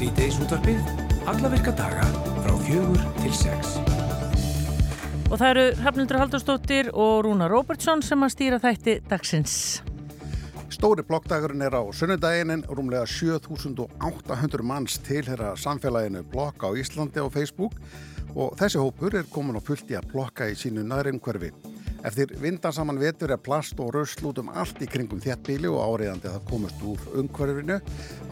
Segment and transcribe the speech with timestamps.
[0.00, 0.78] Sýteis útvarpið,
[1.28, 2.06] alla virka daga
[2.40, 3.74] frá fjögur til sex.
[5.28, 9.56] Og það eru Hrafnildur Haldurstóttir og Rúna Róbertsson sem að stýra þætti dagsins.
[10.72, 17.28] Stóri blokkdagurinn er á sunnudaginn en rúmlega 7800 manns tilhera samfélaginu blokk á Íslandi á
[17.28, 17.76] Facebook
[18.32, 21.52] og þessi hópur er komin á fullt í að blokka í sínu nærimkverfi.
[22.00, 26.30] Eftir vindansaman vetur er plast og rössl út um allt í kringum þéttbíli og áriðandi
[26.30, 27.76] að það komast úr umhverfinu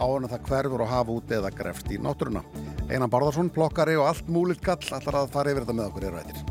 [0.01, 2.45] áan að það hverfur og hafa út eða grefst í náttúruna.
[2.89, 6.15] Einan Barðarsson, plokkari og allt múlitt gall allar að fara yfir þetta með okkur í
[6.15, 6.47] rættir.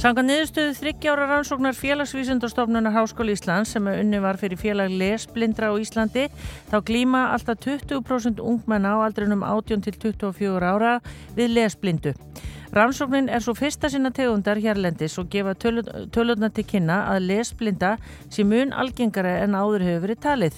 [0.00, 6.24] Sanga niðurstöðu þryggjára rannsóknar félagsvísundastofnunar Háskóli Íslands sem unni var fyrir félag lesblindra á Íslandi
[6.72, 10.96] þá glýma alltaf 20% ungmenna á aldrinum 18 til 24 ára
[11.36, 12.16] við lesblindu.
[12.72, 17.90] Rannsóknin er svo fyrsta sinna tegundar hérlendis og gefa tölurna til kynna að lesblinda
[18.32, 20.56] sé mun algengara en áður hefur verið talið.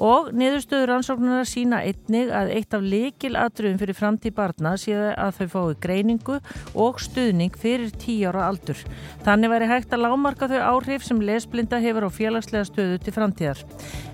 [0.00, 5.42] Og niðurstöður rannsóknuna sína einnig að eitt af likil atriðum fyrir framtíð barna sé að
[5.42, 6.38] þau fái greiningu
[6.72, 8.80] og stuðning fyrir tíu ára aldur.
[9.26, 13.60] Þannig væri hægt að lámarka þau áhrif sem lesblinda hefur á félagslega stöðu til framtíðar.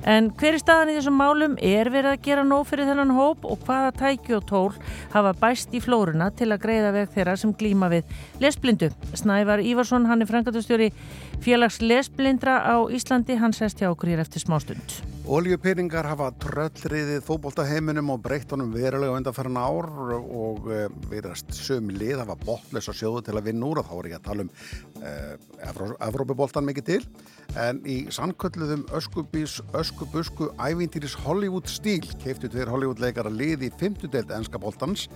[0.03, 1.55] En hver er staðan í þessum málum?
[1.62, 4.75] Er verið að gera nóg fyrir þennan hóp og hvaða tæki og tól
[5.14, 8.90] hafa bæst í flóruna til að greiða veg þeirra sem glýma við lesblindu?
[9.16, 10.92] Snævar Ívarsson, hann er frangatustjóri
[11.44, 15.00] félags lesblindra á Íslandi, hann sest hjá okkur hér eftir smástund.
[15.26, 19.88] Oljupeiringar hafa tröllriðið fókbóltaheiminum og breytt honum verulega undanferðan ár
[20.22, 24.08] og e, viðrast sömu lið hafa botlösa sjóðu til að vinna úr og þá er
[24.12, 24.52] ég að tala um
[25.02, 25.14] e,
[26.06, 27.00] Evrópubóltan mikið til
[27.58, 33.72] en í sannkölluðum öskubís, öskubusku ævintýris Hollywood stíl keiftu tveir Hollywood leikar að lið í
[33.82, 35.08] fymtudelt enska bóltans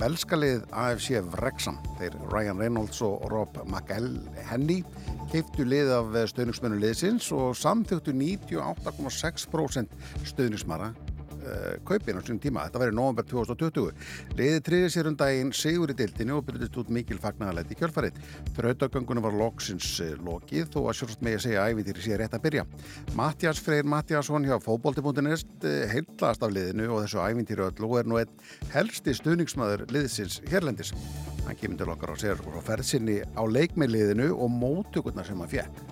[0.00, 4.82] velskalið AFC Wrexham þeir Ryan Reynolds og Rob McElhenney
[5.32, 9.96] keiftu lið af stöðningsmennu liðsins og samþjóttu 98,6%
[10.28, 10.92] stöðningsmara
[11.46, 12.66] uh, kaupin á sín tíma.
[12.66, 13.92] Þetta verið november 2020.
[14.38, 18.18] Liðið triði sér um daginn sigur í dildinu og byrjast út mikil fagnagalæti í kjölfarið.
[18.58, 22.44] Þrautagöngunum var loksins uh, lokið þó að sjálfst með að segja ævitýri sé rétt að
[22.48, 22.66] byrja.
[23.18, 28.10] Mattias Freyr Mattiasson hjá fókbólti.nest uh, heillast af liðinu og þessu ævitýri öll og er
[28.10, 28.36] nú einn
[28.74, 30.92] helsti stuðningsmaður liðsins hérlendis.
[31.46, 35.84] Hann kemur til okkar og segir frá ferðsynni á leikmeiliðinu og móttökurnar sem hann fjekk.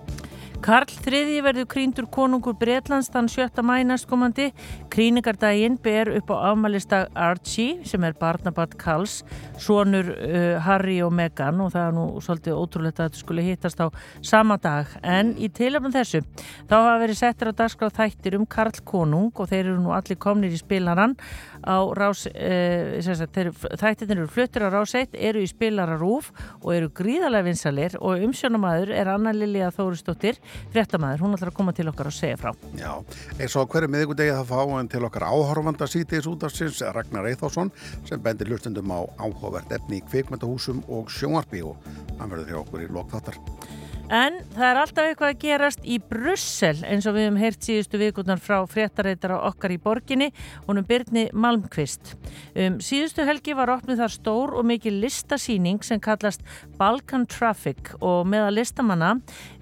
[0.64, 3.60] Karl III verður krýndur konungur Breitlands þann 7.
[3.68, 4.46] mænastkomandi.
[4.88, 9.18] Krýningardaginn ber upp á afmælistag Archie sem er barnabatt Karls,
[9.60, 13.82] sonur uh, Harry og Meghan og það er nú svolítið ótrúlegt að þetta skulle hittast
[13.84, 13.92] á
[14.24, 14.88] sama dag.
[15.04, 16.22] En í tilöfnum þessu
[16.64, 20.16] þá hafa verið settir á dagskráð þættir um Karl konung og þeir eru nú allir
[20.16, 21.12] komnir í spilaran
[21.64, 23.00] á rás, uh,
[23.80, 26.30] þættir eru fluttir á ráseitt, eru í spilararúf
[26.60, 30.40] og eru gríðarlega vinsalir og umsjónamaður er Anna Lilja Þóristóttir
[30.74, 32.52] fréttamaður, hún ætlar að koma til okkar og segja frá.
[32.78, 32.92] Já,
[33.38, 37.30] eins og hverju miðugudegi það fá en til okkar áhörfanda sítiðs út af sinns Ragnar
[37.30, 37.72] Eithásson
[38.08, 41.80] sem bendir hlustundum á áhugavert efni í kvikmyndahúsum og sjónvarpi og
[42.18, 43.40] hann verður hjá okkur í lokþáttar.
[44.12, 48.00] En það er alltaf eitthvað að gerast í Brussel eins og við hefum heyrt síðustu
[48.00, 50.28] vikundar frá fréttareitara okkar í borginni
[50.66, 52.12] og um Byrni Malmqvist.
[52.52, 56.44] Um, síðustu helgi var opnið þar stór og mikið listasýning sem kallast
[56.76, 59.14] Balkan Traffic og meða listamanna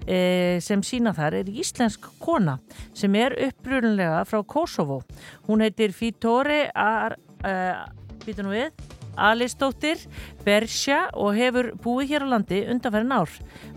[0.03, 2.57] e, sem sína þar er íslensk kona
[2.97, 5.03] sem er uppröðunlega frá Kosovo.
[5.47, 7.15] Hún heitir Fitore Ar...
[7.43, 7.79] Uh,
[8.23, 8.71] býta nú við
[9.17, 9.99] Alistóttir,
[10.45, 13.31] Bersja og hefur búið hér á landi undanferðin ár.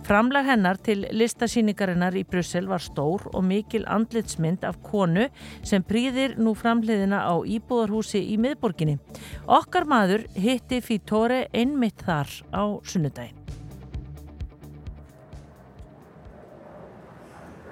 [0.07, 5.29] Framlag hennar til listasýningarinnar í Brussel var stór og mikil andlitsmynd af konu
[5.67, 8.99] sem prýðir nú framliðina á Íbúðarhúsi í miðborginni.
[9.47, 13.37] Okkar maður hitti Fítore einmitt þar á sunnudagin.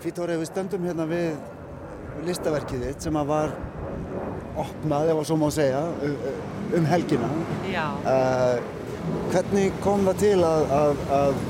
[0.04, 3.54] Fítore, við stöndum hérna við listaverkið þitt sem að var
[4.60, 6.53] opnað, ef að svo má segja, um
[6.89, 7.29] helgina.
[8.05, 8.59] Uh,
[9.33, 11.43] hvernig kom það til að, að, að,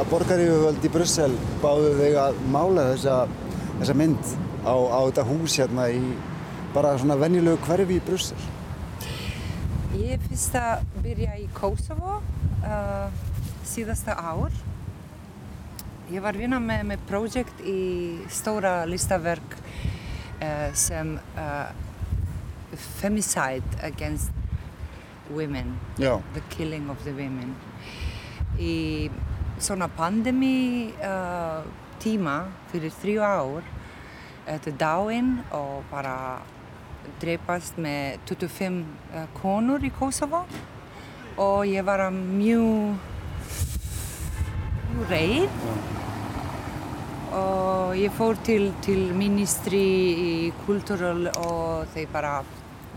[0.00, 1.30] að borgarífuvöld í Brussel
[1.62, 3.16] báðu þig að mála þessa,
[3.78, 4.34] þessa mynd
[4.64, 6.02] á, á þetta hús hérna í
[6.74, 8.50] bara svona venjulegu hverfi í Brussel?
[9.94, 13.08] Ég fyrst að byrja í Kosovo uh,
[13.66, 14.54] síðasta ár.
[16.12, 17.80] Ég var vinna með, með projekt í
[18.32, 21.14] stóra listaverk uh, sem
[22.74, 24.43] femicide against
[25.34, 26.20] women, Já.
[26.34, 27.54] the killing of the women.
[28.58, 29.10] Í
[29.58, 31.62] svona pandemi uh,
[32.02, 33.66] tíma fyrir þrjú ár
[34.44, 36.16] þetta er dáinn og bara
[37.22, 38.80] dreipast með 25
[39.14, 40.44] uh, konur í Kosovo
[41.40, 42.98] og ég var mjög
[45.10, 45.48] reið
[47.34, 49.82] og ég fór til, til ministri
[50.14, 50.34] í
[50.66, 52.36] kultúral og þeir bara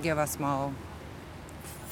[0.03, 0.51] gefa smá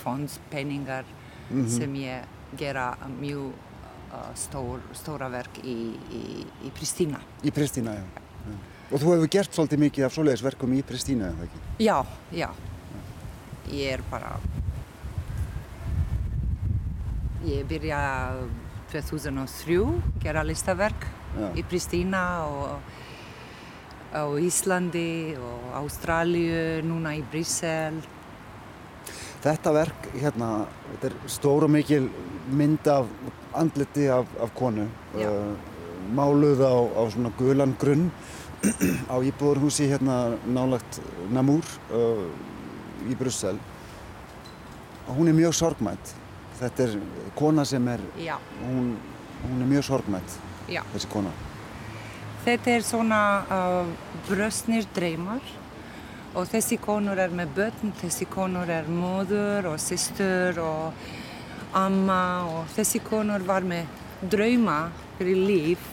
[0.05, 1.05] fondspenningar
[1.49, 1.77] mm -hmm.
[1.77, 2.23] sem ég
[2.57, 7.19] gera mjög uh, stór, stóra verk í, í, í Pristina.
[7.43, 8.05] Í Pristina, já.
[8.49, 8.55] já.
[8.91, 11.59] Og þú hefur gert svolítið mikið af svoleiðisverkum í Pristina, eða ekki?
[11.79, 12.49] Já, já.
[13.73, 14.37] Ég er bara...
[17.45, 18.01] Ég byrja
[18.91, 21.49] 2003 gera listaverk já.
[21.57, 22.79] í Pristina og
[24.15, 27.99] á Íslandi og Ástralju, núna í Bryssel.
[29.45, 30.47] Þetta verk hérna,
[30.89, 32.07] þetta er stór og mikil
[32.57, 33.09] mynd af
[33.53, 34.87] andliti af, af konu,
[35.21, 35.51] uh,
[36.17, 38.07] máluð á, á svona gulan grunn
[39.13, 40.97] á íbúðurhúsi hérna nálagt
[41.29, 41.61] Namur
[41.93, 42.25] uh,
[43.05, 43.59] í Bryssel.
[45.13, 46.15] Hún er mjög sorgmætt.
[46.57, 46.95] Þetta er
[47.37, 48.01] kona sem er,
[48.63, 48.95] hún,
[49.43, 50.39] hún er mjög sorgmætt,
[50.71, 50.81] Já.
[50.95, 51.35] þessi kona.
[52.47, 53.93] Þetta er svona uh,
[54.25, 55.53] bröstnir dreymar
[56.35, 61.13] og þessi konur er með börn, þessi konur er móður og sýstur og
[61.75, 63.87] amma og þessi konur var með
[64.31, 64.79] drauma
[65.17, 65.85] fyrir líf.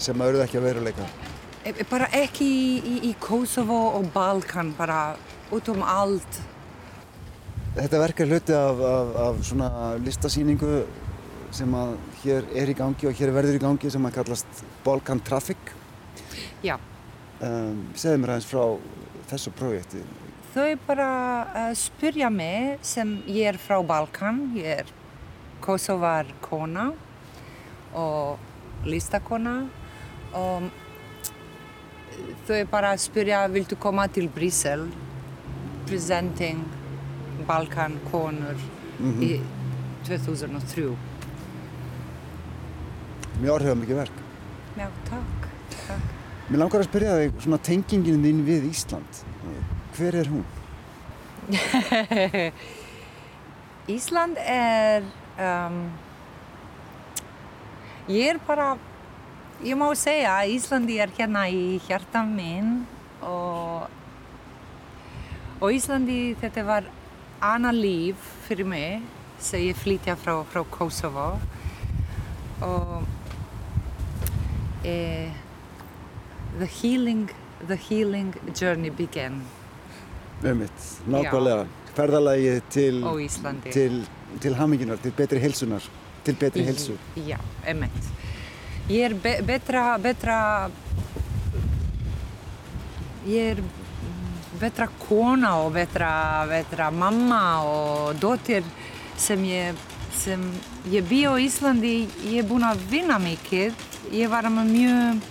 [0.00, 1.10] Sem að auðvitað ekki að veruleika?
[1.62, 5.14] E, e bara ekki í, í, í Kosovo og Balkan, bara
[5.52, 6.40] út um allt.
[7.76, 9.70] Þetta verk er hluti af, af, af svona
[10.02, 10.82] listasýningu
[11.52, 15.20] sem að hér er í gangi og hér verður í gangi sem að kallast Balkan
[15.24, 15.72] Traffic.
[16.64, 16.78] Já.
[17.42, 18.64] Um, segðu mér aðeins frá
[19.32, 20.02] þessu projekti.
[20.52, 21.10] Þau bara
[21.48, 24.92] uh, spyrja mig sem ég er frá Balkan, ég er
[25.62, 26.90] Kosovar kona
[27.96, 29.54] og listakona
[30.34, 30.68] og
[32.48, 34.88] þau bara spyrja viltu koma til Bryssel
[35.86, 36.64] presenting
[37.46, 38.58] Balkan konur
[38.98, 39.22] mm -hmm.
[39.22, 39.40] í
[40.08, 40.96] 2003
[43.42, 44.18] mjög orðhauðamikið verk.
[44.78, 45.46] Já, takk,
[45.86, 46.21] takk.
[46.52, 49.20] Mér langar að spyrja þig svona tengingin þín við Ísland.
[49.96, 50.42] Hver er hún?
[53.94, 55.06] Ísland er...
[55.40, 55.78] Um,
[58.12, 58.74] ég er bara...
[59.64, 62.82] Ég má segja að Íslandi er hérna í hjarta minn
[63.24, 63.88] og,
[65.56, 66.90] og Íslandi þetta var
[67.40, 69.08] annað líf fyrir mig
[69.40, 71.30] sem ég flytja frá, frá Kosovo
[72.60, 73.08] og
[74.84, 75.41] uh,
[76.58, 77.30] the healing
[77.68, 79.42] the healing journey began.
[80.42, 81.66] Ummitt, nákvæmlega.
[81.94, 83.04] Ferðalagi til
[83.70, 84.06] til,
[84.40, 85.84] til haminginar, til betri helsunar
[86.24, 87.36] til betri helsu Já,
[87.70, 88.08] ummitt
[88.88, 90.38] ég er be betra betra
[93.26, 93.62] ég er
[94.60, 98.64] betra kona og betra, betra mamma og dóttir
[99.16, 99.78] sem ég
[100.12, 100.42] sem
[100.92, 102.06] ég bý á Íslandi.
[102.28, 103.72] Ég er búin að vinna mikið.
[104.12, 105.22] Ég var með mjög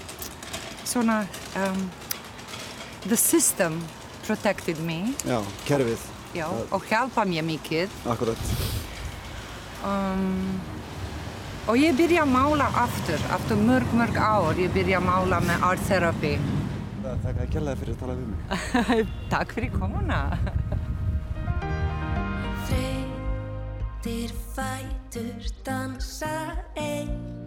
[0.91, 1.21] svona
[1.55, 1.89] um,
[3.07, 3.79] the system
[4.27, 5.13] protected me.
[5.25, 6.03] Já, kerfið.
[6.35, 7.91] Já, og hjálpa mér mikið.
[8.07, 8.37] Akkurat.
[9.83, 10.61] Um,
[11.67, 15.65] og ég byrja að mála aftur aftur mörg mörg ár ég byrja að mála með
[15.71, 16.35] art therapy.
[17.01, 19.11] Takk að kella þið fyrir að tala við mig.
[19.33, 20.21] Takk fyrir komuna.
[22.69, 26.35] Þreytir fætur dansa
[26.77, 27.40] einn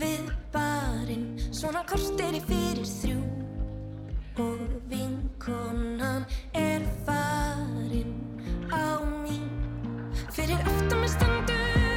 [0.00, 3.20] við barinn Svona kortir í fyrir þrjú.
[4.40, 6.24] Og vinkonan
[6.56, 8.16] er farinn
[8.72, 9.50] á mín
[10.32, 11.89] Fyrir aftan með standu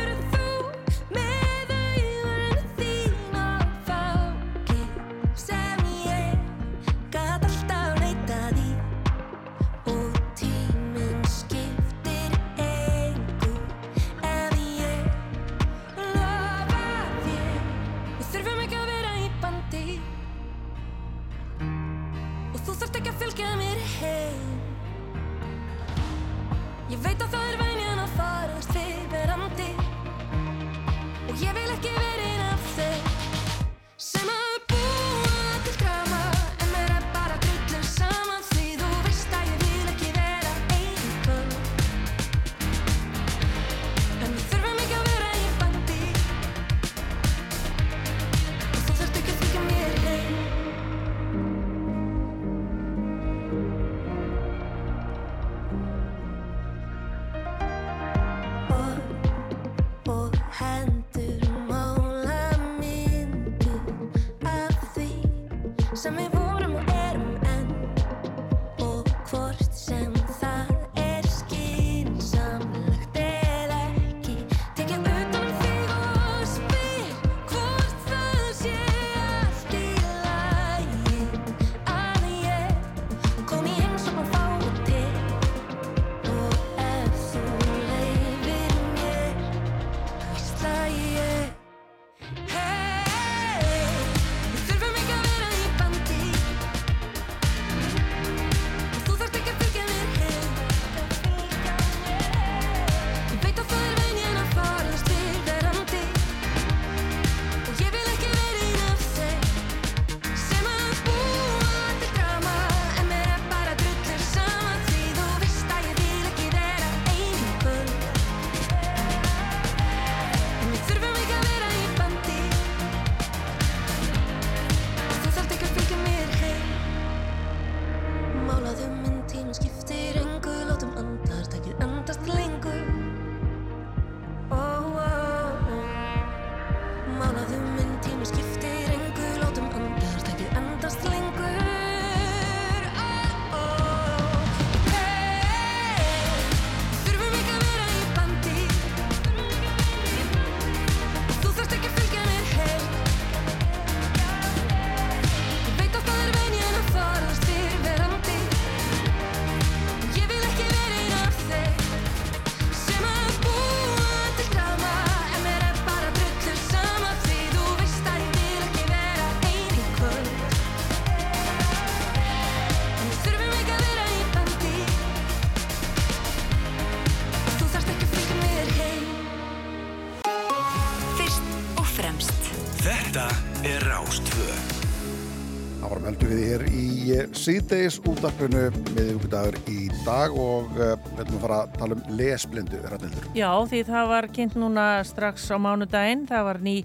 [187.43, 192.03] síðdeis útarpinu með ykkurdagur í dag og uh, við ætlum að fara að tala um
[192.19, 193.25] lesblindu ræðnildur.
[193.35, 196.23] Já, því það var kynnt núna strax á mánudaginn.
[196.29, 196.75] Það var ný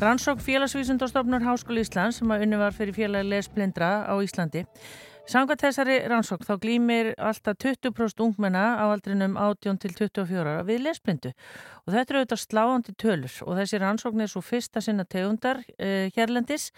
[0.00, 4.64] rannsók félagsvísundastofnur Háskóli Íslands sem að unni var fyrir félagi lesblindra á Íslandi.
[5.28, 11.32] Samkvæmt þessari rannsók þá glýmir alltaf 20% ungmenna á aldrinum 18 til 24 við lesblindu.
[11.84, 16.08] Og þetta eru auðvitað sláandi tölur og þessi rannsókn er svo fyrsta sinna tegundar uh,
[16.16, 16.70] hérlendis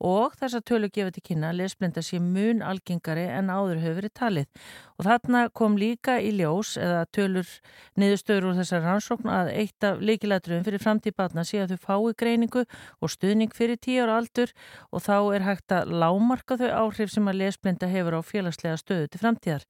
[0.00, 4.14] og þessa tölur gefur til kynna að lesblinda sé mun algengari en áður hefur verið
[4.16, 4.64] talið.
[4.98, 7.52] Og þarna kom líka í ljós eða tölur
[8.00, 12.16] niðurstöður úr þessari rannsókn að eitt af leikilætruðum fyrir framtíð batna sé að þau fái
[12.24, 12.64] greiningu
[13.04, 14.56] og stuðning fyrir 10 ára aldur
[14.90, 19.08] og þá er hægt að lámarka þau áhrif sem að lesblinda hefur á félagslega stöðu
[19.10, 19.64] til framtíðar.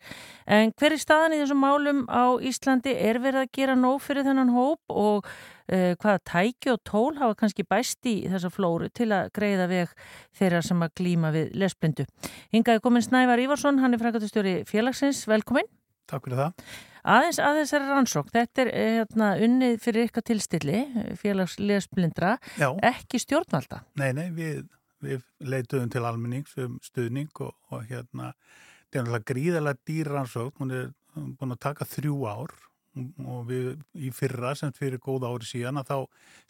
[0.47, 4.27] En hver er staðan í þessum málum á Íslandi er verið að gera nóg fyrir
[4.27, 9.11] þennan hóp og uh, hvaða tæki og tól hafa kannski bæst í þessa flóru til
[9.17, 9.97] að greiða veg
[10.39, 12.07] þeirra sem að glýma við lesblindu.
[12.55, 15.69] Hingaði komin Snævar Ívarsson, hann er frækatustjóri félagsins, velkomin.
[16.09, 16.71] Takk fyrir það.
[17.09, 20.81] Aðeins að þessari rannsók, þetta er hérna, unnið fyrir ykkar tilstilli,
[21.21, 22.73] félags lesblindra, Já.
[22.85, 23.81] ekki stjórnvalda.
[24.01, 24.67] Nei, nei, við,
[25.05, 28.33] við leituðum til almennings um stuðning og, og hérna,
[28.87, 32.55] þetta er náttúrulega gríðalega dýr rannsók, hún er búin að taka þrjú ár
[32.99, 35.99] og við í fyrra sem fyrir góða ári síðan að þá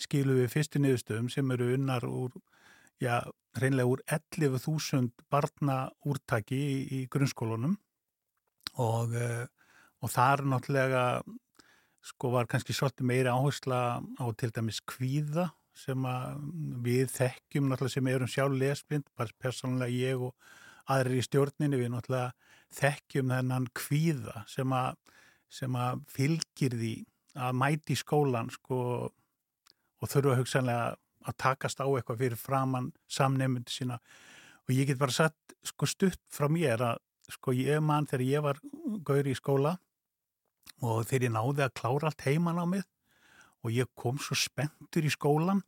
[0.05, 2.33] skilum við fyrstu niðurstöðum sem eru unnar úr,
[3.03, 3.21] já,
[3.59, 5.79] reynlega úr 11.000 barna
[6.09, 7.77] úrtaki í, í grunnskólunum
[8.79, 9.45] og, eh,
[10.01, 11.05] og þar náttúrulega
[12.09, 16.07] sko var kannski svolítið meiri áhersla á til dæmis kvíða sem
[16.85, 20.35] við þekkjum náttúrulega sem erum sjálf lesblind, bara persónulega ég og
[20.91, 22.33] aðrir í stjórninu við náttúrulega
[22.79, 24.97] þekkjum þennan kvíða sem að
[25.49, 26.95] sem að fylgir því
[27.39, 28.79] að mæti skólan sko
[29.99, 30.97] og þurfa hugsanlega
[31.29, 33.99] að takast á eitthvað fyrir framann samnefndu sína.
[34.69, 38.45] Og ég get bara satt sko stutt frá mér að sko ég mann þegar ég
[38.45, 38.61] var
[39.05, 39.77] gauri í skóla
[40.85, 42.87] og þegar ég náði að klára allt heiman á mig
[43.65, 45.63] og ég kom svo spenntur í skólan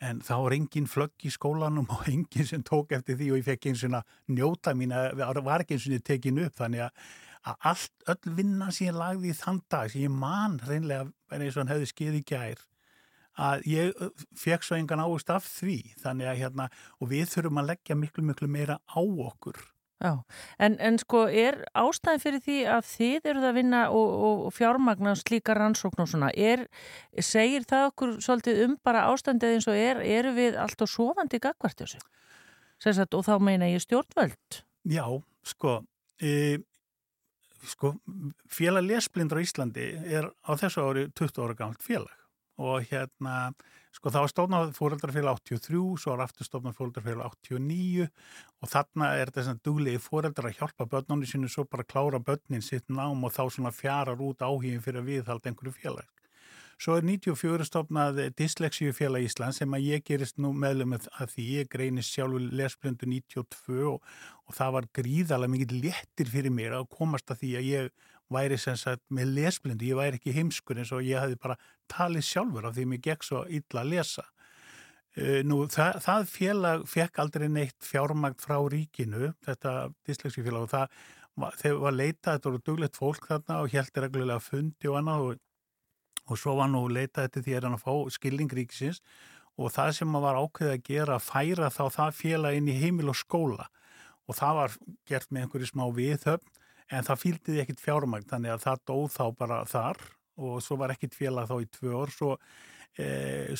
[0.00, 3.48] en þá var engin flögg í skólanum og engin sem tók eftir því og ég
[3.50, 3.98] fekk eins og
[4.32, 6.56] njóta mín að var ekki eins og tekinu upp.
[6.56, 11.08] Þannig að allt, öll vinna sem ég lagði í þann dag, sem ég man reynlega
[11.36, 12.66] eins og hann hefði skið í gær
[13.40, 14.00] að ég
[14.36, 16.66] fekk svo engan águst af því, þannig að hérna
[16.98, 19.60] og við þurfum að leggja miklu miklu meira á okkur
[20.00, 20.14] Já,
[20.64, 24.54] en, en sko er ástæði fyrir því að þið eruð að vinna og, og, og
[24.56, 26.62] fjármagna slíka rannsókn og svona, er,
[27.20, 31.42] segir það okkur svolítið um bara ástændið eins og er, eru við allt og sofandi
[31.44, 32.00] gagvart þessu?
[32.80, 34.62] Sagt, og þá meina ég stjórnvöld?
[34.88, 35.04] Já,
[35.44, 35.76] sko,
[36.16, 36.62] e,
[37.68, 37.92] sko,
[38.48, 42.16] félag lesblindra í Íslandi er á þessu ári 20 ára gammalt félag
[42.60, 43.52] og hérna,
[43.96, 49.30] sko það var stofnað fóreldrarfélag 83, svo var aftur stofnað fóreldrarfélag 89 og þarna er
[49.30, 53.34] þetta svona duglegi fóreldrar að hjálpa börnunni sinu svo bara klára börnin sitt nám og
[53.34, 56.08] þá svona fjarar út áhugin fyrir að viðhalda einhverju félag.
[56.80, 61.68] Svo er 94 stofnað Dyslexíufélag Ísland sem að ég gerist nú meðlum að því ég
[61.68, 63.98] greinist sjálfur lesblindu 92 og,
[64.48, 68.58] og það var gríðalega mikið léttir fyrir mér að komast að því að ég væri
[68.60, 71.58] sem sagt með lesblindu, ég væri ekki heimskur eins og ég hefði bara
[71.90, 74.26] talið sjálfur af því mér gekk svo illa að lesa.
[75.44, 81.00] Nú það, það félag fekk aldrei neitt fjármagt frá ríkinu, þetta Dyslexíufélag og það
[81.60, 85.40] þegar var leitað, þetta voru duglegt fólk þarna og heldur reglulega fundi og annað og
[86.30, 89.02] og svo var nú leitað eftir því að hann að fá skilningríksins
[89.60, 92.78] og það sem maður var ákveðið að gera að færa þá það félag inn í
[92.80, 93.66] heimil og skóla
[94.30, 94.76] og það var
[95.10, 96.59] gert með einhverju smá viðhöfn
[96.90, 100.02] en það fýldiði ekkit fjármagn þannig að það dóð þá bara þar
[100.40, 102.30] og svo var ekkit félag þá í tvö orð svo
[102.98, 103.54] eh,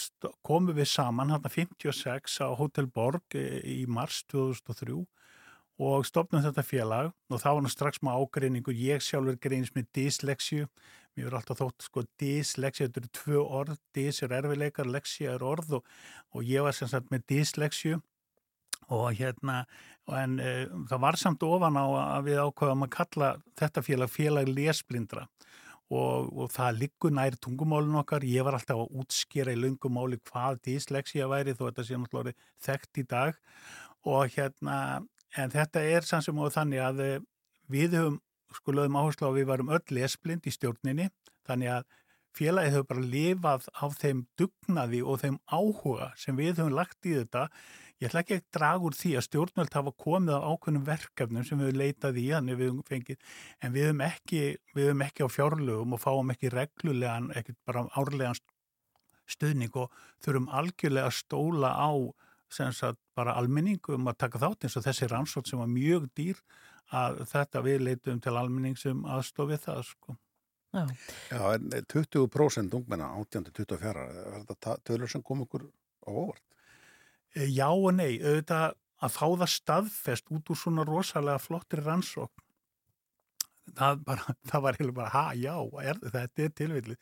[0.47, 5.01] komum við saman hann að 56 á Hotel Borg eh, í mars 2003
[5.81, 8.77] og stopnum þetta félag og þá var hann strax með ágreiningur.
[8.77, 10.67] Ég sjálfur greinist með dyslexju
[11.19, 15.43] Mér er alltaf þótt sko dyslexia, þetta eru tvö orð, dys er erfileikar, lexia er
[15.45, 15.89] orð og,
[16.31, 17.99] og ég var sem sagt með dyslexju
[18.91, 19.63] og hérna,
[20.21, 20.55] en e,
[20.91, 23.29] það var samt ofan á að við ákvaðum að kalla
[23.61, 25.27] þetta félag félag lesblindra.
[25.91, 30.61] Og, og það liggur nær tungumálun okkar, ég var alltaf að útskýra í lungumáli hvað
[30.69, 33.41] dyslexia væri þó þetta sé náttúrulega þekkt í dag.
[34.07, 34.77] Og hérna,
[35.35, 37.11] en þetta er sann sem og þannig að e,
[37.71, 38.21] við höfum
[38.55, 41.11] sko lögum áherslu á að við varum öll lesblind í stjórninni.
[41.47, 41.91] Þannig að
[42.39, 47.17] félagið hefur bara lifað á þeim dugnaði og þeim áhuga sem við höfum lagt í
[47.19, 47.49] þetta
[48.00, 51.61] ég ætla ekki að draga úr því að stjórnvöld hafa komið á ákveðnum verkefnum sem
[51.61, 53.19] við höfum leitað í við höfum fengið,
[53.61, 54.40] en við höfum ekki
[54.76, 58.40] við ekki á fjárlögum og fáum ekki reglulegan, ekki bara árlegan
[59.30, 59.92] stuðning og
[60.25, 61.92] þurfum algjörlega að stóla á
[62.50, 66.40] sem sagt bara almenningum að taka þátt eins og þessi rannsótt sem var mjög dýr
[66.97, 70.16] að þetta við leitum til almenning sem aðstofið það sko.
[70.71, 70.83] Já.
[71.30, 75.66] Já, en 20% ungmenna 18-24, er þetta tölur sem kom okkur
[76.07, 76.50] á óvart?
[77.37, 82.47] Eh, já og nei, auðvitað að fá það staðfest út úr svona rosalega flottri rannsókn.
[83.76, 85.54] Það, bara, það var hefur bara, ha, já,
[85.85, 86.97] er, þetta er tilvillið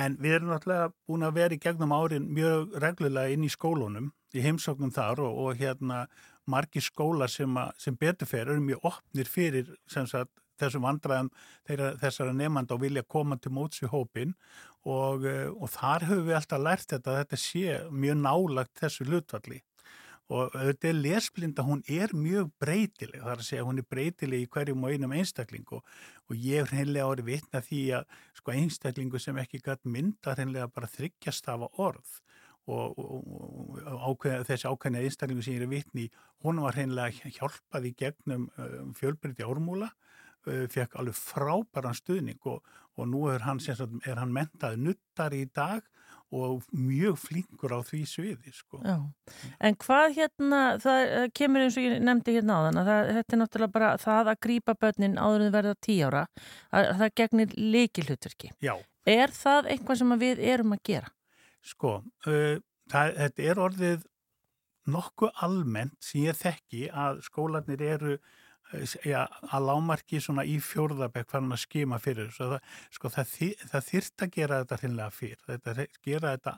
[0.00, 4.08] en við erum náttúrulega búin að vera í gegnum árin mjög reglulega inn í skólunum,
[4.32, 6.06] í heimsóknum þar og, og hérna
[6.48, 11.30] margi skóla sem, sem beturfer eru mjög opnir fyrir sagt, þessum vandraðum
[12.00, 14.34] þessara nefnda og vilja koma til móts í hópin
[14.86, 19.08] og, eh, og þar höfum við alltaf lært þetta að þetta sé mjög nálagt þessu
[19.08, 19.60] hlutvalli
[20.26, 24.42] og þetta er lesblinda, hún er mjög breytileg, það er að segja hún er breytileg
[24.42, 25.78] í hverjum og einum einstaklingu.
[26.26, 30.66] Og ég er hreinlega orðið vitna því að sko einstaklingu sem ekki gætt mynda hreinlega
[30.74, 32.16] bara þryggjast af orð.
[32.66, 33.28] Og, og,
[33.86, 36.08] og ákveð, þessi ákveðni einstaklingu sem ég er vitni,
[36.42, 42.42] hún var hreinlega hjálpað í gegnum uh, fjölbyrti ármúla uh, fekk alveg frábæran stuðning.
[42.50, 42.66] Og,
[42.98, 45.86] og nú er hann, sagt, er hann mentað nuttar í dag
[46.34, 48.80] og mjög flinkur á því sviði sko.
[49.62, 53.36] En hvað hérna, það kemur eins og ég nefndi hérna á þann að það, þetta
[53.36, 56.24] er náttúrulega bara það að grýpa börnin áður en verða tí ára
[56.74, 58.52] að það gegnir leikilhutverki
[59.06, 61.12] Er það eitthvað sem við erum að gera?
[61.66, 61.92] Sko,
[62.26, 62.56] uh,
[62.90, 64.06] það, þetta er orðið
[64.90, 68.18] nokkuð almennt sem ég þekki að skólanir eru
[69.06, 69.20] já,
[69.52, 72.56] að lámarki svona í fjórðabæk fann að skima fyrir það,
[72.94, 73.34] sko, það,
[73.70, 76.56] það þyrst að gera þetta hinnlega fyrr, þetta gera þetta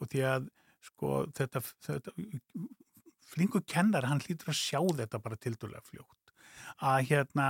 [0.00, 0.48] og því að
[0.80, 2.14] sko þetta, þetta
[3.30, 6.34] flingu kennar, hann hlýtur að sjá þetta bara tildulega fljótt.
[6.80, 7.48] Að hérna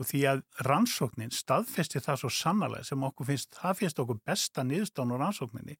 [0.00, 4.64] og því að rannsóknin staðfesti það svo sannarlega sem okkur finnst, það finnst okkur besta
[4.66, 5.76] niðurstán og rannsókninni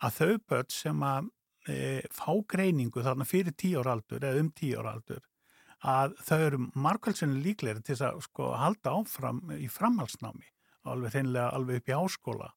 [0.00, 1.28] að þau börn sem að
[1.68, 1.76] e,
[2.14, 5.22] fá greiningu þarna fyrir tíu ára aldur eða um tíu ára aldur
[5.80, 10.46] að þau eru markvælsinu líklegri til að sko halda áfram í framhalsnámi,
[10.84, 12.52] alveg hreinlega alveg upp í áskóla.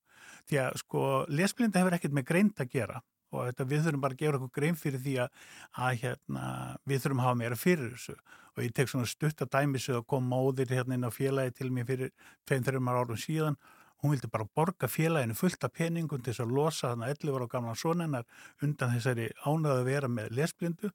[0.50, 3.02] Því að sko lesblinda hefur ekkert með greint að gera
[3.34, 5.38] og þetta, við þurfum bara að gefa okkur grein fyrir því að,
[5.86, 6.48] að hérna,
[6.90, 8.18] við þurfum að hafa meira fyrir þessu.
[8.54, 11.72] Og ég tek svona stutt að dæmis og kom móðir hérna inn á félagi til
[11.74, 12.12] mér fyrir
[12.50, 13.58] 2-3 árum síðan.
[14.04, 17.48] Hún vildi bara borga félaginu fullt af peningum til þess að losa þarna 11 ára
[17.50, 18.28] gamla sonennar
[18.62, 20.92] undan þessari ánöðu að vera með lesblindu.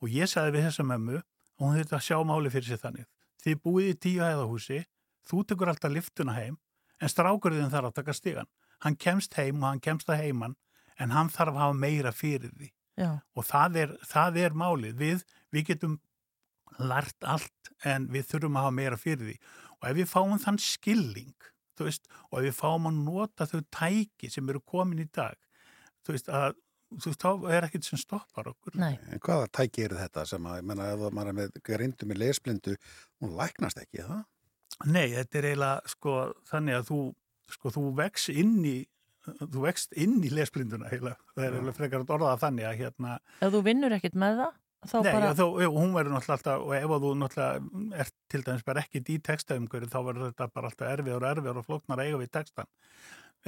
[0.00, 1.20] Og ég sagði við þessa mömmu
[1.60, 3.06] og hún þurfti að sjá máli fyrir sig þannig.
[3.44, 4.80] Þið búið í tíu hæðahúsi,
[5.28, 6.58] þú tekur alltaf liftuna heim,
[7.00, 8.50] en strákurðin þarf að taka stígan.
[8.80, 10.56] Hann kemst heim og hann kemst að heiman,
[11.00, 12.70] en hann þarf að hafa meira fyrir því.
[13.00, 13.10] Já.
[13.36, 14.96] Og það er, það er málið.
[15.00, 15.98] Við, við getum
[16.80, 19.36] lært allt, en við þurfum að hafa meira fyrir því.
[19.80, 21.36] Og ef við fáum þann skilling,
[21.80, 25.36] veist, og ef við fáum að nota þau tæki sem eru komin í dag,
[26.04, 26.58] þú veist, að
[26.96, 28.76] þú veist, þá er ekkert sem stoppar okkur.
[28.80, 28.92] Nei.
[29.12, 32.22] En hvaða tæki er þetta sem að, ég menna, ef maður er með grindu með
[32.24, 32.76] lesblindu,
[33.22, 34.22] hún læknast ekki, það?
[34.88, 36.16] Nei, þetta er eiginlega, sko,
[36.50, 37.02] þannig að þú,
[37.56, 38.78] sko, þú vex inn í,
[39.40, 43.20] þú vext inn í lesblinduna, eiginlega, það er eiginlega frekar að orða þannig að, hérna...
[43.38, 44.58] Ef þú vinnur ekkert með það?
[44.80, 45.26] Nei, bara...
[45.28, 49.02] já, þó, hún verður náttúrulega alltaf, og ef þú náttúrulega er til dæmis bara ekki
[49.04, 52.70] í textaumgöru, þá verður þetta bara alltaf erfiður og erfiður og flóknar eiga við textan.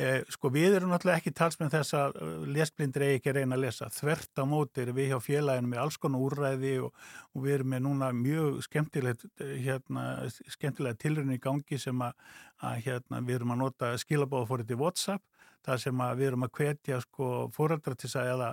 [0.01, 3.65] Eh, sko við erum náttúrulega ekki talsmenn þess að uh, lesblindir eigi ekki reyna að
[3.67, 3.91] lesa.
[3.93, 7.03] Þvert á móti erum við hjá félaginu með alls konar úrræði og,
[7.37, 10.07] og við erum með núna mjög skemmtilegt eh, hérna,
[10.55, 12.25] skemmtilega tilröðin í gangi sem að,
[12.65, 17.03] að hérna, við erum að nota skilabóðafórið til WhatsApp það sem við erum að hvetja
[17.05, 18.49] sko fóröldra til að eða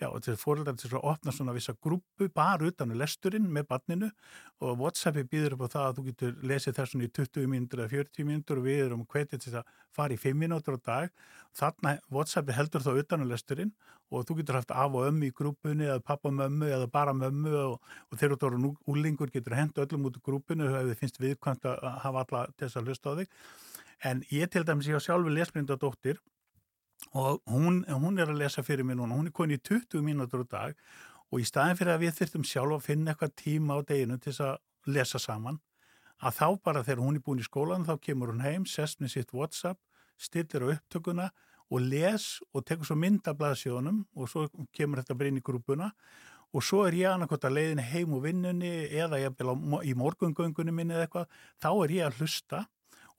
[0.00, 3.66] Já, þetta er fóröldar til að opna svona vissa grúpu bara utan að lesturinn með
[3.68, 4.06] barninu
[4.64, 7.92] og Whatsappi býður upp á það að þú getur lesið þessun í 20 mínútur eða
[7.92, 11.12] 40 mínútur og við erum hvetið til að fara í 5 mínútur á dag.
[11.60, 13.74] Þannig Whatsappi heldur þá utan að lesturinn
[14.08, 17.54] og þú getur haft af og ömmu í grúpunni eða pappa mömmu eða bara mömmu
[17.66, 17.76] og,
[18.08, 21.68] og þegar þú eru úlingur getur hendu öllum út í grúpunni ef þið finnst viðkvæmt
[21.68, 23.40] að hafa alla þess að hlusta á þig.
[24.00, 26.24] En ég til dæmis, ég á sjálfur lesblindadóttir
[27.12, 30.44] og hún, hún er að lesa fyrir mig núna, hún er konið í 20 mínútur
[30.44, 30.78] á dag
[31.30, 34.32] og í staðin fyrir að við þurftum sjálf að finna eitthvað tíma á deginu til
[34.32, 35.60] þess að lesa saman
[36.20, 39.14] að þá bara þegar hún er búin í skólan þá kemur hún heim, sest með
[39.14, 39.78] sitt Whatsapp
[40.20, 41.30] stillir á upptökuna
[41.70, 45.90] og les og tekur svo myndablaðsjónum og svo kemur þetta bara inn í grúpuna
[46.50, 49.44] og svo er ég annarkot að leiðin heim úr vinnunni eða ég
[49.86, 51.28] í morgungöngunni minni eða eitthvað,
[51.62, 52.64] þá er ég að hlusta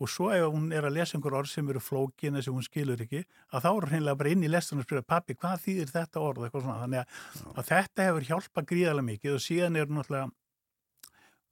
[0.02, 2.66] og svo ef hún er að lesa einhver orð sem eru flókin eða sem hún
[2.66, 3.22] skilur ekki
[3.54, 6.24] að þá er hún hreinlega bara inn í lestunum og spyrja pappi hvað þýðir þetta
[6.26, 6.46] orð?
[6.48, 6.80] Eitthvað svona.
[6.82, 7.18] Þannig að,
[7.54, 10.32] að þetta hefur hjálpað gríðarlega mikið og síðan er náttúrulega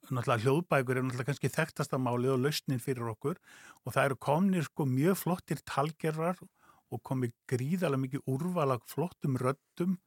[0.10, 3.38] náttúrulega hljóðbækur er náttúrulega kannski þekktasta og lausnin fyrir okkur.
[3.86, 6.42] Og það eru komnir sko mjög flottir talgerrar
[6.90, 10.00] og komið gríðarlega mikið úrvalag flottum röttum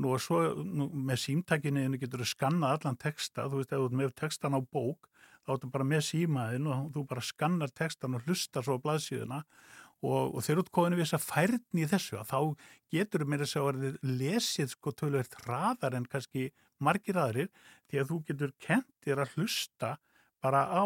[0.00, 3.98] nú og svo nú, með símtækinni getur þú skannað allan texta, þú veist, ef þú
[4.00, 5.08] með textan á bók,
[5.42, 9.40] þá ertu bara með símaðin og þú bara skannar textan og hlustar svo á blaðsíðuna
[10.02, 12.38] og, og þeir eru komin við þess að færni í þessu að þá
[12.96, 16.46] getur mér þess að verði lesið sko tölverð hraðar en kannski
[16.82, 17.50] margir aðrir
[17.90, 19.96] því að þú getur kentir að hlusta
[20.42, 20.84] bara á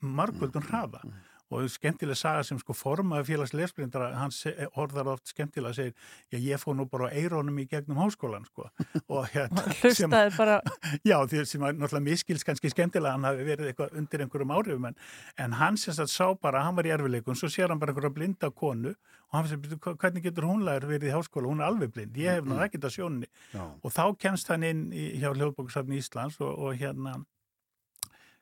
[0.00, 4.42] margvöldun hraða mm, mm og skemmtileg saga sem sko formaði félags lesblindara, hans
[4.78, 5.94] orðar oft skemmtilega segir,
[6.32, 8.68] já ég fóð nú bara á eirónum í gegnum háskólan sko
[9.14, 10.58] og hérna hlustaði bara.
[11.08, 14.88] Já því sem var náttúrulega miskils kannski skemmtilega hann hafi verið eitthvað undir einhverjum áhrifum
[14.90, 15.00] en,
[15.44, 18.14] en hann sem sagt sá bara, hann var í erfileikum svo sér hann bara einhverja
[18.16, 21.50] blinda konu og hann fyrir, hvernig getur hún lægur verið í háskóla?
[21.50, 24.84] Hún er alveg blind, ég hef náttúrulega ekkert að sjónni og þá kemst hann inn
[24.92, 27.16] í, hjá Hljóðbóksafni Íslands og, og hérna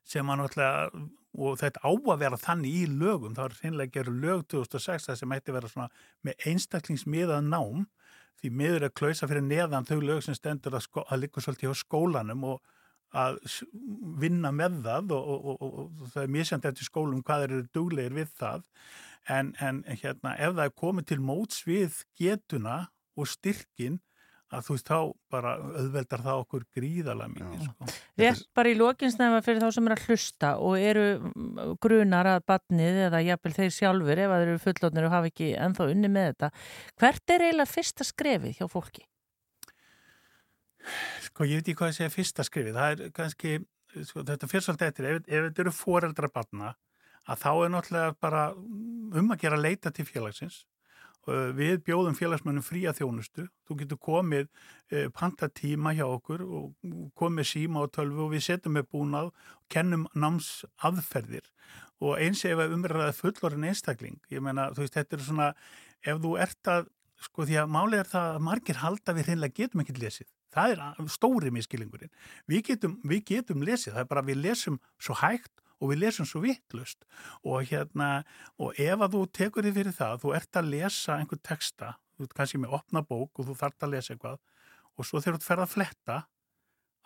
[0.06, 3.36] sem hann náttúrulega og þetta á að vera þannig í lögum.
[3.36, 5.88] Þá er hreinlega gera lög 2006 það sem ætti að vera svona
[6.26, 7.86] með einstaklingsmiðað nám
[8.40, 11.74] því miður er klausa fyrir neðan þau lög sem stendur að, sko, að líka svolítið
[11.76, 12.76] á skólanum og
[13.10, 13.40] að
[14.22, 18.14] vinna með það og, og, og, og það er mísjönd eftir skólum hvað eru duglegir
[18.16, 18.68] við það.
[19.30, 22.78] En, en hérna ef það er komið til móts við getuna
[23.18, 23.98] og styrkin
[24.50, 24.98] að þú veist þá
[25.30, 27.88] bara auðveldar það okkur gríðalega mikið sko.
[28.20, 32.40] Rétt bara í lókinsnæma fyrir þá sem er að hlusta og eru mm, grunar að
[32.50, 36.10] badnið eða jafnvel þeir sjálfur ef að þeir eru fullotnir og hafa ekki enþá unni
[36.10, 36.50] með þetta
[37.02, 39.06] hvert er eiginlega fyrsta skrefið hjá fólki?
[41.28, 43.56] Sko ég veit ekki hvað að segja fyrsta skrefið það er kannski,
[44.02, 46.74] sko, þetta fyrst svolítið eftir ef, ef þetta eru foreldra badna
[47.30, 50.64] að þá er náttúrulega bara um að gera leita til félagsins
[51.28, 53.46] við bjóðum félagsmönnum fría þjónustu.
[53.68, 54.46] Þú getur komið
[54.90, 59.66] eh, pantatíma hjá okkur og komið síma og tölvu og við setjum með búnað og
[59.72, 61.46] kennum náms aðferðir.
[62.00, 65.48] Og eins ef við umræðum fullorinn einstakling, ég menna, þú veist, þetta er svona,
[66.00, 66.88] ef þú ert að,
[67.20, 70.30] sko, því að málið er það að margir halda við hreinlega getum ekki lesið.
[70.50, 72.10] Það er stóri miskilingurinn.
[72.50, 76.28] Við getum, við getum lesið, það er bara við lesum svo hægt og við lesum
[76.28, 77.06] svo vittlust
[77.42, 78.10] og hérna
[78.60, 82.28] og ef að þú tekur þig fyrir það, þú ert að lesa einhver texta, þú
[82.28, 84.38] ert kannski með opna bók og þú þart að lesa eitthvað
[84.96, 86.20] og svo þegar þú ferð að fletta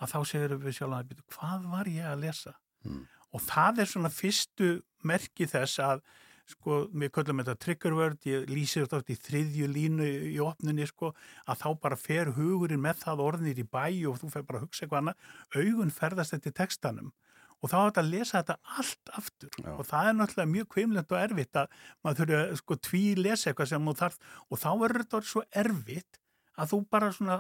[0.03, 2.55] að þá segir við sjálf að hvað var ég að lesa?
[2.85, 3.07] Mm.
[3.33, 4.67] og það er svona fyrstu
[5.09, 6.03] merki þess að
[6.51, 11.15] sko, við köllum þetta triggerword, ég lýsir þetta oft í þriðju línu í opninni sko,
[11.49, 14.67] að þá bara fer hugurinn með það orðnir í bæ og þú fer bara að
[14.67, 17.15] hugsa eitthvað annað, augun ferðast þetta í textanum
[17.65, 19.53] og þá þetta að lesa þetta allt aftur.
[19.57, 19.71] Já.
[19.73, 23.51] og það er náttúrulega mjög kvimlegt og erfitt að maður þurfa að sko tví lesa
[23.51, 26.21] eitthvað sem þú þarf og þá er þetta svo erfitt
[26.61, 27.39] að þú bara svona,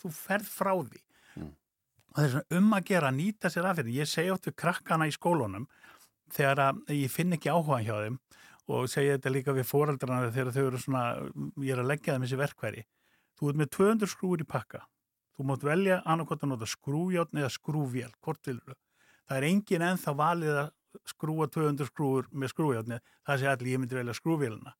[0.00, 1.02] þú ferð frá því.
[1.34, 1.50] Mm.
[1.50, 4.46] og það er svona um að gera að nýta sér af því, ég segi oft
[4.46, 5.66] við krakkana í skólunum
[6.34, 8.20] þegar að ég finn ekki áhuga hjá þeim
[8.70, 11.04] og segja þetta líka við foreldrarna þegar þau eru svona,
[11.60, 12.86] ég er að leggja þeim þessi verkværi,
[13.36, 14.86] þú ert með 200 skrúur í pakka,
[15.34, 18.78] þú mátt velja annarkot að nota skrújátn eða skrúvél, hvort vilur þau
[19.28, 20.72] það er engin ennþá valið að
[21.10, 24.74] skrúa 200 skrúur með skrújárni það sé allir ég myndi velja skrúvélina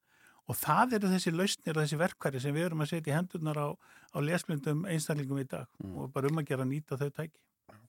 [0.51, 3.61] og það eru þessi lausnir og þessi verkværi sem við erum að setja í hendurnar
[3.61, 5.95] á, á lesblindum einstælingum í dag mm.
[5.97, 7.39] og bara um að gera nýta þau tæki.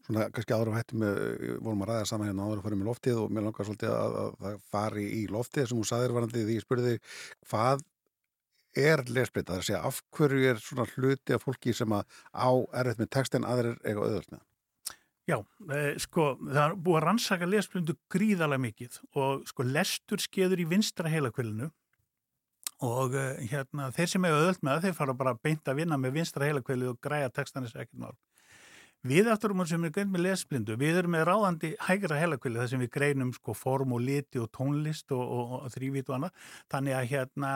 [0.06, 1.04] Svona kannski áður á hættum
[1.66, 4.18] vorum að ræða saman hérna áður að fara með loftið og mér langar svolítið að
[4.46, 6.96] það fari í loftið sem þú saðir varandi því ég spurði
[7.50, 7.86] hvað
[8.86, 12.50] er lesblind að það sé af hverju er svona hluti af fólki sem að á
[12.82, 14.44] erfitt með text en aðrir eitthvað auðvöld með
[15.26, 15.40] Já,
[15.74, 20.68] eh, sko, það er búið að rannsaka lesblindu gríðalega mikið og sko lestur skeður í
[20.70, 21.72] vinstra heilakvillinu
[22.86, 25.98] og eh, hérna þeir sem hefur öðvöld með það, þeir fara bara beint að vinna
[25.98, 28.14] með vinstra heilakvillinu og græja textanis ekkert mál.
[29.06, 32.62] Við aftur um að sem er grein með lesblindu, við erum með ráðandi hægra heilakvillinu
[32.62, 36.20] þar sem við greinum sko form og liti og tónlist og, og, og þrývít og
[36.20, 37.52] annað, þannig að hérna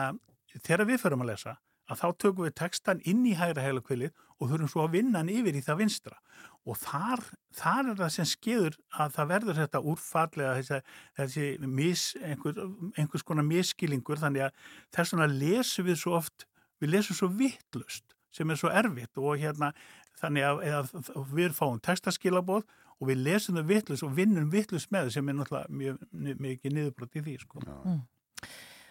[0.58, 4.50] þegar við förum að lesa að þá tökum við textan inn í hægra heilakvillið og
[4.50, 6.20] þurfum svo að vinna hann yfir í það vinstra
[6.68, 7.22] og þar,
[7.56, 10.80] þar er það sem skeður að það verður þetta úrfallega þessi,
[11.18, 12.60] þessi mis, einhver,
[13.00, 16.46] einhvers konar miskilingur þannig að þess vegna lesum við svo oft,
[16.82, 19.72] við lesum svo vittlust sem er svo erfitt og hérna
[20.20, 22.68] þannig að, að við fáum textaskilabóð
[23.00, 26.66] og við lesum það vittlust og vinnum vittlust með sem er náttúrulega mjög, mjög, mjög
[26.76, 27.62] niðurbrot í því sko.
[27.64, 28.02] Mm.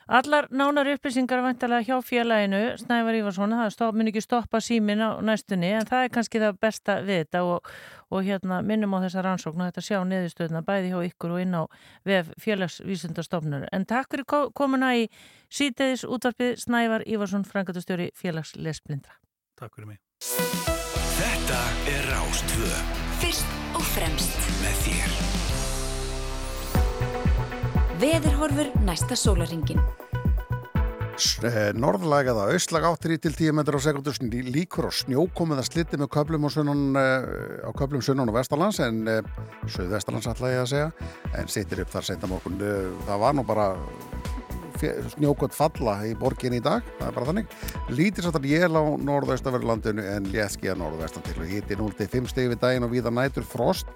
[0.09, 5.69] Allar nánar upplýsingar vantilega hjá félaginu, Snævar Ívarsson, það mun ekki stoppa símin á næstunni
[5.77, 7.69] en það er kannski það besta við þetta og,
[8.09, 11.63] og hérna minnum á þessa rannsóknu þetta sjá neðustöðuna bæði hjá ykkur og inn á
[12.09, 13.67] vef félagsvísundastofnur.
[13.69, 14.25] En takk fyrir
[14.57, 15.05] komuna í
[15.45, 19.13] síteðis útvarpið Snævar Ívarsson, frangatustjóri félagsleisblindra.
[19.61, 20.01] Takk fyrir mig.
[21.21, 21.61] Þetta
[21.93, 22.73] er Rástvö.
[23.21, 25.58] Fyrst og fremst með þér.
[27.99, 29.81] Veðurhorfur næsta sólaringin.
[31.43, 35.67] Eh, norðlag eða austlag áttir í til 10 metrar á sekundur líkur á snjókomið að
[35.67, 37.27] slitti með köplum og sunnan uh,
[37.67, 39.19] á köplum sunnan og vestalans en uh,
[39.67, 40.87] söðvestalans ætla ég að segja
[41.35, 42.55] en sittir upp þar senda morgun
[43.03, 43.67] það var nú bara
[45.15, 47.53] snjókvöld falla í borgin í dag það er bara þannig.
[47.91, 52.61] Lítið sattar jél á norðaustaverðlandinu en léski að norðvestan til og híti 0-5 stegi við
[52.63, 53.91] daginn og viða nætur frost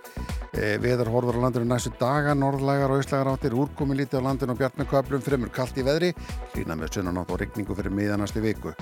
[0.54, 4.56] e, viður horfur á landinu næstu daga norðlægar og auðslægar áttir úrkomi lítið á landinu
[4.56, 6.14] og bjart með köplum fremur kallt í veðri
[6.54, 8.74] hlýna með sunnanátt og rigningu fyrir miðanasti viku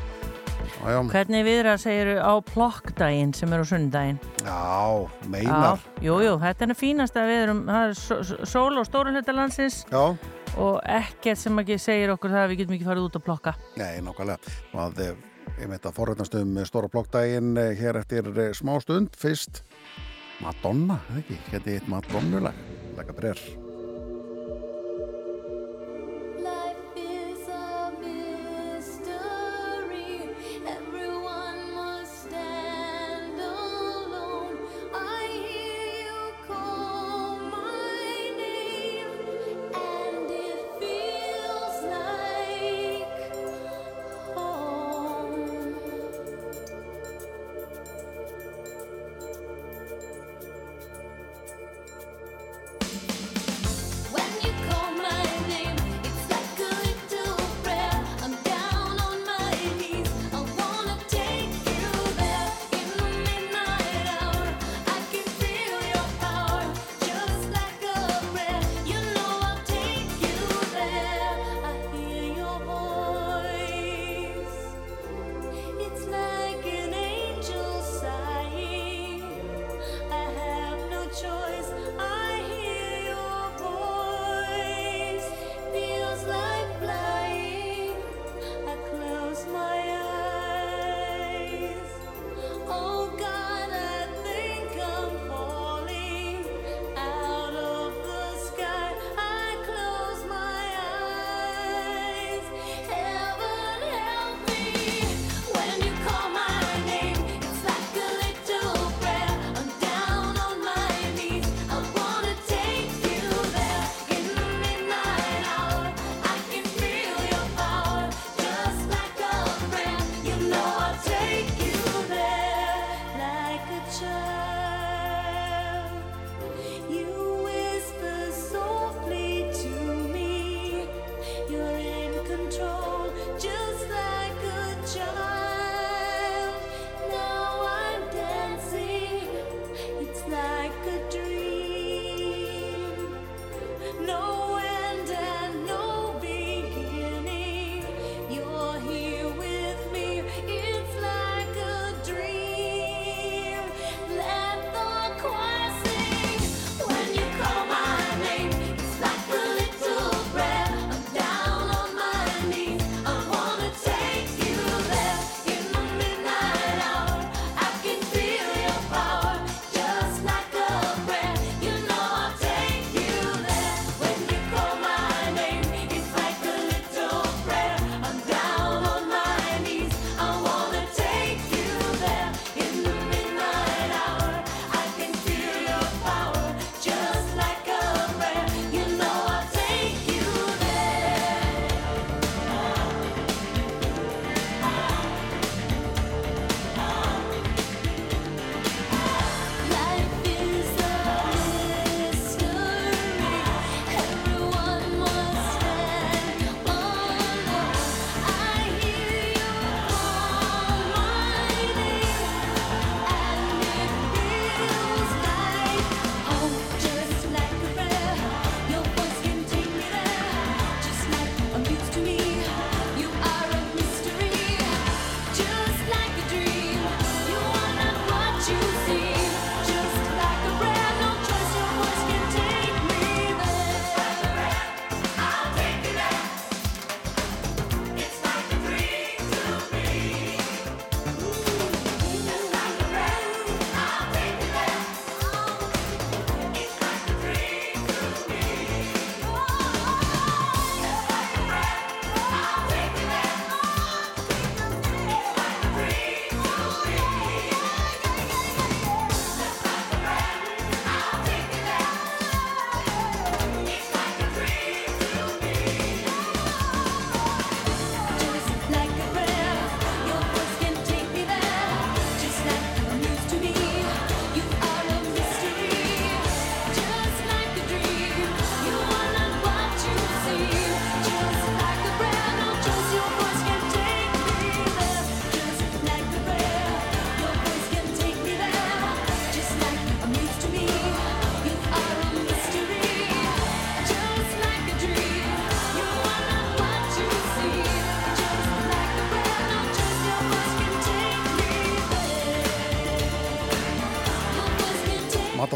[0.82, 4.20] Já, Hvernig viðra segir á plokkdægin sem er á sundagin?
[4.46, 5.82] Já, meinar.
[6.02, 9.82] Jújú, jú, þetta er fínasta við erum, það er sól og stórun hluta landsins.
[9.92, 10.16] Já
[10.60, 13.56] og ekkert sem ekki segir okkur það að við getum ekki farið út að plokka.
[13.80, 14.56] Nei, nákvæmlega.
[14.74, 15.26] Og að eh,
[15.62, 19.64] ég veit að forrætnastum stóra plokkdægin eh, hér eftir eh, smá stund fyrst
[20.42, 22.64] Madonna, eða ekki, hérna eitt Madonnulag
[22.98, 23.71] lega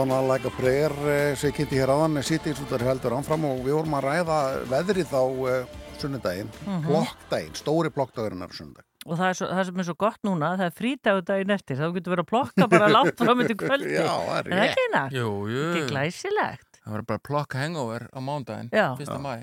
[0.06, 3.46] Madonna Like a Prayer eh, sem ég kynnti hér aðan Cities út af heldur ánfram
[3.50, 4.38] og við vorum að ræða
[4.70, 6.84] veðrið á uh, sunnudaginn Mhm.
[6.86, 10.52] plokkdaginn, stóri plokkdagurinn er sunnudag Og það, er svo, það sem er svo gott núna,
[10.58, 13.92] það er frítagur daginn eftir, þá getur verið að plokka bara látt fram yfir kvöldi.
[14.00, 14.64] Já, það er rétt.
[14.66, 15.04] ekki hérna?
[15.14, 15.66] Jú, jú.
[15.76, 16.80] Ekki glæsilegt.
[16.86, 19.22] Það var bara plokk hangover á mándaginn, fyrsta Já.
[19.22, 19.36] mæ.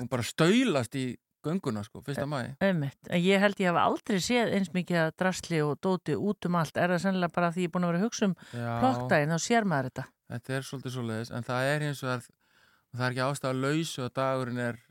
[0.00, 1.04] Og bara staulast í
[1.46, 2.40] gönguna, sko, fyrsta mæ.
[2.64, 2.98] Einmitt.
[3.08, 6.76] En ég held ég hafa aldrei séð eins mikið drasli og dóti út um allt.
[6.76, 9.34] Er það sennilega bara því ég er búin að vera að hugsa um Já, plokkdaginn,
[9.34, 10.06] þá sér maður þetta.
[10.34, 12.26] þetta er svolítið svo leiðis, en það er hins vegar,
[12.94, 14.82] það er ekki ástæða að lausu að dagurinn er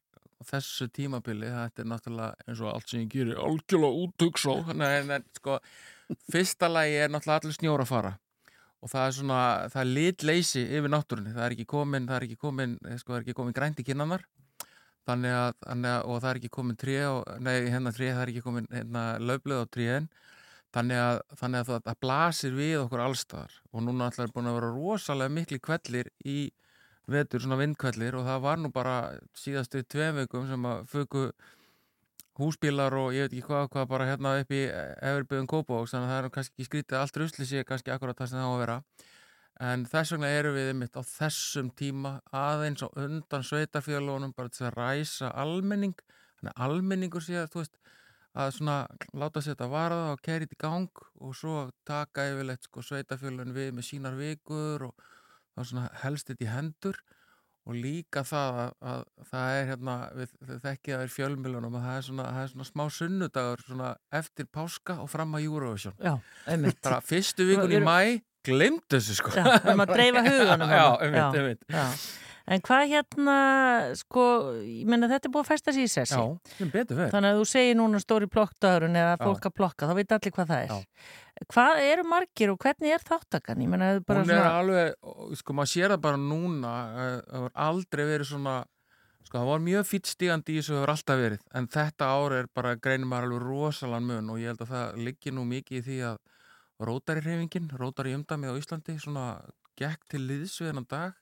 [0.47, 5.57] þessu tímabili, þetta er náttúrulega eins og allt sem ég gerir algjörlega en sko,
[6.31, 8.13] fyrsta lagi er náttúrulega allir snjóra að fara
[8.77, 9.41] og það er svona,
[9.73, 13.13] það er litleysi yfir náttúrunni, það er ekki komin, það er ekki komin, eh, sko,
[13.13, 14.25] það er ekki komin grænt í kinnanar
[15.07, 18.23] þannig að, þannig að, og það er ekki komin tré og, nei, hérna tré, það
[18.23, 20.09] er ekki komin hérna löflið á tréin.
[20.75, 24.49] Þannig að, þannig að það, það blasir við okkur allstaðar og núna alltaf er búin
[24.51, 26.39] að vera rosalega mikli kvellir í
[27.07, 28.95] vetur, svona vindkvellir og það var nú bara
[29.37, 31.29] síðastu tveim vikum sem að föku
[32.37, 36.13] húsbílar og ég veit ekki hvað, hvað bara hérna upp í Everbjörn Kópavóks þannig að
[36.13, 38.77] það er kannski skrítið allt rusli sé kannski akkurat það sem það á að vera
[39.63, 44.67] en þess vegna erum við einmitt á þessum tíma aðeins og undan sveitafélónum bara til
[44.67, 45.97] að ræsa almenning.
[46.37, 47.79] Þannig að almenningur sé að þú veist
[48.37, 48.77] að svona
[49.17, 53.71] láta sér þetta varða og þetta í gang og svo taka yfirleitt sko sveitafélun við
[53.73, 55.07] með sínar vikur og
[55.55, 57.01] þá svona helst þetta í hendur.
[57.67, 61.97] Og líka það að, að það er hérna, við, þekkið að er fjölmilunum að það
[61.97, 63.89] er svona, það er svona smá sunnudagur svona
[64.21, 65.97] eftir páska og fram að Eurovision.
[65.99, 66.13] Já,
[66.47, 66.79] einmitt.
[66.85, 67.97] bara fyrstu vikun í mæ
[68.47, 70.73] glemt þessu sko Já, við erum að dreifa huganum.
[70.73, 71.85] já, einmitt Já.
[72.47, 73.33] En hvað hérna,
[73.99, 74.21] sko,
[74.63, 76.15] ég menna þetta er búið að festa sér í sessi.
[76.15, 79.89] já, sem betur fyrir Þannig að þú segir núna stóri plokkdagurinn eða fólk að plokka,
[79.89, 80.71] þá veit allir hvað það er.
[80.71, 81.09] Já.
[81.51, 83.65] Hvað eru margir og hvernig er þáttakan?
[83.65, 84.53] Ég menna, bara hún er svona...
[84.61, 86.71] alveg, sko maður sér það bara núna
[87.03, 88.55] eh, það var aldrei verið svona
[89.27, 92.37] sko það var mjög fýtt stígandi í þessu það hefur alltaf verið, en þetta ár
[92.39, 95.81] er bara greinir maður alveg rosalan mun og ég held að það liggi nú mikið
[95.81, 96.17] í því að
[96.79, 99.25] rótari hreyfingin, rótari umdæmið á Íslandi svona
[99.79, 101.15] gekk til liðs við hennan dag.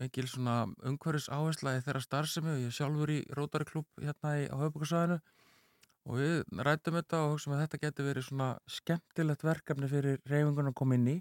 [0.00, 4.38] Mikil svona umhverfis áhersla í þeirra starfsemi og ég er sjálfur í rótari klúb hérna
[4.40, 5.20] í, á höfbúkarsvæðinu
[6.04, 10.72] og við rættum þetta og hugsaum að þetta getur verið svona skemmtilegt verkefni fyrir reyfingun
[10.72, 11.18] að koma inn í.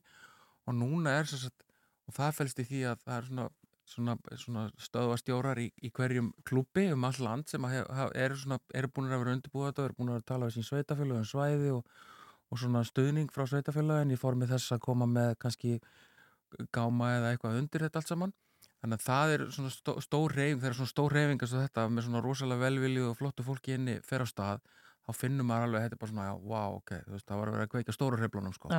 [0.68, 1.64] Og núna er þess að
[2.08, 3.46] og það fælst í því að það er svona,
[3.94, 9.24] svona, svona stöðvastjórar í, í hverjum klúbi um all land sem eru, eru búin að
[9.24, 11.72] vera undirbúið þetta og eru búin að vera að tala við sín sveitafélag um svæði
[11.78, 12.02] og,
[12.54, 15.80] og svona stuðning frá sveitafélagin í formi þess að koma með kannski
[16.76, 18.34] gáma eða eitthvað undir þetta allt saman
[18.84, 21.88] þannig að það er svona stó, stór reyfing þegar svona stór reyfing eins og þetta
[21.90, 24.64] með svona rosalega velvilju og flottu fólki inni fer á stað
[25.04, 27.56] þá finnum maður alveg, þetta er bara svona, já, wow, ok, veist, það var að
[27.58, 28.70] vera að kveika stóru hreflunum, sko.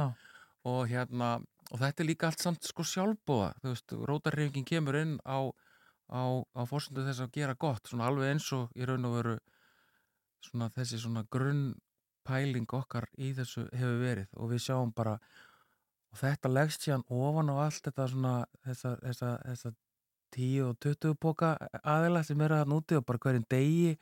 [0.71, 1.31] Og hérna,
[1.69, 5.53] og þetta er líka allt samt, sko, sjálfbúða, þú veist, rótarreyfingin kemur inn á,
[6.09, 9.35] á, á fórsendu þess að gera gott, svona alveg eins og í raun og veru
[10.45, 11.27] svona þessi svona
[12.25, 15.19] grunnpæling okkar í þessu hefur verið og við sjáum bara,
[16.13, 19.73] og þetta leggst síðan ofan á allt þetta svona, þessa, þessa, þessa
[20.33, 23.97] 10 og 20 boka aðila sem eru þarna úti og bara hverjum degi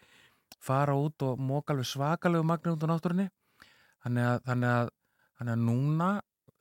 [0.61, 3.29] fara út og móka alveg svakalegu magnir út á náttúrunni.
[4.05, 4.91] Þannig að, þannig að,
[5.39, 6.09] þannig að núna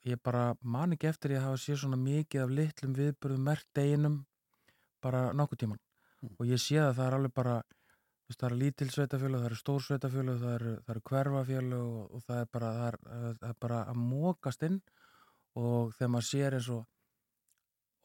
[0.04, 4.24] ég bara man ekki eftir ég hafa séð svona mikið af litlum viðbörðum mert deginum
[5.02, 5.80] bara nokkuð tíman
[6.38, 7.56] og ég sé að það er alveg bara
[8.40, 12.40] það eru lítil sveitafjölu, það eru stór sveitafjölu það eru, eru hverfafjölu og, og það
[12.40, 12.98] er bara það er,
[13.40, 14.80] það er bara að mókast inn
[15.58, 16.86] og þegar maður sér eins og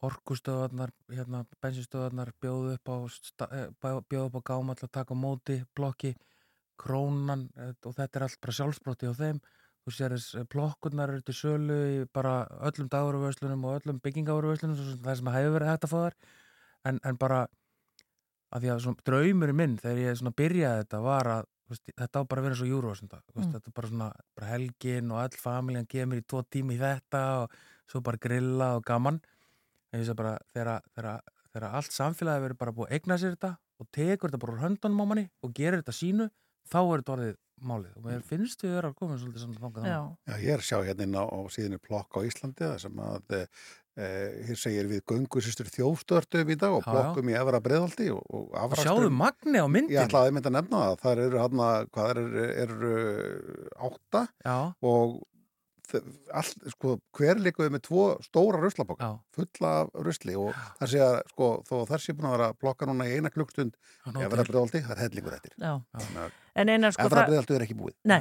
[0.08, 2.96] orkustöðarnar, hérna, bensinstöðarnar bjóðu upp á,
[3.50, 6.14] eh, á gáma til að taka móti blokki,
[6.78, 9.40] krónan eh, og þetta er allt bara sjálfsbrotti á þeim.
[9.82, 15.16] Þú sér þess plokkurnar eru til sölu í bara öllum daguruvöslunum og öllum byggingavuruvöslunum það
[15.16, 16.16] sem hefur verið hægt að fá þar
[16.84, 17.46] en, en bara
[18.48, 22.42] að því að draumurinn minn þegar ég byrjaði þetta var að veist, þetta á bara
[22.42, 23.50] að vera svo júruvarsund mm.
[23.54, 27.24] þetta er bara svona bara helgin og all familjan kemur í tvo tími í þetta
[27.42, 29.20] og svo bara grilla og gaman
[29.92, 30.82] en ég sé bara þegar,
[31.68, 35.04] allt samfélagi verður bara búið að egna sér þetta og tekur þetta bara úr höndunum
[35.04, 36.28] á manni og gerir þetta sínu
[36.72, 37.36] þá er þetta orðið
[37.68, 39.98] málið og mér finnst við vera að koma svolítið saman þangað Já.
[40.30, 43.00] Já, ég er að sjá hérna inn á, á síðinu plokk á Íslandi það sem
[43.02, 43.40] að e,
[44.46, 46.92] hér segir við göngusistur þjófstöðartöf í dag og Já, já.
[46.94, 50.52] plokkum í Efra Breiðaldi og, og afraksturinn- sjáðu magni á myndin Ég ætlaði að mynda
[50.52, 51.64] að nefna það, það eru hann
[51.98, 52.92] hvað eru, eru
[53.90, 54.56] átta Já.
[54.92, 55.18] og
[56.36, 59.14] all, sko, hver við með tvo stóra ruslaboka, Já.
[59.34, 62.48] fulla af rusli og það sé að, sko, þó að það sé búin að vera
[62.52, 64.52] að plokka núna í eina klukkstund Já, nóg ef vera til.
[64.52, 65.14] brjóðaldi, það er
[66.54, 67.94] að En einar sko Efra breiðaltu er ekki búið.
[68.08, 68.18] Nei,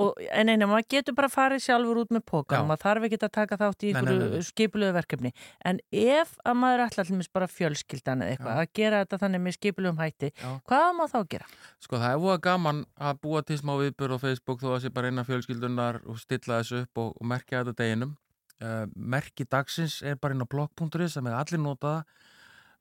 [0.00, 3.18] og, en einar maður getur bara farið sjálfur út með pókan og maður þarf ekki
[3.18, 5.32] að taka þátt í ykkur skipulöðu verkefni.
[5.68, 9.56] En ef að maður ætla allmis bara fjölskyldan eða eitthvað að gera þetta þannig með
[9.58, 10.50] skipulöðum hætti, Já.
[10.70, 11.50] hvað má þá gera?
[11.82, 14.92] Sko það er búið gaman að búa til smá viðbur á Facebook þó að sé
[14.94, 18.16] bara eina fjölskyldunar og stilla þessu upp og, og merkja þetta deginum.
[18.62, 22.04] Uh, merki dagsins er bara inn á blog.is sem er allir notaða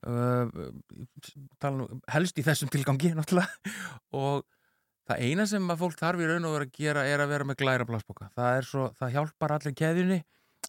[0.06, 0.46] uh,
[2.14, 3.74] helst í þessum tilgangi náttúrulega
[4.22, 4.46] og
[5.12, 7.48] það eina sem að fólk þarf í raun og vera að gera er að vera
[7.48, 10.20] með glæra plastboka það, svo, það hjálpar allir keðjunni.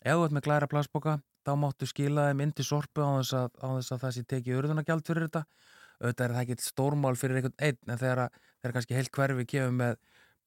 [0.02, 3.36] Ef þú ert með glæra plastboka þá máttu skila þeim inn til sorpu á þess
[3.38, 5.44] að, á þess að það sé tekið urðunagjald fyrir þetta.
[6.02, 9.76] Auðvitað er það ekki stórmál fyrir einhvern einn en þegar, þegar kannski heilt hverfi kemur
[9.78, 10.00] með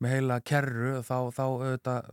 [0.03, 2.09] með heila kerru þá, þá, auðvitað,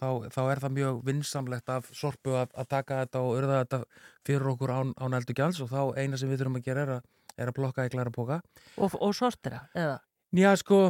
[0.00, 3.80] þá, er það mjög vinsamlegt af sorpu að, að taka þetta og örða þetta
[4.26, 6.94] fyrir okkur án, án eldu gjáls og þá eina sem við þurfum að gera er
[6.96, 8.40] að, er að blokka í klæra póka
[8.74, 10.00] Og, og sortira, eða?
[10.36, 10.80] Já, sko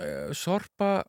[0.00, 1.04] eh, sorpa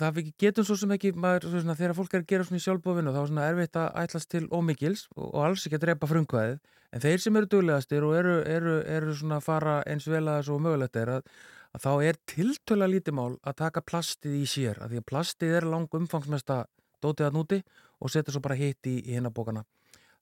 [0.00, 2.64] það getum svo sem ekki maður, svo svona, þegar fólk er að gera svona í
[2.64, 6.58] sjálfbófinu þá er svona erfitt að ætlast til ómikils og, alls ekki að drepa frumkvæðið
[6.94, 10.40] en þeir sem eru duglegastir og eru, eru, eru svona að fara eins vel að
[10.40, 11.28] þessu og mögulegt er að
[11.74, 15.54] að þá er tiltöla lítið mál að taka plastið í sér, að því að plastið
[15.58, 16.64] er lang umfangsmesta
[17.02, 17.62] dótið að núti
[17.98, 19.64] og setja svo bara hitt í, í hinnabókana.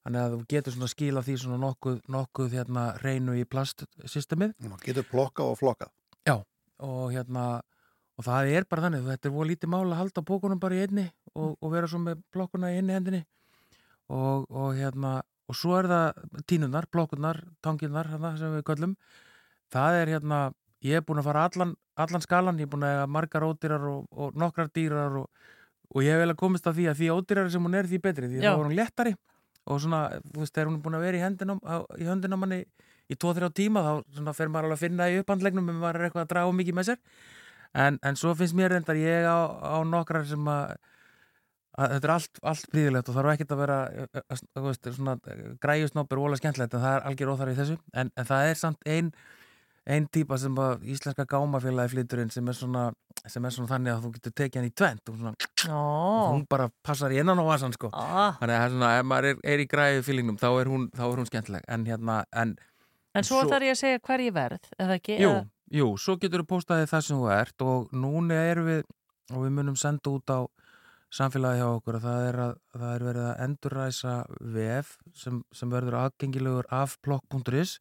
[0.03, 4.57] Þannig að þú getur svona skila því svona nokkuð, nokkuð hérna reynu í plastsystemið.
[4.83, 5.93] Getur plokkað og flokkað.
[6.83, 7.61] Og hérna,
[8.17, 11.05] og það er bara þannig, þetta er lítið mál að halda bókunum bara í einni
[11.33, 13.21] og, og vera svo með plokkuna í einni hendinni.
[14.13, 18.97] Og, og hérna, og svo er það tínunar, plokkunar, tanginnar, hérna sem við kallum,
[19.73, 20.39] það er hérna
[20.83, 23.85] ég hef búin að fara allan, allan skalan, ég hef búin að hafa margar ódýrar
[23.89, 25.51] og, og nokkrar dýrar og,
[25.93, 28.01] og ég hef vel að komast að því að því ódýrar sem hún er því
[28.03, 28.49] betri, því Já.
[28.51, 29.15] þá er hún lettari
[29.63, 30.01] og svona,
[30.33, 31.23] þú veist, þegar hún er búin að vera í
[32.03, 32.59] í höndina manni
[33.11, 33.83] í 2-3 tíma,
[34.15, 36.77] þá fer maður alveg að finna í upphandlegnum ef maður er eitthvað að draga mikið
[36.77, 37.01] með sér
[37.73, 40.75] en, en svo finnst mér reyndar ég á, á nokkrar sem að,
[41.77, 43.79] að þetta er allt, allt príðilegt og þarf ekki að vera
[44.67, 45.17] veist, svona
[45.63, 48.61] græjusnópur og ólega skemmtilegt en það er algjör óþar í þessu en, en það er
[48.61, 49.15] samt einn
[49.83, 52.85] einn típa sem að íslenska gámafélagi flyturinn sem er svona
[53.27, 55.33] sem er svona þannig að þú getur tekið hann í tvent og, svona,
[55.75, 57.89] og hún bara passar í innan á vasan sko.
[57.91, 58.37] oh.
[58.39, 61.19] þannig að svona, ef maður er, er í græðu fílingnum þá er hún, þá er
[61.19, 62.55] hún skemmtileg en hérna en,
[63.13, 65.17] en svo, svo þarf ég að segja hver ég verð eða ekki?
[65.21, 65.45] Jú, eða?
[65.79, 68.83] jú svo getur þú postaði það sem þú ert og núna erum við
[69.31, 70.39] og við munum senda út á
[71.13, 74.13] samfélagi hjá okkur að það er, að, það er verið að endurræsa
[74.55, 77.77] VF sem, sem verður aðgengilegur af blokk.is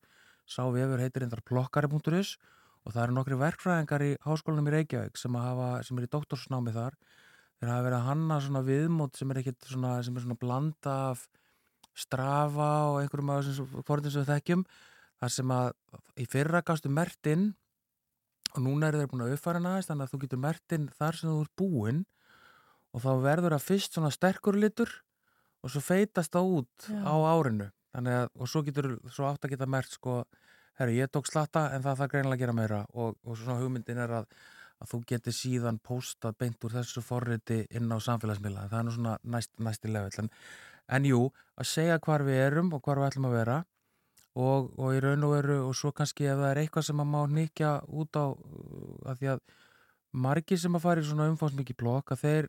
[0.49, 2.37] sá vefur heitir endar plokkari.is
[2.83, 6.75] og það eru nokkri verkfræðingar í háskólanum í Reykjavík sem, hafa, sem er í doktorsnámi
[6.75, 6.99] þar
[7.63, 10.97] þeir hafa verið að hanna svona viðmót sem er ekkert svona, sem er svona blanda
[11.13, 11.27] af
[11.95, 14.65] strafa og einhverjum af þessum fórðin sem við þekkjum
[15.23, 15.69] þar sem að
[16.19, 17.53] í fyrra gastu mertinn
[18.53, 21.31] og núna er þeir búin að uppfæra næst þannig að þú getur mertinn þar sem
[21.31, 22.01] þú ert búinn
[22.93, 24.91] og þá verður það fyrst svona sterkur litur
[25.63, 26.99] og svo feitast það út Já.
[27.07, 27.69] á árinu.
[27.93, 28.09] Að,
[28.41, 30.23] og svo getur, svo átt að geta mert sko,
[30.81, 32.81] herru, ég tók slatta en það þarf greinilega að gera meira.
[32.97, 34.29] Og, og svona hugmyndin er að,
[34.83, 38.95] að þú getur síðan postað beint úr þessu forriti inn á samfélagsmiðla, það er nú
[38.97, 40.33] svona næst, næsti level, en,
[40.97, 43.59] en jú að segja hvar við erum og hvar við ætlum að vera
[44.33, 47.11] og, og í raun og veru og svo kannski ef það er eitthvað sem að
[47.13, 49.43] má nýkja út á að því að
[50.13, 52.49] margir sem að fara í svona umfáðsmikið blokk að þeir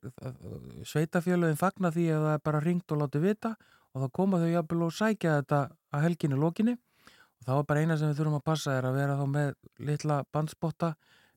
[0.88, 3.54] sveitafélagin fagna því að það er bara ringt og látið vita
[3.94, 5.62] og þá koma þau jafnvel og sækja þetta
[5.94, 8.98] að helginu lókinni og þá er bara eina sem við þurfum að passa er að
[9.00, 9.54] vera þá með
[9.92, 10.94] litla bandspotta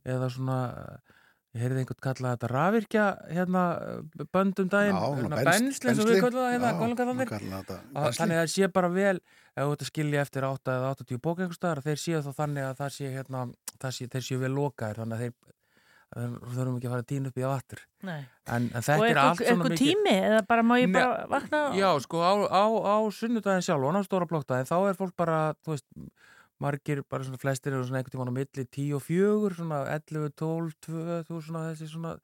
[0.06, 0.58] eða svona
[1.56, 3.64] ég heyrði einhvern kalla þetta rafirkja hérna
[4.34, 6.70] böndum daginn hérna, bensli eins og við kallum það hérna
[8.12, 11.22] þannig að það sé bara vel ef þú ert að skilja eftir 8 eða 80
[11.24, 13.44] bókengustar þeir séu þá þannig að það sé hérna,
[13.80, 15.54] það sé, þeir séu vel lokaðir þannig að þeir
[16.16, 18.12] þurfum ekki að fara að týna upp í að vattur en,
[18.54, 21.62] en þetta er allt svona mikið og eitthvað tími eða bara má ég bara vakna
[21.76, 25.40] já sko á, á, á sunnudagin sjálf og á stóra blokkdagin þá er fólk bara
[25.66, 25.88] þú veist
[26.62, 30.32] margir bara svona flestir eru svona einhvern tíma á milli 10 og 4 svona 11,
[30.40, 30.72] 12,
[31.28, 32.16] 2 svona þessi svona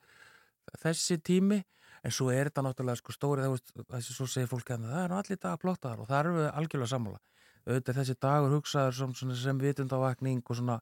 [0.83, 1.63] þessi tími.
[2.03, 5.39] En svo er þetta náttúrulega sko stóri þessi svo segir fólk að það er allir
[5.43, 7.21] dag blokkdagar og það eru algjörlega sammála.
[7.63, 10.81] Auðvitað þessi dagur hugsaður sem, sem vitundavakning og svona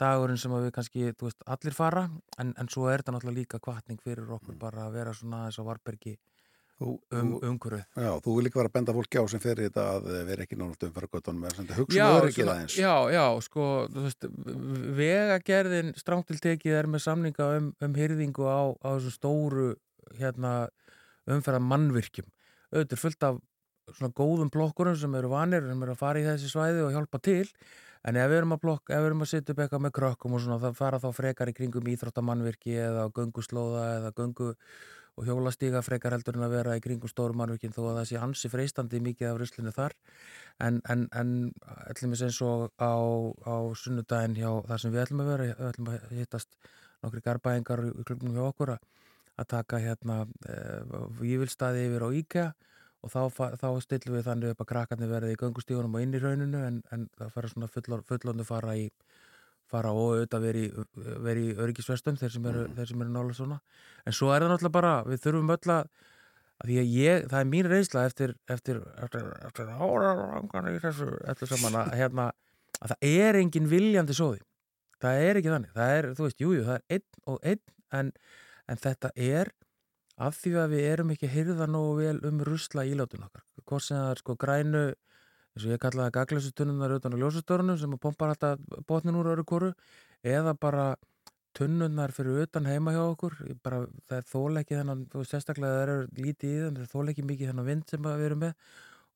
[0.00, 2.08] dagurinn sem við kannski, þú veist, allir fara.
[2.42, 4.62] En, en svo er þetta náttúrulega líka kvartning fyrir okkur mm.
[4.64, 6.16] bara að vera svona þess að varbergi
[6.80, 7.84] um, umhverfið.
[7.96, 10.44] Já, þú vil líka vera að benda fólki á sem fer í þetta að vera
[10.44, 12.76] ekki náttúrulega umfæra göttunum eða hugsaður ekki það eins.
[12.80, 14.28] Já, já, sko, þú veist,
[15.00, 19.68] vegagerðin strángtiltekið er með samninga um, um hyrðingu á, á þessum stóru
[20.20, 20.54] hérna,
[21.30, 22.28] umfæra mannvirkjum.
[22.74, 23.40] Auðvitað fullt af
[23.94, 27.20] svona góðum blokkurum sem eru vanir sem eru að fara í þessi svæði og hjálpa
[27.22, 27.44] til
[28.06, 30.36] en ef við erum að blokka, ef við erum að setja upp eitthvað með krökkum
[30.36, 34.50] og svona, það fara þá frekar í kringum íþróttamannvirki eða gönguslóða eða göngu
[35.16, 38.50] og hjólastíga frekar heldur en að vera í kringum stórumannvirkin þó að það sé hansi
[38.52, 39.94] freistandi mikið af ruslinu þar.
[40.60, 41.30] En, en, en
[41.88, 42.92] ætlum við eins og á,
[43.48, 46.52] á sunnudaginn hjá þar sem við ætlum að vera, við ætlum að hittast
[47.04, 48.86] nokkri garbæðingar í klubnum hjá okkur að,
[49.48, 50.54] taka hérna e,
[51.20, 52.46] vývilstaði yfir á IKEA
[53.04, 53.20] og þá,
[53.60, 56.80] þá stillum við þannig upp að krakkarnir verði í göngustígunum og inn í rauninu en,
[56.92, 58.88] en það fara svona fullondu fara í
[59.70, 60.64] fara og auðvitað veri,
[61.24, 62.82] veri í örgisvestum þeir sem eru, mm.
[62.84, 63.60] eru nála svona.
[64.06, 65.90] En svo er það náttúrulega bara, við þurfum öll að
[66.64, 69.70] því að ég, það er mín reynsla eftir, eftir, eftir, eftir
[70.80, 72.30] þessu, eftir saman að hérna,
[72.80, 74.40] að það er engin viljandi sóði,
[75.02, 75.74] það er ekki þannig.
[75.76, 77.64] Það er, þú veist, jújú, jú, það er einn og einn
[78.00, 78.12] en,
[78.72, 79.52] en þetta er
[80.16, 83.44] af því að við erum ekki hyrða nógu vel um rusla ílátun okkar.
[83.66, 84.84] Hvort sem það er sko grænu
[85.56, 89.70] eins og ég kallaði gaglæsutunnunar utan á ljósastörunum sem pompar alltaf botnin úr öru koru
[90.22, 90.96] eða bara
[91.56, 93.38] tunnunar fyrir utan heima hjá okkur.
[93.64, 96.84] Bara, það er þól ekki þennan þú veist sérstaklega það er lítið í það það
[96.84, 98.54] er þól ekki mikið þennan vind sem við erum með.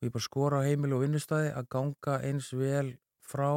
[0.01, 2.87] Og ég bara skora á heimil og vinnustæði að ganga eins vel
[3.21, 3.51] frá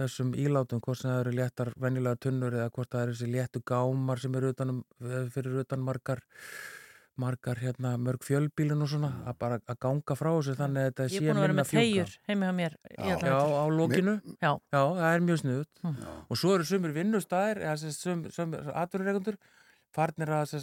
[0.00, 3.62] þessum ílátum hvort sem það eru léttar venjulega tunnur eða hvort það eru þessi léttu
[3.70, 4.80] gámar sem eru utan,
[5.30, 6.24] fyrir utan margar
[7.20, 11.06] margar hérna, mörg fjölbílun og svona að bara að ganga frá þessu þannig að þetta
[11.12, 11.24] sé minna fjúka.
[11.24, 12.76] Ég er búin að vera með þegjur heimi á mér.
[12.94, 14.14] Já, já á lókinu.
[14.34, 14.50] Já.
[14.50, 15.82] já, það er mjög snuðut.
[15.84, 15.98] Mm.
[16.28, 17.92] Og svo eru sumir vinnustæðir, eða
[18.34, 19.38] sumir atverðureikundur,
[19.94, 20.54] farnir að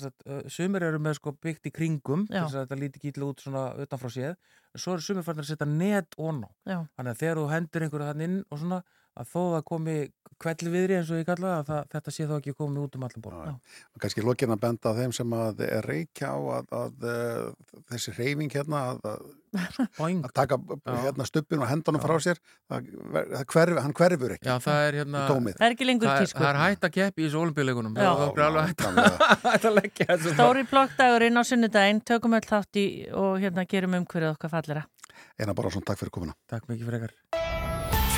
[0.51, 4.11] sumir eru með sko byggt í kringum, þess að þetta líti gítla út svona utanfrá
[4.11, 4.33] séð,
[4.75, 6.49] en svo eru sumir farnir að setja net ón á.
[6.67, 8.81] Þannig að þegar þú hendur einhverju þann inn og svona
[9.19, 9.95] að þó það komi
[10.41, 13.23] kvelli viðri eins og ég kalla það, þetta sé þá ekki komið út um allan
[13.25, 13.75] borð.
[14.01, 18.55] Kanski lókin að benda þeim sem að er reykja á að, að, að þessi reyfing
[18.55, 20.57] hérna að, að taka
[20.87, 22.39] hérna, stuppin og hendunum frá sér
[22.71, 26.45] það, það hverf, hann hverfur ekki Já, það er hérna það er ekki lengur tískur.
[26.45, 30.65] það er hægt að keppi í þessu olimpíuleikunum það er alveg hægt að leggja Stóri
[30.71, 32.01] blokkdagurinn á sunnudaginn.
[32.07, 34.87] Tökum öll þátt í og hérna gerum umhverjuð okkar fallera
[35.37, 36.37] Einar Bárásson, takk fyrir komuna.
[36.49, 37.40] Takk mikið fyrir ekkar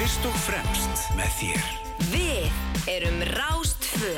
[0.04, 1.68] Fyrst og fremst með þér.
[2.12, 4.10] Við erum Rástfö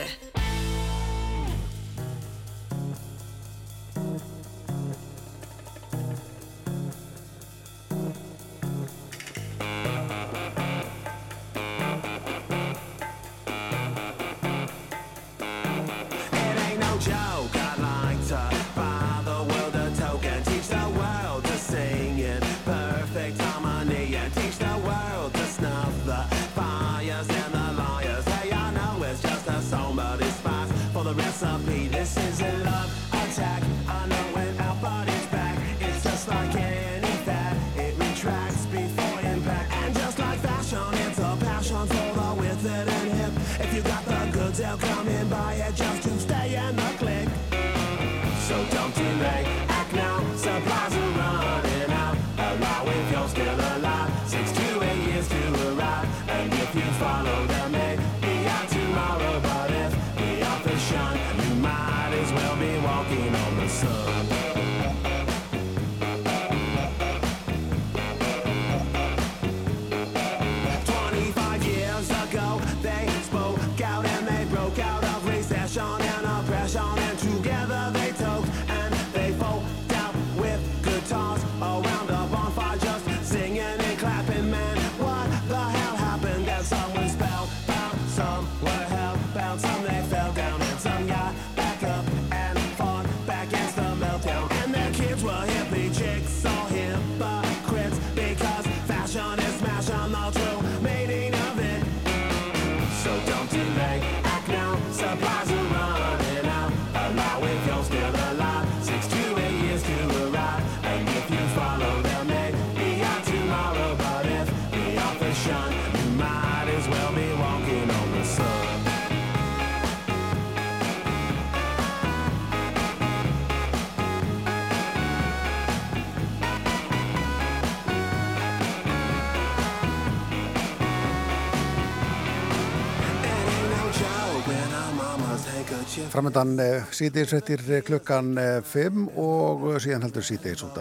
[135.96, 138.36] Framöndan eh, sítiðsrættir eh, klukkan
[138.68, 140.26] 5 eh, og síðan heldur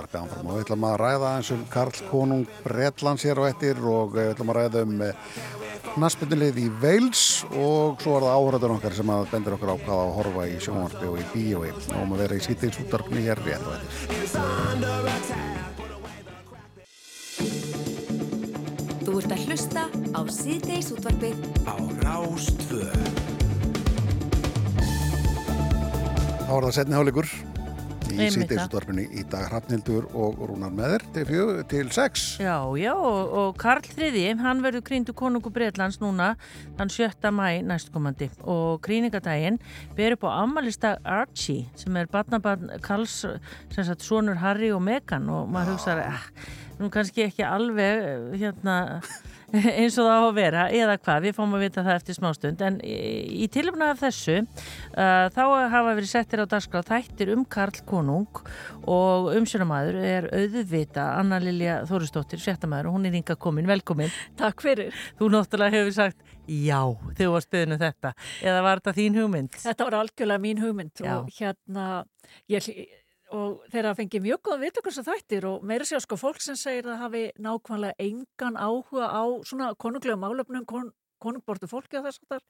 [0.01, 3.79] af gafnfram og við ætlum að ræða eins um Karl Konung Bredlands hér og ettir
[3.79, 4.95] og við ætlum að ræða um
[6.03, 10.01] naspundulið í Veils og svo er það áhörður okkar sem að bendur okkur á hvað
[10.01, 11.71] að horfa í sjónvarpi og í bíói.
[11.71, 13.93] Og um að vera í af hér rétt og ettir
[19.05, 21.39] Þú ert að hlusta á síðdeis útvarfið
[21.71, 23.34] á Rástvö.
[26.45, 27.29] Þá var það setni háleikur
[28.05, 32.25] í Einmitt síðdeisutvarpinu í dag Hrafnildur og Rúnar með þér til, fjö, til sex.
[32.43, 36.35] Já, já, og, og Karl III, hann verður krýndu konungu Breitlands núna
[36.77, 37.33] þann 7.
[37.33, 39.57] mæ næstkomandi og krýningadaginn
[39.97, 43.23] ber upp á ammælistag Archie sem er barnabarn Karls,
[43.73, 48.37] sem sagt, sonur Harry og Meghan og maður hugsaði, eh, nú kannski ekki alveg eh,
[48.45, 48.77] hérna
[49.79, 52.65] eins og það á að vera, eða hvað, við fáum að vita það eftir smástund,
[52.67, 55.43] en í, tilumna af þessu, uh, þá
[55.73, 58.43] hafa verið settir á dagskráð þættir um Karl Konung
[58.91, 64.13] og umsjónamaður er auðvita Anna Lilja Þóristóttir, fréttamaður og hún er ynga komin, velkomin.
[64.41, 64.95] Takk fyrir.
[65.21, 66.81] Þú náttúrulega hefur sagt já
[67.15, 68.13] þegar þú varst beðinu þetta,
[68.45, 69.57] eða var þetta þín hugmynd?
[69.63, 71.15] Þetta var algjörlega mín hugmynd Já.
[71.17, 71.87] og hérna,
[72.53, 72.69] ég
[73.35, 76.89] og þeirra fengið mjög góða viðtökurs að þættir og meira sér sko fólk sem segir
[76.91, 80.91] að hafi nákvæmlega engan áhuga á svona konunglega málefnum kon,
[81.23, 82.45] konungbortu fólki á þess að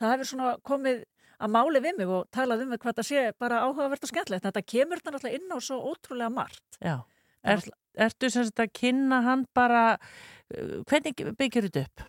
[0.00, 1.04] það hefur svona komið
[1.36, 4.46] að máli við mig og talað um mig hvað það sé bara áhugavert og skemmtilegt.
[4.46, 6.78] Þetta kemur þetta náttúrulega inn á svo ótrúlega margt.
[6.80, 6.96] Já,
[7.44, 7.64] er,
[8.06, 12.06] ertu sem sagt að kynna hann bara, uh, hvernig byggir þetta upp?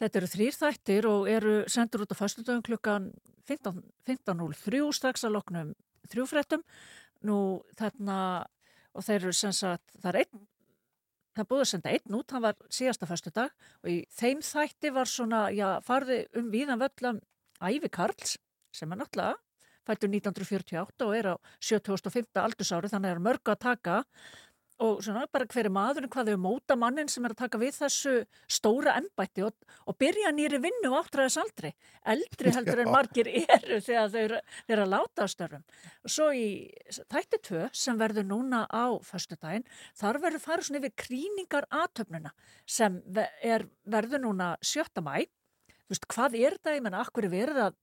[0.00, 3.10] Þetta eru þrýr þættir og eru sendur út á fastundöfum klukkan
[3.50, 5.74] 15 15.03 strax að loknum
[6.10, 6.62] þrjúfrettum
[7.28, 7.36] Nú
[7.78, 8.16] þarna
[8.96, 10.46] og þeir eru sem sagt, það er einn,
[11.36, 13.52] það búið að senda einn út, hann var síðasta fyrstu dag
[13.84, 17.20] og í þeim þætti var svona, já, farði um víðan völlum
[17.60, 18.38] Ævi Karls
[18.74, 19.38] sem er náttúrulega
[19.86, 22.30] fættur 1948 og er á 75.
[22.42, 23.96] aldursári þannig er mörg að taka
[24.80, 28.12] og svona bara hverju maðurinn hvað þau móta mannin sem er að taka við þessu
[28.50, 29.52] stóra ennbætti og,
[29.84, 31.70] og byrja nýri vinnu áttræðis aldrei,
[32.14, 35.66] eldri heldur en margir eru þegar þau eru, eru að láta að störfum.
[36.04, 36.46] Og svo í
[37.12, 39.68] þætti tvö sem verður núna á föstudaginn,
[40.00, 42.32] þar verður farið svona yfir krýningar aðtöfnuna
[42.64, 42.98] sem
[43.44, 45.04] er, verður núna 7.
[45.04, 45.28] mæ.
[45.90, 46.76] Þú veist, hvað er það?
[46.78, 47.78] Ég menna, akkur er verið að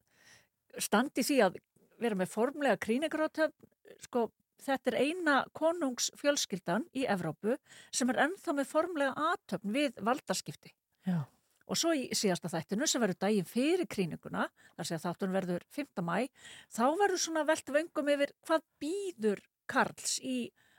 [0.81, 1.61] standi því að
[2.01, 3.71] vera með formlega krýningar aðtöfn,
[4.05, 4.27] sko,
[4.63, 7.57] þetta er eina konungsfjölskyldan í Evrópu
[7.91, 10.73] sem er ennþá með formlega aðtöfn við valdaskipti.
[11.07, 11.25] Já.
[11.67, 14.45] Og svo í síðasta þættinu sem verður daginn fyrir kríninguna,
[14.77, 16.03] þar sé að þáttunum verður 5.
[16.05, 16.29] mæ,
[16.71, 20.37] þá verður svona velt vöngum yfir hvað býður Karls í,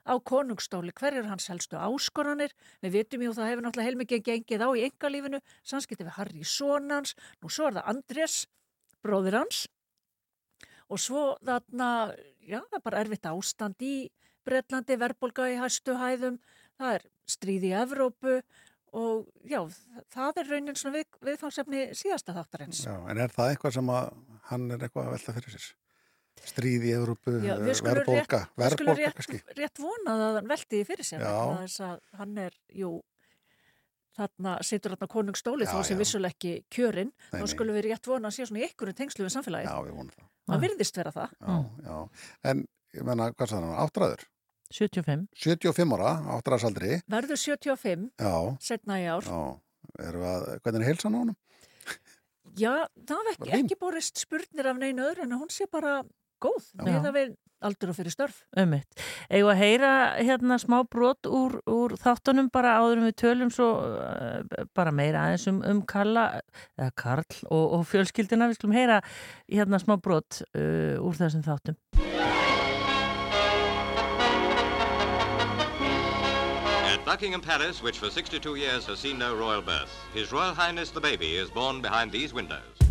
[0.08, 4.64] á konungstóli, hver er hans helstu áskoranir, við vitum jú það hefur náttúrulega heilmikið gengið
[4.64, 7.12] á í engalífinu, samskipti við Harry Sónans,
[7.42, 8.38] nú svo er það Andrés,
[9.04, 9.66] bróðir hans,
[10.88, 11.90] og svo þarna,
[12.48, 13.94] já, það er bara erfitt ástand í
[14.48, 16.38] Breitlandi, verbolga í hæstu hæðum,
[16.80, 18.38] það er stríð í Evrópu
[18.96, 19.60] og já,
[20.14, 22.80] það er raunin svona við, viðfangsefni síðasta þáttarins.
[22.86, 24.08] Já, en er það eitthvað sem að
[24.48, 25.68] hann er eitthvað að velta fyrir sér?
[26.48, 28.54] Stríð í Evrópu, verbolga, verbolga kannski?
[28.56, 32.92] Við skulum rétt, rétt vonað að hann velti fyrir sér, þess að hann er, jú,
[34.18, 38.38] þarna situr þarna konungstóli þó sem vissuleg ekki kjörinn, þá skulum við rétt vona að
[38.38, 39.68] sé svona í einhverjum tengslu við samfélagið.
[39.68, 40.30] Já, við vonum það.
[40.48, 41.38] Það virðist vera það.
[41.38, 42.26] Já, já.
[42.50, 43.80] En, ég menna, hvað sagði hann?
[43.84, 44.26] Áttræður?
[44.74, 45.24] 75.
[45.40, 46.98] 75 ára, áttræðsaldri.
[47.08, 48.34] Verður 75, já.
[48.60, 49.28] setna í ár.
[49.28, 49.40] Já,
[50.04, 51.34] erum við að, hvernig er heilsan á hann?
[52.58, 52.72] Já,
[53.06, 56.00] það var ekki, ekki borist spurnir af neina öðru en hún sé bara
[56.42, 56.72] góð.
[56.78, 58.42] Það við aldur og fyrir störf.
[58.58, 59.02] Ömmitt.
[59.30, 63.68] Eða að heyra hérna smá brot úr, úr þáttunum bara áður um við tölum svo
[63.82, 66.28] uh, bara meira aðeins um, um Kalla,
[66.78, 68.50] eða Karl og, og fjölskyldina.
[68.50, 69.00] Við skulum heyra
[69.50, 71.78] hérna smá brot uh, úr þessum þáttum.
[76.88, 80.90] At Buckingham Palace, which for 62 years has seen no royal birth, His Royal Highness
[80.90, 82.87] the Baby is born behind these windows.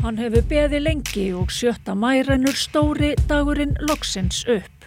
[0.00, 4.86] Hann hefur beði lengi og sjötta mærennur stóri dagurinn loksins upp.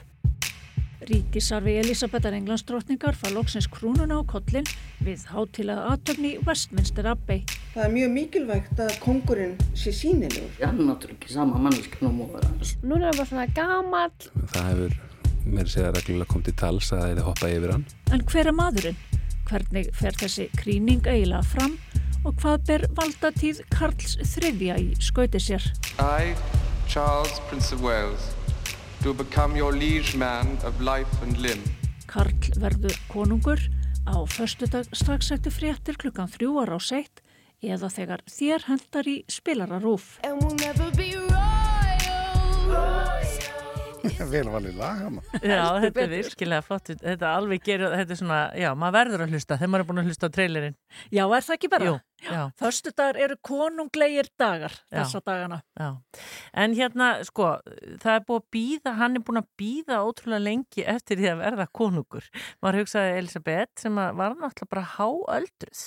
[1.06, 4.66] Ríkisarfi Elisabethar Englandsdrottningar far loksins krúnuna á kollin
[5.06, 7.44] við hátilega aðtöfni Westminster Abbey.
[7.76, 10.50] Það er mjög mikilvægt að kongurinn sé sínilegur.
[10.64, 12.74] Hann er náttúrulega ekki sama manneskinn og móður hans.
[12.82, 14.30] Núna er bara svona gamall.
[14.56, 15.00] Það hefur
[15.46, 17.90] mér sér að reglulega kom til tals að það er hoppað yfir hann.
[18.10, 19.02] En hver er maðurinn?
[19.46, 21.78] Hvernig fer þessi kríning eiginlega fram?
[22.24, 25.66] Og hvað ber valdatíð Karls þriðja í skauti sér.
[26.00, 26.34] I,
[26.88, 28.32] Charles, Prince of Wales,
[29.04, 31.64] do become your liege man of life and limb.
[32.08, 33.60] Karl verður konungur
[34.08, 37.24] á förstudag strax eftir fréttir klukkan þrjú ára á seitt
[37.64, 40.20] eða þegar þér hendar í spilararúf.
[44.34, 45.20] Vel valið lag hann.
[45.40, 46.90] Já, þetta er virkilega flott.
[47.00, 50.02] Þetta alveg gerir, þetta er svona, já, maður verður að hlusta þegar maður er búin
[50.02, 50.76] að hlusta á trailerinn.
[51.14, 51.88] Já, er það ekki bara?
[51.88, 51.94] Jú,
[52.28, 52.40] já.
[52.60, 54.98] Föstu dagar eru konunglegir dagar Já.
[54.98, 55.60] þessa dagana.
[55.80, 55.88] Já,
[56.66, 57.52] en hérna, sko,
[58.04, 61.46] það er búið að býða, hann er búin að býða ótrúlega lengi eftir því að
[61.46, 62.28] verða konungur.
[62.64, 65.86] Maður hugsaði Elisabeth sem að var náttúrulega bara háöldruð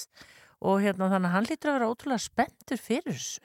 [0.66, 3.44] og hérna þannig að hann lítur að vera ótrúlega spenntur fyrir þessu.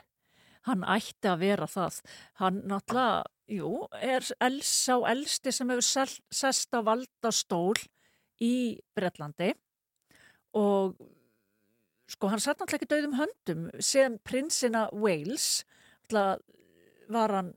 [0.70, 2.02] Hann ætti að vera það.
[2.42, 7.80] Hann náttúrulega, jú, er els, sá elsti sem hefur sest á valdastól
[8.42, 8.54] í
[8.98, 9.52] Bretlandi
[10.58, 10.98] og
[12.12, 15.64] sko hann satt náttúrulega ekki dauðum höndum sem prinsina Wales
[16.12, 17.54] var hann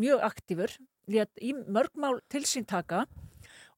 [0.00, 0.72] mjög aktífur
[1.06, 3.04] í mörgmál til sín taka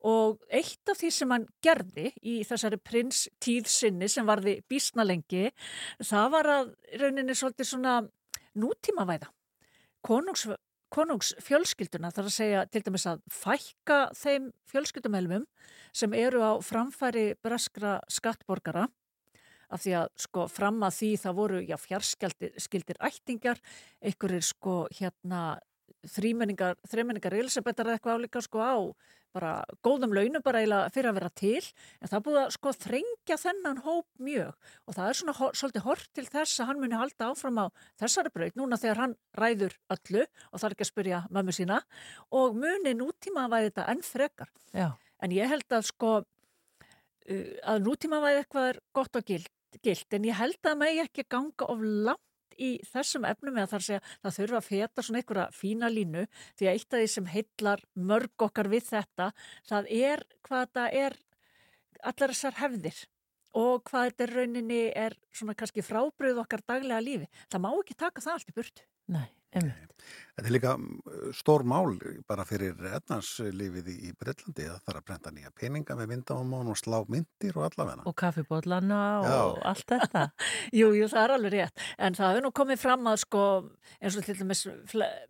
[0.06, 5.04] og eitt af því sem hann gerði í þessari prins tíð sinni sem varði bísna
[5.04, 5.50] lengi
[5.98, 6.70] það var að
[7.02, 7.96] rauninni svolítið svona
[8.56, 9.30] nútímavæða.
[10.06, 10.46] Konungs,
[10.94, 15.46] konungsfjölskylduna þarf að segja til dæmis að fækka þeim fjölskyldumelmum
[15.96, 18.86] sem eru á framfæri breskra skattborgara
[19.66, 23.58] af því að sko fram að því það voru já fjarskildir ættingar
[23.98, 25.58] einhverjir sko hérna
[26.06, 28.76] þrýmenningar, þrýmenningar Elisabethar eða eitthvað álíka sko á
[29.36, 29.52] bara
[29.84, 31.62] góðum launum bara eiginlega fyrir að vera til
[32.00, 35.86] en það búið að sko þrengja þennan hóp mjög og það er svona hor, svolítið
[35.86, 37.66] hort til þess að hann muni halda áfram á
[38.02, 41.80] þessari braut núna þegar hann ræður öllu og er ekki að spyrja mömmu sína
[42.40, 44.88] og muni nútíma væði þetta enn frekar Já.
[45.22, 49.50] en ég held að sko uh, að nútíma væði eitthvað gott og gild,
[49.84, 52.25] gild en ég held að megi ekki ganga of langt
[52.58, 56.24] í þessum efnum eða þar segja það þurfa að feta svona einhverja fína línu
[56.58, 59.30] því að eitt af því sem heillar mörg okkar við þetta
[59.68, 61.18] það er hvað það er
[62.06, 63.02] allar þessar hefðir
[63.56, 68.24] og hvað þetta rauninni er svona kannski frábröð okkar daglega lífi það má ekki taka
[68.24, 69.28] það allt í burtu Nei.
[70.36, 71.94] Þetta er líka mm, stór mál
[72.28, 76.98] bara fyrir etnarslífið í, Breitlandi það þarf að brenda nýja peninga með vindámón og slá
[77.08, 78.04] myndir og allavegna.
[78.10, 80.26] Og kaffibóllana og allt þetta.
[80.78, 81.86] Jú, jú, það er alveg rétt.
[81.96, 83.44] En það hefur nú komið fram að sko,
[84.00, 84.66] eins og til dæmis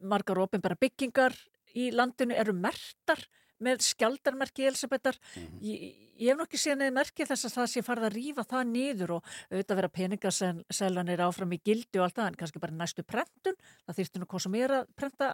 [0.02, 1.38] margar opinbara byggingar
[1.76, 3.22] í landinu eru mertar
[3.64, 5.18] með skjaldarmerki Elisabethar.
[5.64, 8.70] Ég, ég hef nokkið séð neði merki þess að það sé farið að rífa það
[8.72, 13.04] niður og auðvitað vera peningasellanir áfram í gildi og allt það, en kannski bara næstu
[13.06, 13.60] prentun.
[13.86, 15.30] Það þýrstu nú sem er að prenta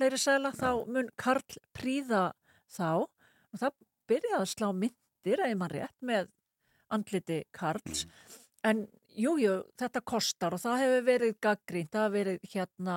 [0.00, 2.30] fleiri sela, þá mun Karl príða
[2.70, 3.80] þá og það
[4.10, 6.30] byrjaði að slá myndir, eða mann rétt, með
[6.90, 8.06] andliti Karls.
[8.66, 8.84] En
[9.16, 12.96] jú, jú, þetta kostar og það hefur verið gaggrínt, það hefur verið hérna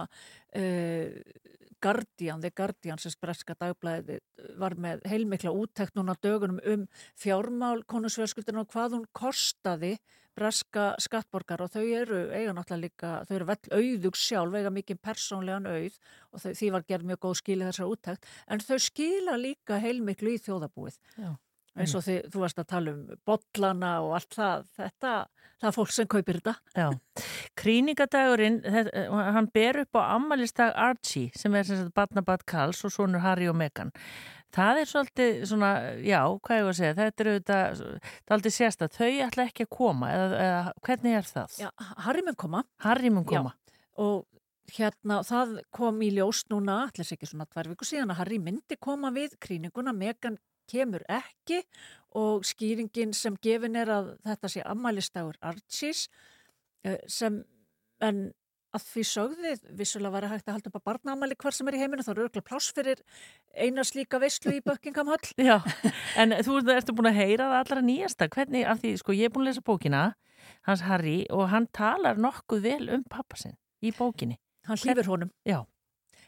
[0.59, 1.07] uh,
[1.83, 4.19] Guardian, The Guardian sem breska dagblæði
[4.59, 6.85] var með heilmikla úttekt núna dögunum um
[7.19, 9.97] fjármál konusfjölskyldinu og hvað hún kostaði
[10.37, 11.61] breska skattborgar.
[11.65, 15.97] Og þau eru eiga náttúrulega líka, þau eru vell auðug sjálf, eiga mikið persónlegan auð
[16.31, 18.29] og þau, því var gerð mjög góð skilið þessar úttekt.
[18.47, 21.33] En þau skila líka heilmiklu í þjóðabúið Já.
[21.77, 25.13] Eins og því, þú varst að tala um bollana og allt það, þetta,
[25.61, 26.53] það er fólk sem kaupir þetta.
[26.77, 26.89] Já,
[27.63, 32.91] krýningadagurinn, þetta- hann ber upp á ammælistag Archie sem er sem sagt Barnabat Karls og
[32.91, 33.91] sonur Harry og Meghan.
[34.53, 35.69] Það er svolítið svona,
[36.05, 39.09] já, hvað ég var að segja, þetta er auðvitað, það er aldrei sérst að þau
[39.25, 41.57] ætla ekki að koma eða, eða hvernig er það?
[41.63, 41.69] Já,
[42.05, 42.63] Harry mun koma.
[42.85, 43.53] Harry mun koma.
[43.55, 44.25] Já, og
[44.77, 48.77] hérna það kom í ljós núna, allir ekki svona tvær viku síðan að Harry myndi
[48.79, 50.37] koma við kríninguna, Megan
[50.71, 51.63] kemur ekki
[52.19, 56.07] og skýringin sem gefin er að þetta sé ammælistagur Archies
[56.85, 57.41] eh, sem,
[58.01, 58.25] en
[58.73, 61.75] að því sögðið, vissulega var að hægt að halda upp að barnaamæli hvar sem er
[61.77, 63.03] í heiminu, þá eru örgulega pláss fyrir
[63.53, 65.27] eina slíka veistlu í Buckingham Hall.
[65.37, 65.59] Já,
[66.17, 69.29] en þú ert- ertu búin að heyra það allra nýjasta, hvernig, af því, sko, ég
[69.29, 70.01] er búin að lesa bókina,
[70.65, 73.53] hans Harry, og hann talar nokkuð vel um pappa sinn
[73.85, 74.39] í bókinni.
[74.65, 75.29] Hann hlýfir honum.
[75.45, 75.59] Já.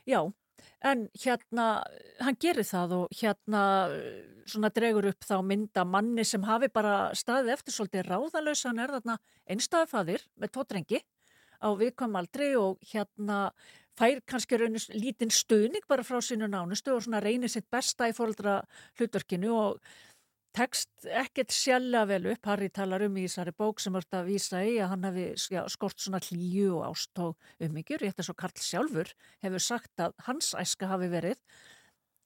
[0.06, 0.22] Já,
[0.86, 1.68] en hérna,
[2.22, 3.64] hann gerir það og hérna
[4.46, 8.94] svona dregur upp þá mynda manni sem hafi bara staðið eftir svolítið ráðalösa, hann er
[8.98, 9.18] þarna
[9.50, 11.02] einstæðafaðir með tvo drengi
[11.62, 13.40] á viðkvæm aldri og hérna
[13.96, 18.16] fær kannski raunist lítinn stuðning bara frá sínu nánustu og svona reynir sitt besta í
[18.16, 18.60] fóldra
[19.00, 19.80] hlutverkinu og
[20.56, 22.48] tekst ekkert sjálfa vel upp.
[22.48, 25.26] Harry talar um í þessari bók sem vart að vísa í að hann hefði
[25.56, 27.36] já, skort svona hlýju og ást og
[27.66, 28.06] umhyggjur.
[28.06, 29.12] Rétt eins og Karl sjálfur
[29.46, 31.42] hefur sagt að hans æska hafi verið.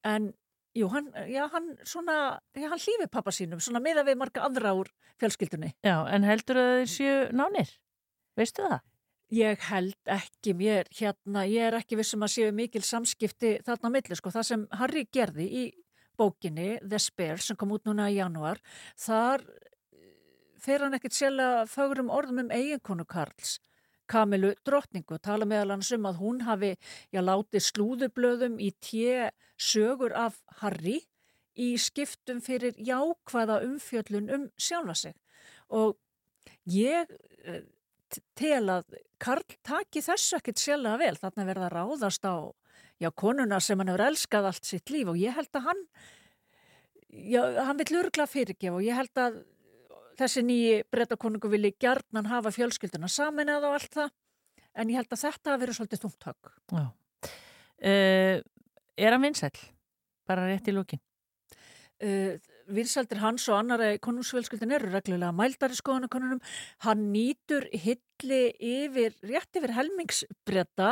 [0.08, 0.32] En
[0.78, 4.76] jú, hann, já, hann svona, já, hann hlýfi pappa sínum, svona meða við marga aðra
[4.78, 5.74] úr fjölskyldunni.
[5.86, 7.74] Já, en heldur að þeir séu nánir?
[8.40, 8.80] Veistu það?
[9.30, 13.94] Ég held ekki mér, hérna, ég er ekki vissum að séu mikil samskipti þarna á
[13.94, 15.66] milli, sko, það sem Harry gerði í
[16.20, 18.60] bókinni The Spare sem kom út núna í janúar,
[19.00, 20.12] þar eh,
[20.60, 23.58] fer hann ekkert sjálf fögrum orðum um eiginkonu Karls.
[24.10, 25.20] Kamilu drottningu.
[25.22, 26.72] Tala meðal hans um að hún hafi
[27.14, 30.98] já, látið slúðublöðum í tje sögur af Harry
[31.60, 35.16] í skiptum fyrir jákvæða umfjöllun um sjálfa sig.
[35.70, 36.00] Og
[36.66, 37.12] ég
[37.46, 37.62] eh,
[38.40, 41.16] tel að Karl taki þessu ekkit sjálfa vel.
[41.20, 42.50] Þarna verða ráðast á
[43.00, 45.86] já, konuna sem hann hefur elskað allt sitt líf og ég held að hann,
[47.10, 49.42] já, hann vil örgla fyrirgefa og ég held að
[50.20, 54.16] þessi nýji brettakonungu vilji gjarnan hafa fjölskylduna samin eða allt það
[54.80, 56.54] en ég held að þetta hafi verið svolítið þungtök.
[56.76, 56.86] Já.
[57.80, 58.36] Uh,
[59.00, 59.54] er hann vinsæl?
[60.28, 61.02] Bara rétt í lókin?
[62.04, 62.36] Uh,
[62.70, 66.42] Vinsaldir hans og annara konungsfjölskyldin eru reglulega mældari skoðanakonunum.
[66.86, 70.92] Hann nýtur hilli yfir, rétt yfir helmingsbretta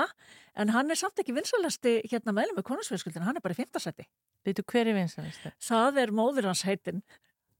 [0.57, 4.07] en hann er samt ekki vinsalasti hérna meðlum með konungsfjölskyldin, hann er bara í fymtasæti.
[4.47, 5.53] Veitu hver er vinsalasti?
[5.63, 7.03] Það er móður hans heitin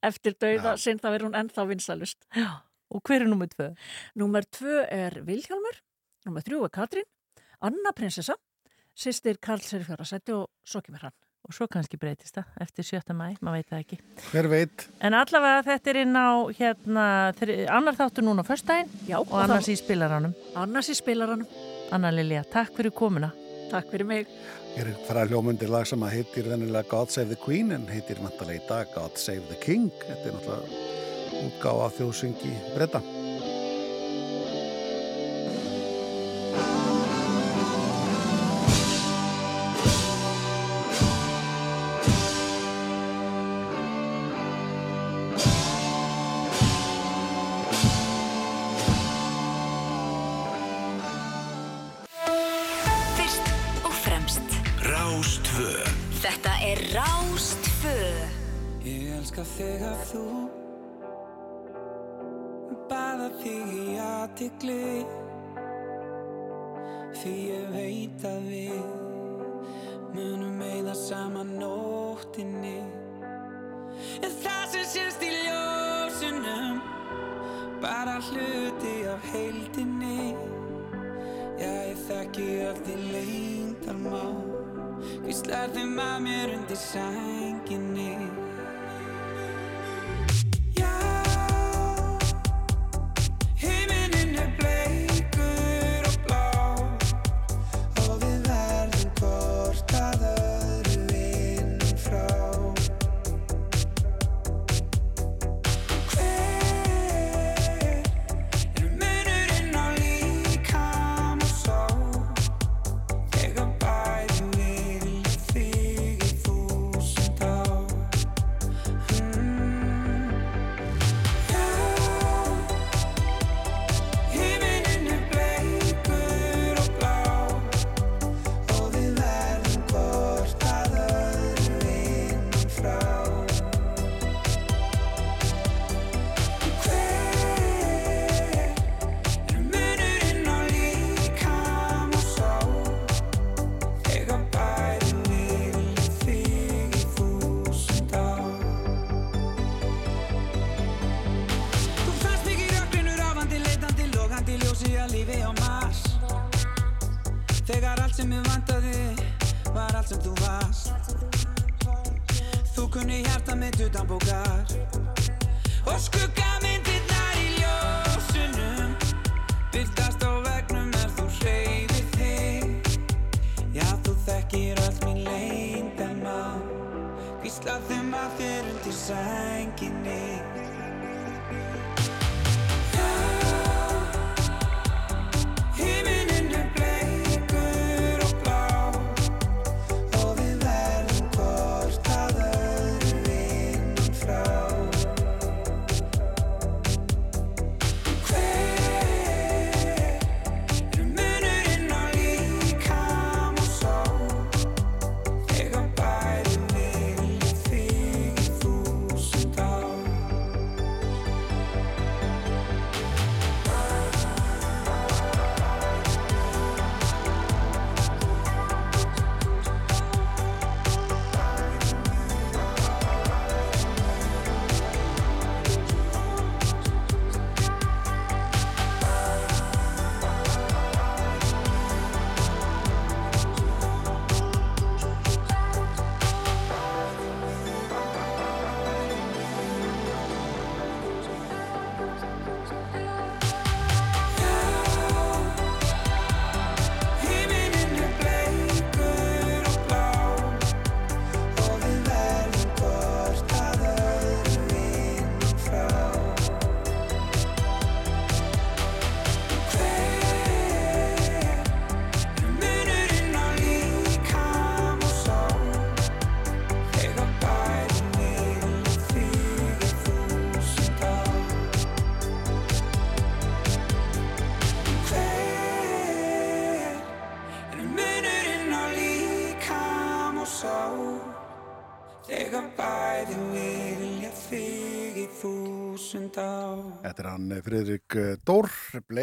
[0.06, 0.82] eftir dauða ja.
[0.82, 2.20] sinn það verður hún ennþá vinsalust.
[2.38, 2.50] Já,
[2.94, 3.70] og hver er nummið tvö?
[4.22, 5.80] Nummið tvö er Vilhjálmur,
[6.28, 7.08] nummið þrjú er Katrín,
[7.66, 8.38] Anna prinsessa,
[8.98, 11.18] sýstir Karl Serifjóra seti og svo kemur hann.
[11.48, 13.14] Og svo kannski breytist það eftir 7.
[13.16, 13.98] mæ, maður veit það ekki.
[14.34, 14.84] Hver veit?
[15.00, 17.06] En allavega þetta er inn á hérna,
[17.72, 20.36] annar þáttur núna á förstægin og annars í spilaranum.
[20.60, 21.48] Annars í spilaranum.
[21.92, 23.32] Anna Lilja, takk fyrir komuna.
[23.72, 24.32] Takk fyrir mig.
[24.78, 28.22] Ég er farað hljómundi lag sem að heitir vennilega God Save the Queen en heitir
[28.24, 29.90] vantarlega í dag God Save the King.
[30.06, 33.02] Þetta er náttúrulega útgáða þjóðsyngi breyta.
[64.38, 65.02] Aðtikli
[67.18, 72.84] því ég veit að við munum meða saman nóttinni.
[74.22, 76.78] En það sem sést í ljósunum
[77.82, 80.36] bara hluti af heildinni.
[81.58, 84.22] Já ég þekki allt í leindarmá
[85.24, 88.12] Hvíslar þeim að mér undir sænginni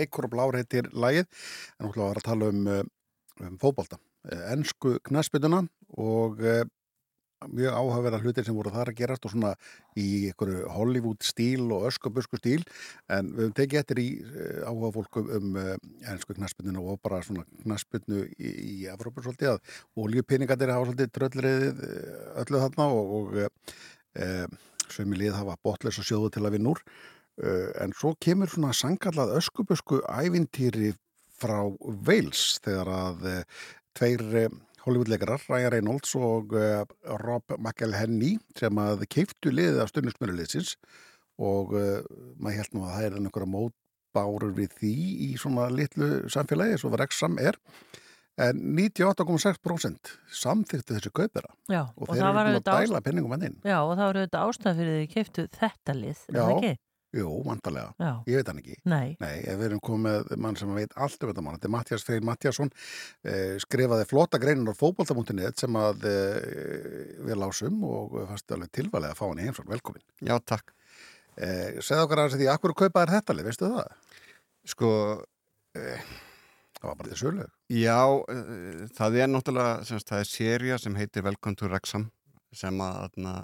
[0.04, 1.26] bleikur og blár heitir lagið,
[1.80, 2.86] en hún ætla að tala um, eh,
[3.48, 3.98] um fótbolta,
[4.52, 5.64] ennsku knaspituna
[5.98, 6.64] og uh,
[7.44, 9.50] mjög áhugaverða hlutir sem voru þar að gerast og svona
[10.00, 12.62] í einhverju Hollywood stíl og öskubusku stíl.
[13.12, 14.06] En við höfum tekið eftir í
[14.64, 19.74] áhuga fólkum um ennsku knaspituna og bara svona knaspitnu í, í Evrópu svolítið að
[20.06, 21.84] oljupinningatir hafa svolítið tröllriðið
[22.46, 26.80] öllu þarna og, og sömi lið hafa botleis og sjóðu til að vinna úr
[27.82, 30.92] en svo kemur svona sangallað öskubusku ævintýri
[31.34, 31.58] frá
[32.06, 33.24] Wales þegar að
[33.98, 34.52] tveir
[34.84, 36.52] Hollywoodleikarar, Ryan Reynolds og
[37.24, 40.76] Rob McElhenney sem að keiftu liðið af stundnismjöruliðsins
[41.42, 41.74] og
[42.38, 44.94] maður held nú að það er einhverja mótbárur við því
[45.26, 47.58] í svona litlu samfélagi svo var Exam er
[48.40, 53.06] en 98,6% samþyktu þessu kaupera Já, og, og þeir eru að dæla ást...
[53.06, 56.38] penningum að inn Já og það voru þetta ástæð fyrir því keiftu þetta lið, er
[56.40, 56.72] það ekki?
[57.14, 57.92] Jú, vantarlega.
[58.00, 58.10] Já.
[58.26, 58.76] Ég veit hann ekki.
[58.90, 59.14] Nei.
[59.22, 61.58] Nei, ef við erum komið með mann sem veit allt um þetta mann.
[61.58, 62.72] Þetta er Mattias Freyr Mattiasson,
[63.22, 69.12] eh, skrifaði flotta greinin á fókbalta.net sem að eh, við lásum og fannst alveg tilvalið
[69.12, 69.68] að fá hann í heimsvall.
[69.70, 70.04] Velkomin.
[70.26, 70.74] Já, takk.
[71.36, 74.12] Eh, Segð okkar aðeins því, akkur kaupa er þetta lið, veistu það?
[74.74, 74.90] Sko...
[75.74, 77.48] það var bara þetta sölu.
[77.74, 78.02] Já,
[78.98, 82.10] það er náttúrulega, semst, það er sérija sem heitir Welcome to Wrexham
[82.54, 83.40] sem að na,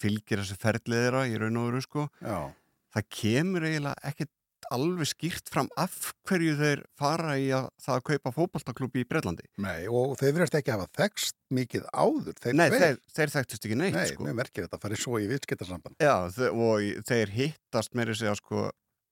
[0.00, 2.08] fylgir þessu ferðliðra í raun og veru, sko.
[2.24, 2.48] Já
[2.94, 4.34] það kemur eiginlega ekkert
[4.74, 9.46] alveg skýrt fram af hverju þeir fara í að það að kaupa fókbaltaklúpi í Breitlandi.
[9.64, 12.36] Nei, og þeir verðast ekki að hafa þekst mikið áður.
[12.42, 14.24] Þeir Nei, þeir, þeir þekktist ekki neitt, Nei, sko.
[14.24, 15.96] Nei, mér merkir þetta að fara í svo í vitskiptarsamband.
[16.02, 16.14] Já,
[16.50, 18.66] og þeir hittast meiri sig að sko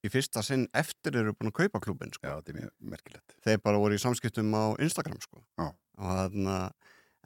[0.04, 2.26] í fyrsta sinn eftir þeir eru búin að kaupa klúbin, sko.
[2.26, 3.38] Já, þetta er mjög merkilegt.
[3.46, 5.42] Þeir bara voru í samskiptum á Instagram, sko.
[5.56, 5.70] Já.
[5.96, 6.58] Þarna,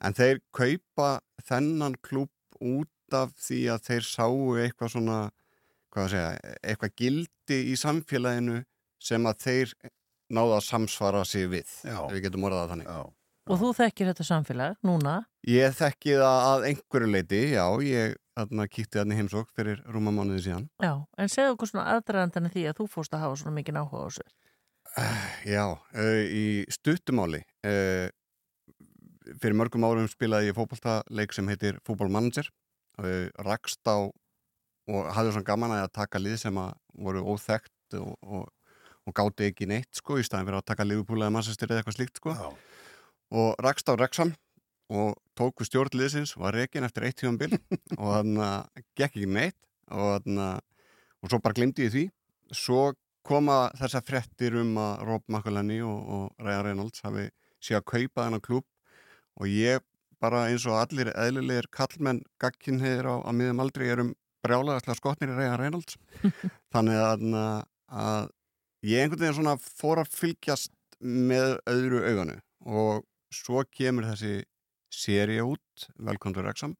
[0.07, 1.11] en þeir kaupa
[1.49, 2.31] þennan klúp
[2.61, 5.19] út af því að þeir sáu eitthvað svona
[5.91, 8.61] hvað að segja, eitthvað gildi í samfélaginu
[9.01, 9.73] sem að þeir
[10.31, 11.97] náða að samsvara sig við Já.
[12.05, 13.01] ef við getum orðað þannig Já.
[13.49, 15.15] Og þú þekkir þetta samfélag núna?
[15.49, 20.45] Ég þekki það að einhverju leiti, já, ég aðna, kíkti þarna heimsók fyrir rúma mánuði
[20.45, 20.67] síðan.
[20.83, 24.03] Já, en segðu okkur svona aðdraðandan því að þú fórst að hafa svona mikið áhuga
[24.05, 24.27] á þessu.
[24.91, 26.45] Uh, já, uh, í
[26.77, 28.07] stuttumáli, uh,
[29.41, 32.51] fyrir mörgum árum spilaði ég fókbaltaleik sem heitir Fútbólmanager,
[33.41, 34.11] rakst á
[34.91, 36.71] og hafði svona gaman að taka lið sem að
[37.05, 38.47] voru óþægt og, og,
[39.07, 42.21] og gáti ekki neitt sko í staðin fyrir að taka liðupúlega mannsastir eða eitthvað slíkt
[42.21, 42.47] sko Já.
[43.41, 44.33] og rakst á Rexham
[44.91, 47.53] og tóku stjórnliðsins var reygin eftir eitt tíum bil
[48.01, 49.59] og þannig að gekk ekki neitt
[49.91, 50.59] og þannig að
[51.21, 52.03] og svo bara glimti ég því
[52.57, 52.81] svo
[53.27, 57.27] koma þessa frettir um að Rob McElhenney og, og Ryan Reynolds hafi
[57.61, 58.65] séð að kaupa þennan klúb
[59.37, 59.83] og ég
[60.21, 64.11] bara eins og allir eðlilegir kallmenn gagkinheðir á, á miðum aldrei erum
[64.45, 65.97] brjálega skotnir í Reyðan Reynolds.
[66.73, 67.25] Þannig að,
[67.87, 68.29] að
[68.87, 72.37] ég einhvern veginn svona fór að fylgjast með öðru auganu.
[72.65, 74.43] Og svo kemur þessi
[74.91, 76.75] séri út, Welcome to Wrexham.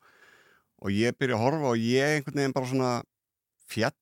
[0.82, 2.93] Og ég byrja að horfa og ég einhvern veginn bara svona
[3.70, 3.95] fjall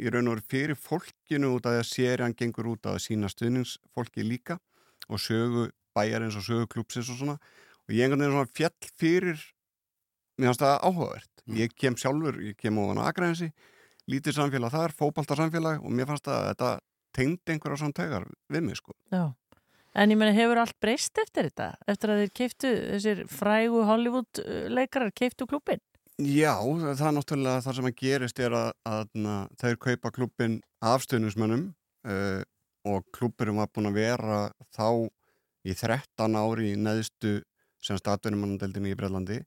[0.00, 3.00] í raun og veru fyrir fólkinu út af því að séri hann gengur út af
[3.04, 4.58] sína stuðningsfólki líka
[5.08, 7.36] og sögu bæjarins og sögu klúpsins og svona.
[7.86, 9.44] Og ég einhvern veginn svona fjall fyrir
[10.38, 11.33] mér finnst það áhugavert.
[11.52, 13.50] Ég kem sjálfur, ég kem ofan að aðgræðinsi,
[14.08, 16.70] lítið samfélag þar, fókbaltarsamfélag og mér fannst að þetta
[17.14, 18.94] tengdi einhverja svona taugar við mig sko.
[19.12, 19.26] Já,
[19.94, 21.68] en ég menna hefur allt breyst eftir þetta?
[21.90, 24.40] Eftir að þeir keiftu þessir frægu Hollywood
[24.72, 25.82] leikarar keiftu klubin?
[26.14, 29.08] Já, það er náttúrulega það sem að gerist er að, að,
[29.58, 31.64] þeir kaupa klubin afstöðnusmönnum
[32.06, 32.42] uh,
[32.86, 34.38] og kluburum var búin að vera
[34.76, 35.10] þá
[35.64, 37.40] í 13 ári í neðstu
[37.84, 39.40] sem statverðumannadeldinni í Breitlandi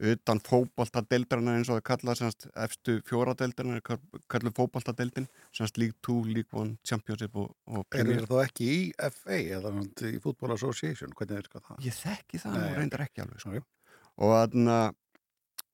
[0.00, 3.84] utan fókbaltadeildarinn eins og það kalla semst efstu fjóradeildarinn er
[4.32, 8.22] kallu fókbaltadeildin semst League 2, League 1, Championship og, og Premier.
[8.22, 8.80] Er það ekki í
[9.12, 9.74] FA eða
[10.08, 11.14] í Football Association?
[11.18, 11.78] Hvernig er það?
[11.86, 13.62] Ég þekki það og reyndar ekki alveg Sorry.
[14.16, 14.78] og, aðna,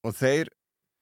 [0.04, 0.52] og þeir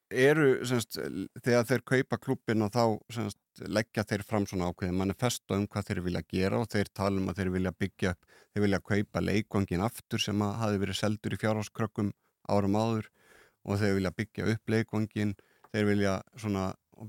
[0.07, 1.01] eru semst
[1.43, 2.85] þegar þeir kaupa klubbin og þá
[3.17, 7.19] semst leggja þeir fram svona ákveði manifesto um hvað þeir vilja gera og þeir tala
[7.19, 11.35] um að þeir vilja byggja þeir vilja kaupa leikvangin aftur sem að hafi verið seldur
[11.35, 12.13] í fjárháskrökkum
[12.49, 13.11] árum áður
[13.67, 15.35] og þeir vilja byggja upp leikvangin,
[15.73, 16.69] þeir vilja svona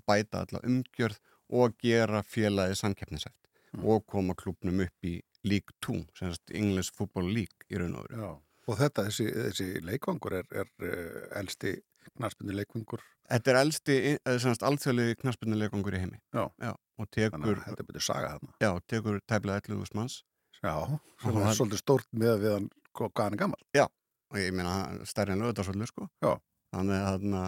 [0.10, 1.20] bæta alla umgjörð
[1.58, 3.38] og gera félagi samkeppnisætt
[3.78, 3.86] mm.
[3.86, 8.34] og koma klubnum upp í League 2, semst English Football League í raun og veru.
[8.68, 11.78] Og þetta, þessi, þessi leikvangur er, er uh, elsti
[12.18, 13.04] knarspinni leikvangur?
[13.28, 13.96] Þetta er elsti,
[14.44, 16.20] semst alþjóðlegi knarspinni leikvangur í heimi.
[16.36, 16.48] Já.
[16.64, 17.38] Já og tekur...
[17.38, 18.56] Þannig að þetta betur saga þarna.
[18.64, 20.18] Já, tekur tæmlega 11.000 manns.
[20.58, 20.74] Já,
[21.22, 23.60] sem er svolítið stórt með við hann hvað hann er gammal.
[23.78, 23.86] Já,
[24.32, 26.34] og ég meina stærri en lögutarsvöldu sko já.
[26.76, 27.44] þannig að þarna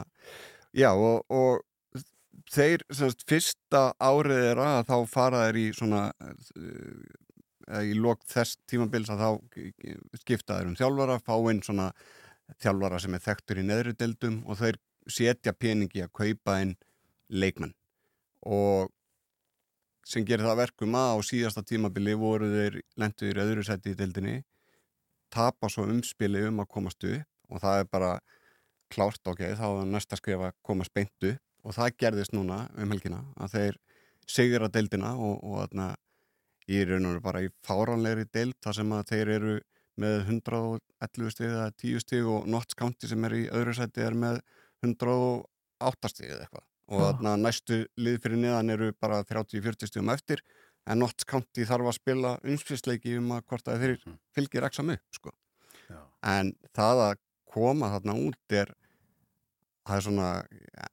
[0.80, 1.66] já og, og
[2.50, 8.58] þeir semst fyrsta árið er að þá fara þeir í svona uh, í lok þess
[8.70, 9.30] tímabils að þá
[10.24, 11.90] skipta þeir um þjálfara fá inn svona
[12.62, 16.74] þjálfara sem er þekktur í neðri deildum og þeir setja peningi að kaupa inn
[17.30, 17.76] leikmenn
[18.50, 18.90] og
[20.10, 24.00] sem gerir það verkum að á síðasta tímabili voru þeir lendur í öðru seti í
[24.00, 24.40] deildinni
[25.34, 28.12] tapa svo umspili um að komast upp og það er bara
[28.90, 32.94] klárt ok, þá er næsta skrif að komast beint upp og það gerðist núna um
[32.94, 33.80] helgina að þeir
[34.30, 35.90] sigur að deildina og, og þarna
[36.70, 39.56] í raun og veru bara í fáránlegri deild þar sem að þeir eru
[40.00, 44.16] með 111 stig eða 10 stig og Notts County sem er í öðru seti er
[44.18, 44.40] með
[44.86, 46.66] 108 stig eða eitthvað.
[46.90, 50.42] Og þarna næstu lið fyrir niðan eru bara 30-40 stigum eftir
[50.90, 53.96] en Notts County þarf að spila umspilsleiki um að hvort að þeir
[54.36, 55.34] fylgir eksam upp sko.
[56.26, 57.18] en það að
[57.50, 58.74] koma þarna út er
[59.90, 60.30] það er svona
[60.78, 60.88] ja,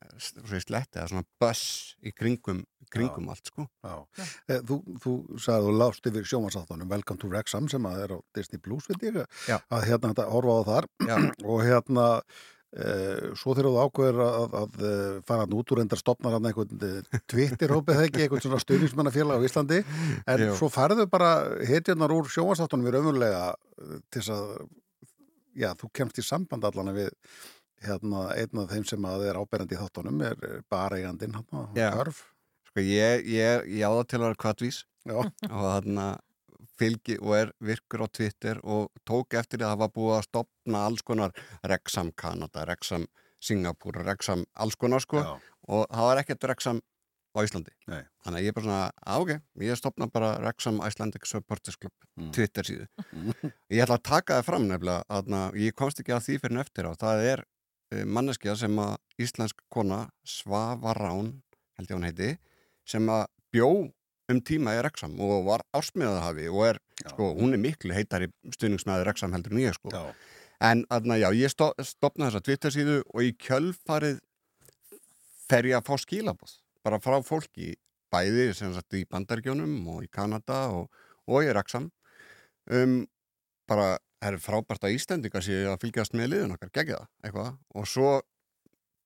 [0.64, 1.64] sletti, það er svona buss
[2.00, 2.62] í kringum,
[2.92, 3.66] kringum allt sko.
[4.48, 8.18] E, Þú, þú sagði þú lást yfir sjómasáttanum Welcome to Wrexham sem að er á
[8.36, 9.18] Disney Plus veit ég
[9.48, 9.58] Já.
[9.68, 10.88] að hérna þetta horfa á þar.
[11.50, 12.06] Og hérna
[13.40, 16.82] svo þegar þú ákveður að, að, að fara hann út úr endar stopnar hann einhvern
[17.32, 19.78] Twitter-hópið þegar ekki, einhvern svona stuðnismannafélag á Íslandi,
[20.28, 20.56] en Jú.
[20.60, 21.30] svo farðu bara
[21.68, 23.44] hetjarnar úr sjónvastáttunum við raunverulega
[24.12, 24.50] til þess að
[25.56, 27.12] já, þú kemst í samband allan við
[27.86, 31.90] hérna, einn af þeim sem að er áberandi í þáttunum er bara eigandinn hann, Já.
[31.96, 32.24] Körf
[32.68, 36.06] Sko ég, ég, ég áða til að vera kvartvís og þarna
[36.80, 41.02] fylgi og er virkur á Twitter og tók eftir að var búið að stopna alls
[41.06, 41.32] konar
[41.64, 43.06] Rexham Kanada, Rexham
[43.42, 45.32] Singapúr, Rexham alls konar sko Já.
[45.68, 46.80] og það var ekkert Rexham
[47.36, 47.72] á Íslandi.
[47.90, 48.00] Nei.
[48.24, 51.92] Þannig að ég er bara svona, á ok, ég stopna bara Rexham Icelandic Supporters Club
[52.16, 52.30] Mm.
[52.32, 52.86] Twitter síðu.
[53.76, 56.62] ég ætla að taka það fram nefnilega að ég komst ekki að því fyrir en
[56.62, 56.92] eftir á.
[56.96, 61.28] Það er uh, manneskja sem að íslensk kona Svava Rán,
[61.76, 62.30] held ég hún heiti,
[62.88, 63.68] sem að bjó
[64.32, 69.06] um tíma í Rexham og var ársmiðahafi og er, sko, hún er miklu heitari stuðningsmæði
[69.06, 69.92] Rexham heldur en ég, sko.
[69.94, 70.12] Já.
[70.66, 74.22] En aðna, já, ég sto, stopnaði þessa Twitter síðu og í kjölfarið
[75.46, 77.74] fer ég að fá skilabóð bara frá fólki
[78.12, 80.88] bæði sem sagt í Bandaríkjónum og í Kanada og,
[81.28, 81.90] og í Rexham
[82.70, 83.02] um,
[83.68, 87.90] bara er frábært að Íslendinga séu að fylgjast með liðun okkar, gegja það eitthvað og
[87.90, 88.12] svo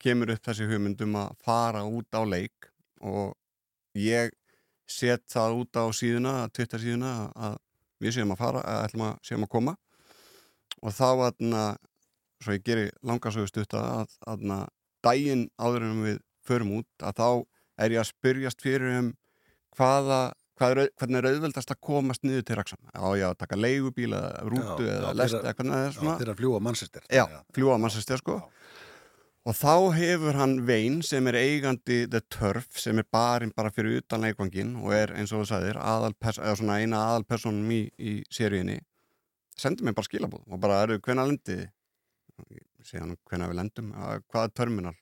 [0.00, 2.70] kemur upp þessi hugmyndum að fara út á leik
[3.04, 3.34] og
[3.98, 4.32] ég
[4.90, 7.60] set það út á síðuna, Twitter síðuna að
[8.00, 9.76] við séum að fara, að ætlum að séum að koma.
[10.80, 11.64] Og þá aðna,
[12.40, 14.60] svo ég geri langarsögust utta að aðna,
[15.04, 17.28] daginn áður en við förum út að þá
[17.84, 19.10] er ég að spyrjast fyrir um
[19.76, 20.20] hvaða
[20.60, 24.10] hvað er, hvernig er auðveldast að komast niður til Raksam á ég að taka leigubíl
[24.12, 26.10] eða rútu Já, eða já, lest eða hvernig það er svona?
[26.10, 27.24] Já, þeirra fljúa mannsistir Já,
[27.56, 28.36] fljúa mannsistir sko
[29.48, 34.02] og þá hefur hann Vein sem er eigandi The Turf sem er barinn bara fyrir
[34.02, 38.80] utan leikvangin og er eins og þú sagðir eina aðalpersonum í, í seríunni.
[39.56, 41.68] Sendi mér bara skilabóð og bara eru hvenna lendið
[42.84, 43.92] segja hann hvenna við lendum?
[43.96, 44.96] Að, hvaða terminal?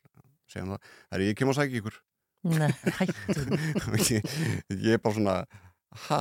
[0.49, 2.01] Segja hann það, er ég kem og sækja ykkur.
[2.49, 3.45] Nei, hættu.
[4.15, 5.39] ég, er bara svona
[6.07, 6.21] ha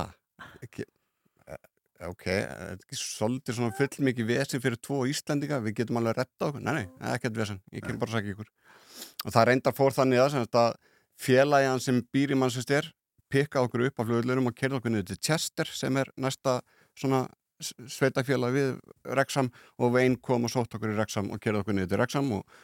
[2.05, 6.19] ok, þetta er ekki svolítið svona full mikið vesi fyrir tvo Íslandinga við getum alveg
[6.19, 8.51] retta okkur, nei, nei, ekkert vesen ég kem bara að sækja ykkur.
[9.25, 10.77] Og það reyndar fór þannig að, að
[11.17, 12.91] félagjan sem býr í mannsistér
[13.33, 16.59] pikka okkur upp á flugullurum og kerða okkur niður til Chester sem er næsta
[16.97, 17.25] svona
[17.59, 18.73] sveitafélag við
[19.17, 19.49] Rexham
[19.81, 22.57] og Vein kom og sótt okkur í Rexham og kerði okkur niður til Rexham og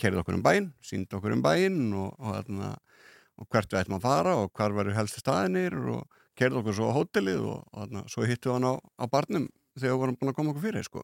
[0.00, 3.02] kerði okkur um bæinn, síndi okkur um bæinn og, og, og,
[3.42, 6.88] og hvert við ættum að fara og hvar verður helstu staðinir og kerði okkur svo
[6.90, 9.48] á hótelið og, og þarna, svo hittu hann á, á barnum
[9.78, 11.02] þegar við vorum búin að koma okkur fyrir sko.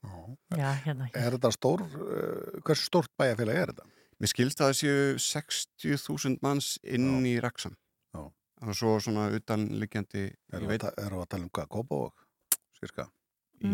[0.56, 1.08] Já, hérna.
[1.16, 3.88] Er þetta stór, uh, hversu stórt bæjarfélag er þetta?
[4.18, 7.76] Mér skilst að það séu 60.000 manns inn í Raksam
[8.16, 8.24] Já.
[8.26, 10.98] og svo svona utanliggjandi Erum við að,
[11.30, 12.24] tala um hvað, Kópavog?
[12.74, 13.06] Skirka?
[13.62, 13.70] í,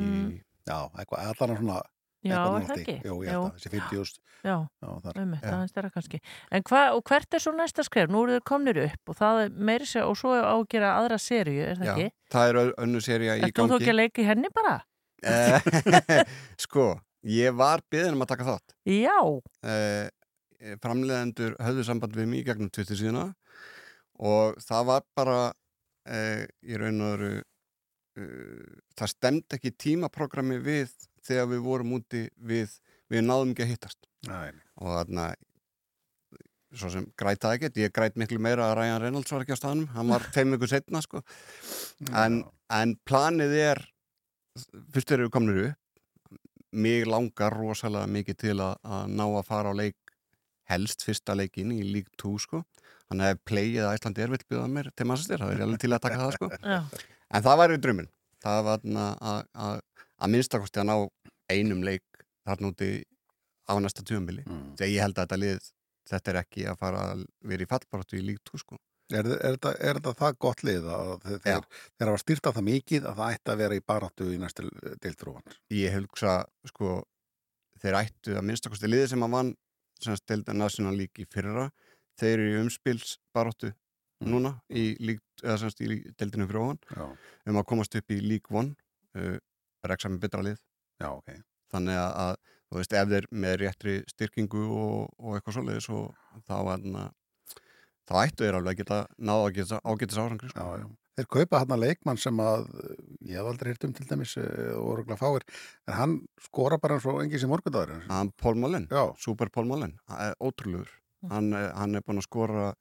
[0.69, 1.81] Já, eitthvað, allan svona
[2.25, 2.97] Já, það ekki?
[3.05, 5.53] Jú, ég held að þessi 50.000 Já, Já, um þetta, Já.
[5.55, 6.19] aðeins þeirra kannski.
[6.53, 8.11] En hva, hvert er svo næsta skref?
[8.13, 10.91] Nú eru þeir komnir upp og það er meiri sér og svo á að gera
[10.99, 12.17] aðra serju, er það já, ekki?
[12.35, 14.75] það er ö- önnur seria í Ert þú gangi ekki að leika í henni bara?
[15.25, 15.71] Eh,
[16.67, 16.91] sko,
[17.25, 19.17] ég var beðin um að taka þátt Já.
[19.65, 23.31] eh, framleiðendur höfðu samband við mig í gegnum Twitter síðuna
[24.21, 25.41] og það var bara
[26.05, 27.33] eh, í raun og veru
[28.21, 30.93] uh, það stemd ekki tímaprogrammi við
[31.27, 32.75] þegar við vorum úti við,
[33.13, 34.01] við náðum ekki að hittast.
[34.25, 34.53] Nei.
[34.81, 35.25] og þarna
[36.75, 39.91] svo sem græta ekkert, ég græt miklu meira að Ryan Reynolds var ekki á staðnum,
[39.95, 41.21] hann var tveim ykkur setna sko.
[42.19, 42.41] En,
[42.75, 43.83] en planið er
[44.95, 46.39] fyrst erum við komnir upp
[46.75, 50.15] mig langar rosalega mikið til að, að ná að fara á leik
[50.73, 52.65] helst fyrsta leikin í lík 2 sko.
[53.07, 55.93] Þannig að playið að Íslandi er vill byggðað mér til mannsistir, það er alveg til
[55.95, 56.49] að taka það sko.
[56.65, 56.79] Já.
[57.31, 58.09] en það væri drömmin
[58.45, 59.83] það var að- að
[60.25, 60.97] að minnstakosti að ná
[61.53, 62.91] einum leik þarna úti
[63.69, 64.75] á næsta tjómbili mm.
[64.79, 65.71] þegar ég held að þetta lið
[66.11, 67.23] þetta er ekki að fara að
[67.53, 68.81] vera í fallbaráttu í lík 2 sko
[69.13, 71.11] Er, er, þetta, er þetta það gott lið að
[71.45, 74.65] þeir, þeir, hafa styrta það mikið að það ætti að vera í baráttu í næstu
[75.03, 75.45] deildfrúan?
[75.77, 76.37] ég hugsa
[76.71, 76.95] sko
[77.83, 79.51] þeir ættu að minnstakosti liði sem að vann
[80.01, 81.67] sem stelda National League í fyrra
[82.21, 83.75] þeir eru í umspilsbaróttu
[84.25, 87.05] núna í í deildinu fyrir ofan Já.
[87.51, 89.37] um að komast upp í lík 1 uh,
[89.93, 90.59] reksa með betra lið
[91.03, 91.35] Já, ok.
[91.75, 92.35] þannig að, að
[92.71, 95.91] þú veist ef þeir með réttri styrkingu og, og eitthvað svoleiðis
[96.49, 97.13] þá að
[98.05, 100.61] þá ættu þeir alveg að geta náða að geta ágætis árangri sko.
[100.61, 100.89] Já, já.
[101.15, 102.65] Þeir kaupa hann að leikmann sem að
[103.23, 105.45] ég hef aldrei hirt um til dæmis eh, og orðuglega fáir,
[105.87, 108.03] en hann skora bara eins og engi sem morgundagur.
[108.09, 108.89] Hann Pól Málin.
[109.23, 109.95] Super Pól Málin,
[110.43, 110.91] ótrúlegur.
[111.31, 112.73] Hann, eh, hann er búin að skora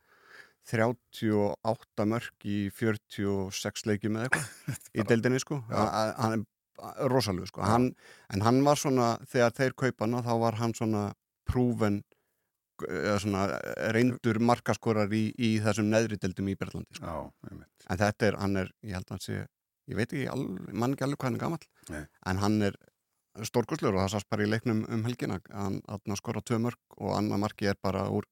[0.66, 5.62] 38 mörg í 46 leikjum eða eitthvað í deildinni sko.
[5.70, 6.46] Hann, hann er
[7.12, 7.64] rosalega sko.
[7.68, 7.92] Hann,
[8.34, 11.06] en hann var svona, þegar þeir kaupa hana, þá var hann svona
[11.50, 12.02] prúven
[12.84, 13.44] eða svona
[13.96, 17.06] reyndur markaskorar í, í þessum neðri deildum í Berlandi sko.
[17.06, 19.44] Já, en þetta er, hann er, ég held að hann sé
[19.90, 22.04] ég veit ekki, alveg, mann ekki alveg hvað hann er gamall Nei.
[22.32, 22.78] en hann er
[23.50, 27.16] stórkurslur og það sást bara í leiknum um helgina hann, hann skora tvö mörg og
[27.18, 28.28] annar marki er bara úr,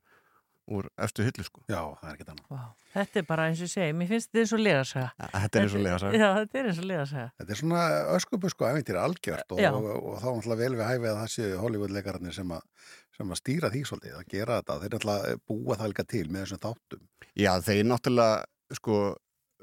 [0.71, 1.61] úr efstu hillu sko.
[1.71, 2.61] Já, það er ekki þannig Vá.
[2.93, 5.29] Þetta er bara eins og ég segi, mér finnst þetta eins og legasaga.
[5.35, 6.19] Þetta er eins og legasaga.
[6.21, 7.27] Já, þetta er eins og legasaga.
[7.41, 7.83] Þetta er svona
[8.17, 9.69] öskubusku æfintir algjört og, Já.
[9.75, 13.39] og, og þá náttúrulega vel við hæfið að það séu Hollywood-leikararnir sem, að- sem að
[13.41, 14.79] stýra því svolítið, að gera þetta.
[14.83, 17.03] Þeir náttúrulega búa það líka til með þessum þáttum.
[17.45, 18.99] Já, þeir náttúrulega sko,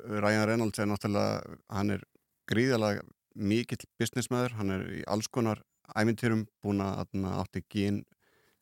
[0.09, 2.05] Ryan Reynolds er náttúrulega hann er
[2.49, 3.03] gríðalega
[3.39, 5.61] mikill businessmaður, hann er í alls konar
[5.97, 7.05] æmintýrum búin að
[7.43, 8.01] átti gín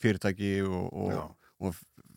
[0.02, 0.90] fyrirtæki og,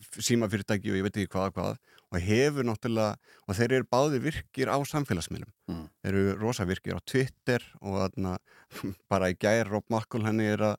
[0.00, 1.76] og, og ég veit ekki hvað hvað
[2.10, 5.84] og hefur náttúrulega, og þeir eru báðir virkir á samfélagsmiðlum Mm.
[6.02, 8.32] þeir eru rosa virkir á Twitter og þarna,
[9.12, 10.76] bara í gær Rob Markle henni er að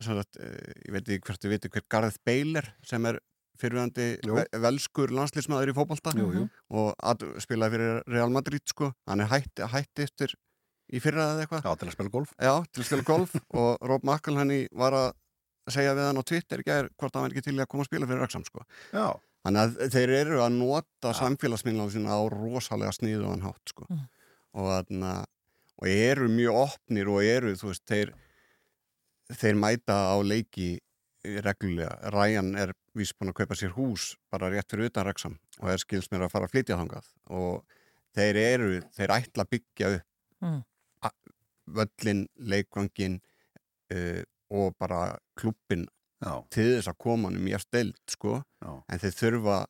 [0.00, 3.18] sagt, eh, ég veit ekki hvert við veitum hver Gareth Bale er sem er
[3.60, 4.36] fyrirvændi Jú.
[4.38, 5.74] ve velskur landslýsmaður í
[6.38, 6.44] jú.
[6.70, 10.36] og að, spilaði fyrir Real Madrid sko, hann er hætti, hætti eftir
[10.90, 13.90] í fyrra eða eitthvað Já, til að spila golf Já, til að spila golf og
[13.90, 15.10] Rob Markle henni var að
[15.74, 18.08] segja við hann á Twitter gær hvort hann var ekki til að koma að spila
[18.10, 18.64] fyrir Röksam sko.
[18.92, 19.06] Já.
[19.44, 23.86] Þannig að þeir eru að nota samfélagsmiðlana sína á rosalega sniðuðan hátt sko.
[23.88, 24.02] Mm.
[24.58, 25.14] og, þarna,
[25.80, 28.14] og eru mjög opnir og eru, þú veist, þeir
[29.30, 30.72] þeir mæta á leiki
[31.44, 32.10] reglulega.
[32.10, 35.80] Ryan er vís búin að kaupa sér hús bara rétt fyrir utan Röksam og er
[35.82, 37.76] skils mér að fara að flytja þangað og
[38.16, 40.06] þeir eru, þeir ætla að byggja upp
[40.40, 40.62] Mm.
[41.68, 43.18] völlin, leikvangin
[43.92, 45.86] uh, og bara klubbin
[46.20, 46.42] Já.
[46.52, 49.60] til þess að koma hann um ég steld sko, en þeir þurfa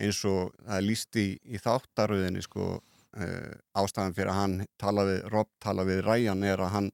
[0.00, 5.06] eins og það er líst í, í þáttaröðinni sko, uh, ástæðan fyrir að hann tala
[5.08, 6.90] við, Rob tala við Ryan er að hann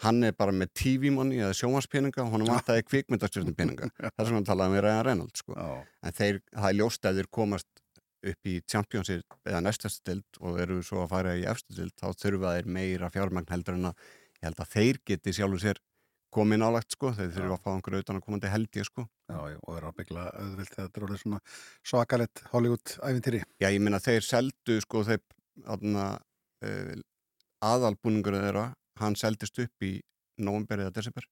[0.00, 3.90] hann er bara með TV-money eða sjómaspeninga og hann vantaði kvikmyndastjórnum peninga.
[4.00, 5.56] Þess vegna hann talaði með Ryan Reynolds sko.
[5.58, 7.68] en þeir, það er ljóst að þeir komast
[8.30, 12.72] upp í Championship eða næstastild og eru svo að fara í efstild þá þurfa þeir
[12.76, 14.02] meira fjármagn heldur en að
[14.40, 15.80] ég held að þeir geti sjálfur sér
[16.34, 19.04] komið nálagt sko, þeir þurfa að fá einhverju utan að komandi held ég sko.
[19.30, 21.40] Já, já, og er ábyggla auðvilt þegar þetta er orðið svona
[21.92, 23.42] svakalett Hollywood-æfintýri.
[23.62, 25.22] Já, ég meina þeir seldu sko þeir
[25.74, 26.06] aðna,
[26.66, 26.94] uh,
[27.70, 28.70] aðalbúningur þeirra,
[29.02, 29.96] hann seldist upp í
[30.40, 31.26] nóvember eða desember.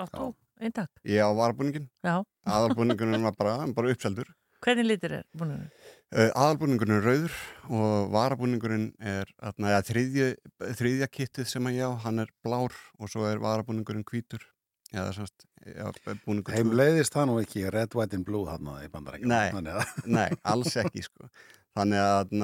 [0.00, 0.28] Átt þú,
[0.60, 0.92] einn takk.
[1.08, 1.88] Ég á varabúningin.
[2.06, 2.20] Já.
[2.48, 4.28] Aðalbúningurinn var bara, hann bara uppseldur.
[4.60, 5.70] Hvernig litur er búinur?
[6.10, 7.34] Uh, aðalbúningurinn er rauður
[7.70, 10.32] og varabúningurinn er ja, þriðja,
[10.74, 14.42] þriðja kittið sem að ég á, hann er blár og svo er varabúningurinn hvítur.
[14.90, 15.86] Semst, ja,
[16.24, 19.30] búningur Heim leiðist það nú ekki red, white and blue hann í bandarækjum.
[19.30, 19.62] Nei,
[20.18, 21.30] nei, alls ekki sko.
[21.78, 22.34] Þannig að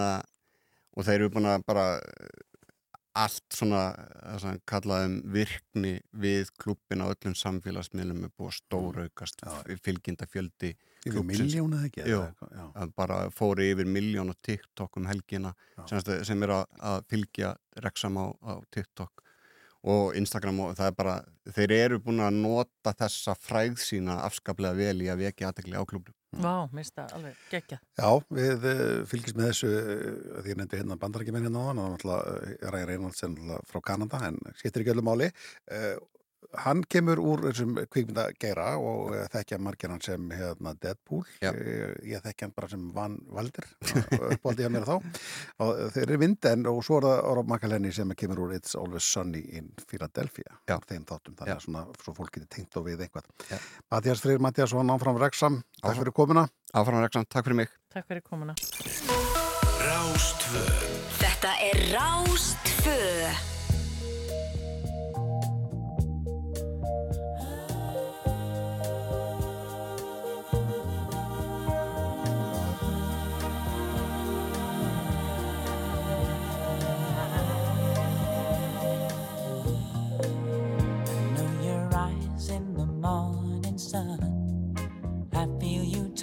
[0.97, 1.87] og þeir eru búin að bara
[3.17, 3.83] allt svona,
[4.39, 9.43] svona kallaðum virkni við klubbin á öllum samfélagsmiðlum er búið að stóraukast
[9.83, 10.77] fylginda fjöldi
[11.07, 12.07] Yfir milljón eða ekki?
[12.11, 12.23] Jú,
[12.99, 15.55] bara fóri yfir miljón á TikTok um helgina
[15.85, 17.55] sem, sem er að, að fylgja
[17.85, 19.25] reksam á, á TikTok
[19.87, 21.17] og Instagram og það er bara
[21.55, 25.85] þeir eru búin að nota þessa fræð sína afskaplega vel í að vekja aðtekli á
[25.87, 27.79] klubnum Vá, minnst það alveg geggja.
[27.97, 31.81] Já, við uh, fylgjast með þessu uh, því ég nefndi hérna bandarækjumenn hérna á hann
[31.81, 35.31] og náttúrulega uh, Ræði Reynolds er náttúrulega frá Kanada en skiptir ekki öllu máli
[36.65, 41.25] hann kemur úr þessum kvikmyndageira og eh, þekkja margir hann sem hefna, Deadpool.
[41.43, 41.51] Já.
[41.53, 43.67] Eh, ég þekkja hann bara sem Van Valdir
[44.37, 44.97] uppáldi hann er þá.
[45.65, 49.07] Og þeir eru vindenn og svo er það Ára Makalenni sem kemur úr It's Always
[49.07, 50.57] Sunny in Philadelphia.
[50.69, 50.79] Já.
[50.87, 53.27] þeim þáttum, þannig að svona svo fólk getur tengt og við einhvað
[53.91, 56.01] Mattias Freyr, Mattias og hann áfram Reksam, takk áfram.
[56.05, 56.47] fyrir komuna.
[56.77, 57.75] Áfram Reksam, takk fyrir mig.
[57.95, 58.55] Takk fyrir komuna.
[59.87, 60.63] Rástvö
[61.19, 63.56] Þetta er Rástvö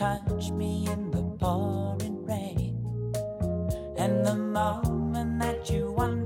[0.04, 2.76] touch me in the pouring rain.
[3.98, 6.23] And the moment that you want.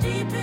[0.00, 0.39] deep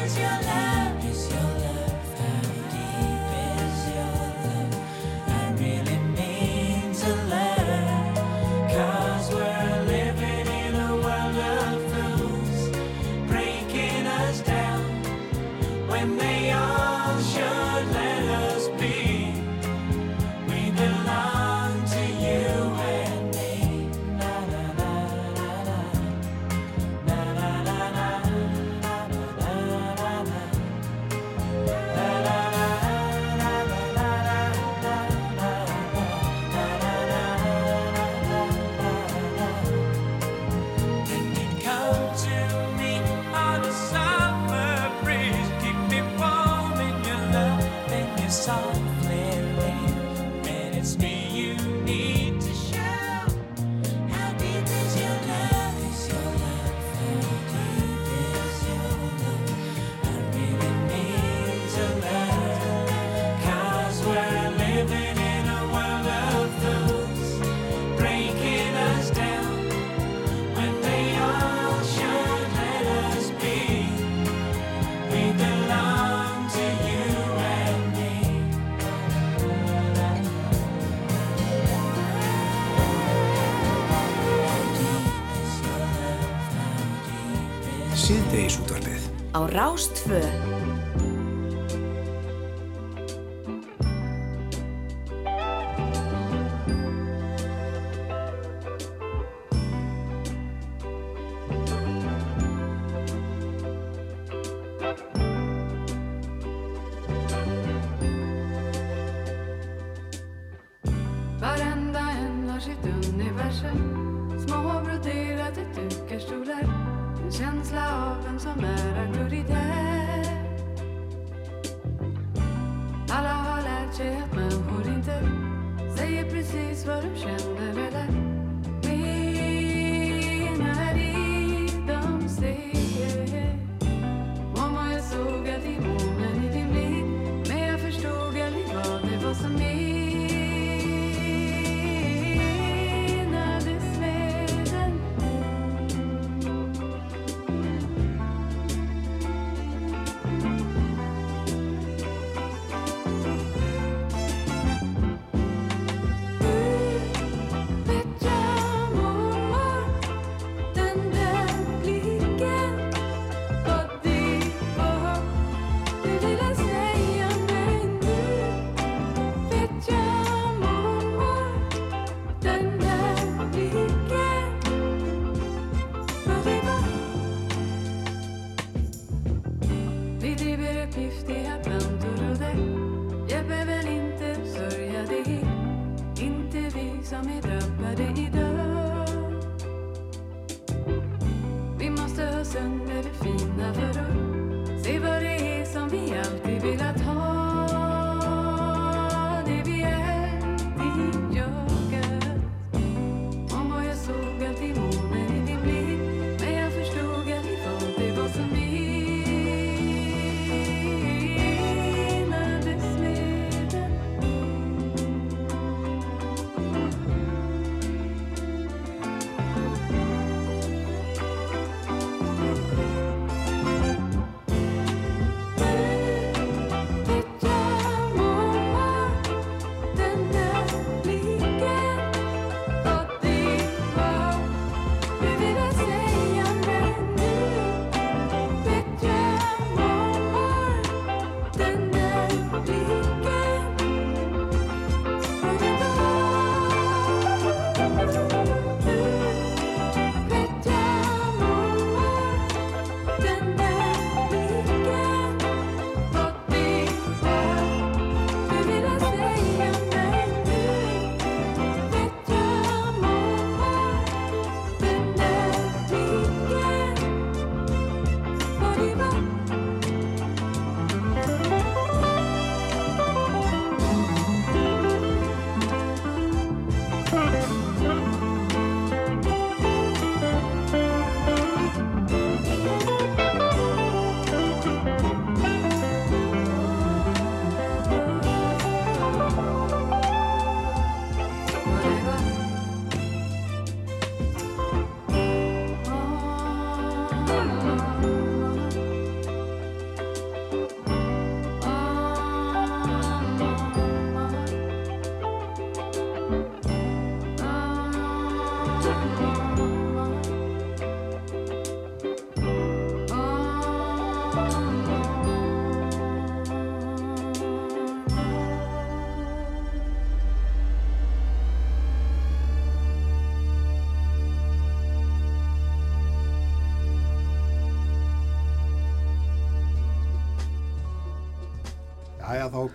[89.48, 90.36] Rástföð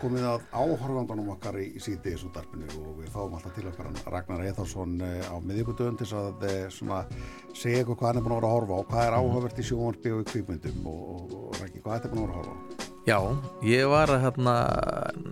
[0.03, 4.45] komið að áhorfandanum okkar í síti í súndarpinu og við fáum alltaf til okkar Ragnar
[4.51, 7.03] Eðarsson á miðjögudöðun til að eh, svona,
[7.55, 9.66] segja ykkur hvað hann er búin að vera að horfa á, hvað er áhugavert í
[9.70, 12.51] sjónvarpi og í kvíkmyndum og, og, og Raggi, hvað er þetta búin að vera að
[12.51, 12.83] horfa?
[13.03, 13.19] Já,
[13.66, 14.53] ég var hérna,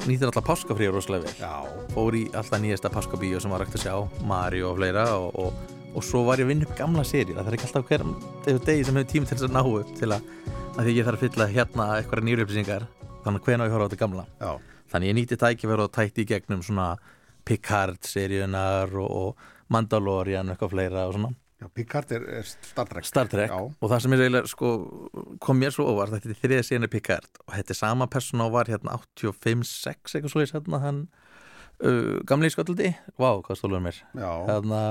[0.03, 1.67] nýttir alltaf páskafríður rosalega vel.
[1.95, 5.77] Fór í alltaf nýjasta páskabíu sem var rægt að sjá, Mario og fleira og, og,
[5.95, 7.37] og svo var ég að vinna upp gamla séri.
[7.37, 8.07] Það er ekki alltaf hver
[8.49, 10.33] þegar degi sem hefur tími til þess að ná upp til að,
[10.73, 12.89] að því ég þarf að fylla hérna eitthvað nýjurupplýsingar,
[13.25, 14.27] þannig hvena ég horfa á þetta gamla.
[14.41, 14.53] Já.
[14.91, 16.89] Þannig ég nýtti tækifæri og tætti í gegnum svona
[17.47, 21.31] Picard seríunar og, og Mandalorian eitthvað fleira og svona.
[21.61, 23.05] Já, Picard er, er Star Trek.
[23.05, 24.69] Star Trek og það sem er eiginlega sko,
[25.45, 28.47] kom mér svo óvart þetta er þriða síðan er Picard og þetta er sama persóna
[28.49, 31.03] og var hérna 85-6 eitthvað svo hérna hann
[31.85, 34.01] uh, gamli í sköldaldi, vá hvað stóluður mér
[34.49, 34.83] hérna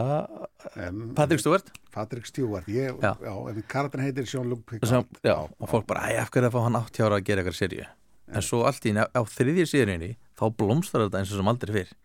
[0.75, 3.13] Um, Patrick Stewart Patrick Stewart, ég, Já.
[3.23, 4.89] já, en karakterin heitir Jean-Luc Picard.
[4.91, 7.41] sem, já, og fólk bara, æ, af hverju að fá hann 80 ára að gera
[7.45, 7.85] eitthvað serju
[8.33, 11.95] en svo allt í á þriðja seríunni þá blómstrar þetta eins og sem aldrei fyrr.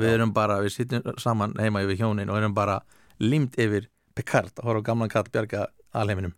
[0.00, 2.80] Við erum bara, við sitjum saman heima yfir hjónin og erum bara
[3.20, 6.34] límt yfir Picard að horfa á gamlan katt bjarga alheiminum.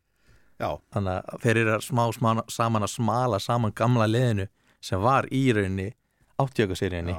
[0.62, 0.78] Já.
[0.94, 4.46] þannig að þeir eru smá smá saman að smala saman gamla leðinu
[4.82, 5.88] sem var í rauninni
[6.42, 7.16] átjökaseríunni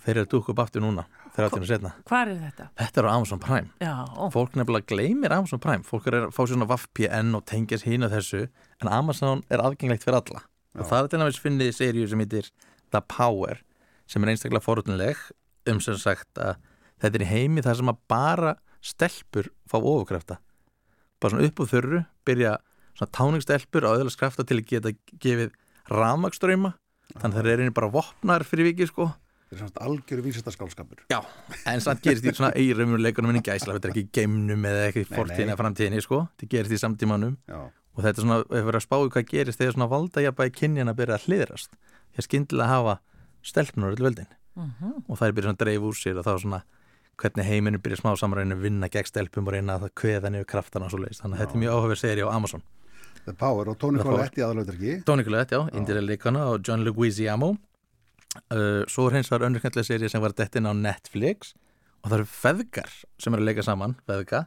[0.00, 1.04] þeir eru að dúka upp aftur núna
[1.34, 2.68] þeir áttur að setna Hvar er þetta?
[2.80, 3.68] Þetta er á Amazon Prime.
[3.82, 3.92] Já.
[4.32, 5.84] Fólk nefnilega gleymir Amazon Prime.
[5.86, 8.46] Fólk er að fá sér svona VPN og tengjast hínu þessu
[8.80, 10.44] en Amazon er aðgengilegt fyrir alla
[10.78, 12.50] og það er til næmis finnið seríu sem heitir
[12.90, 13.62] The Power
[14.10, 15.22] sem er einstaklega forutnileg
[15.70, 16.58] um sem sagt að
[17.02, 20.40] þetta er í heimi þar sem að bara stelpur fá ofurkrafta.
[21.20, 22.56] Bara svona upp úr þurru byrja
[22.96, 25.52] svona táningsstelpur á öðlega krafta til að geta gefið
[25.90, 26.74] rafmagströyma
[27.16, 29.10] þannig að þeir eru bara vopnar fyrir vikið sko.
[29.50, 30.98] Þetta er svona algjöru vísindaskálskapur.
[31.10, 31.18] Já,
[31.66, 34.66] en samt gerist því svona í raunveruleikunum en í gæsla, þetta er ekki í geimnum
[34.70, 36.20] eða ekki í fortíðin eða framtíðinni, sko.
[36.38, 37.32] Þetta gerist í samtímanum.
[37.50, 37.58] Já.
[37.96, 40.92] Og þetta er svona, ef við erum að spáðu hvað gerist þegar svona valdajabæði kynjan
[40.92, 42.98] að byrja að hliðrast því að skyndilega hafa
[43.50, 44.30] stelpnur öll völdin.
[44.58, 45.06] Mhm.
[45.08, 46.60] og það er byrjað að dreif úr sér og þá svona
[47.20, 50.48] hvernig heiminu byrja smá samræðinu að vinna gegn stelpum og reyna að það kveða niður
[50.50, 52.62] kraftana og svo leiðist, þannig að þetta er mjög áhugaverð seri á Amazon.
[53.24, 54.00] The Power og Tony.
[54.02, 54.94] Collette í aðalauðarki.
[55.04, 57.50] Tony Collette, já, Indira Leikana og John Leguizamo.
[58.50, 61.54] Uh, svo er hins vegar önnurkendlega serið sem var dettin á Netflix
[62.00, 64.44] og það eru feðgar sem eru að leika saman feðga,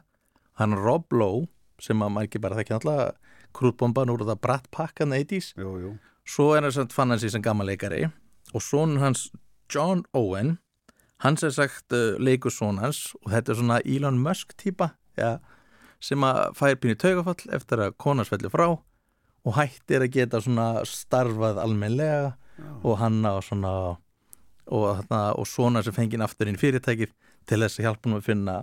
[0.58, 1.46] hann Rob Lowe
[1.82, 5.78] sem að maður ekki bara þekki alltaf krútbomban úr það Brat Pack hann 80s jú,
[5.80, 5.94] jú.
[6.26, 8.08] svo er hann fann hann sig sem gammal leikari.
[8.54, 9.30] Og sonur hans
[9.72, 10.58] John Owen
[11.24, 15.38] Hann sem sagt uh, leikur sonans og þetta er svona Elon Musk típa ja,
[16.02, 18.66] sem að fær pínu taugafall eftir að konans fellur frá.
[19.44, 22.34] Og hættir að geta svona starfað almennlega
[22.84, 23.72] og hann á svona
[24.72, 27.12] og, og svona sem fengið aftur inn í fyrirtækið
[27.48, 28.54] til þess að hjálpa hann að finna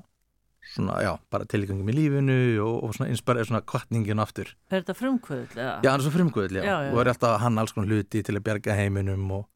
[0.74, 4.96] svona, já, bara tilgangum í lífinu og, og svona inspirera svona kvartningin aftur Er þetta
[4.98, 5.56] frumkvöðl?
[5.58, 6.64] Já, hann er svo frumkvöðl, já.
[6.66, 6.92] Já, já.
[6.94, 9.48] og er alltaf hann alls konar hluti til að bjarga heiminum og,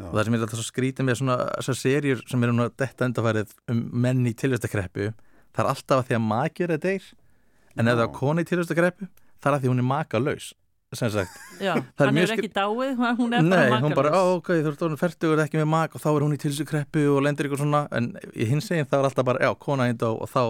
[0.00, 2.76] og það sem er alltaf svo skrítið með svona þessar serjur sem eru nú að
[2.84, 7.10] detta undarfærið um menn í tilvæstakreppu það er alltaf að því að makjur er deyr
[7.76, 9.10] en ef það er koni í tilvæstakreppu
[9.40, 10.52] það er að því hún er makalaus
[10.98, 11.36] sem sagt.
[11.62, 14.50] Já, er hann er skri- ekki dáið, hún er Nei, bara hún bara, ó, ok,
[14.64, 17.46] þú ert orðin færtugur ekki með mak og þá er hún í tilvæstakreppu og lendir
[17.50, 20.42] ykkur svona en í hins eginn það er alltaf bara, já, kona hinn og þá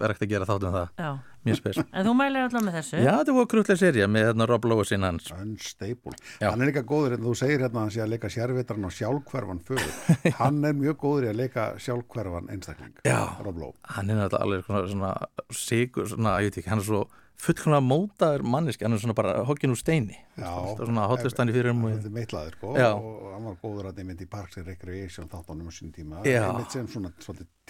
[0.00, 0.92] er ekkert að gera þátt um það.
[0.96, 1.10] Já.
[1.44, 1.78] Mjög spes.
[1.96, 3.00] En þú mælir alltaf með þessu?
[3.02, 5.26] Já, þetta voru krútlega serja með hérna, Rob Lowe sinn hans.
[5.36, 6.14] Unstable.
[6.40, 8.94] Hann er líka góður, en þú segir hérna að hann sé að leika sérvitran og
[8.96, 9.92] sjálfhverfan föður.
[10.40, 13.18] Hann er mjög góður í að leika sjálfhverfan einstakling Já.
[13.44, 13.76] Rob Lowe.
[13.96, 17.02] Hann er náttúrulega alveg svona, svona sigur, svona, ég veit ekki, hann er svo
[17.44, 21.82] fullkomlega mótaður manniski, hann er svona bara hoggin úr steini, Já, svona hotlustanni fyrir um
[21.86, 25.70] Þetta er meitlaður sko og hann var góður að nefndi í Parks and Recreation þáttunum
[25.70, 26.20] á sín tíma.
[26.90, 27.12] Svona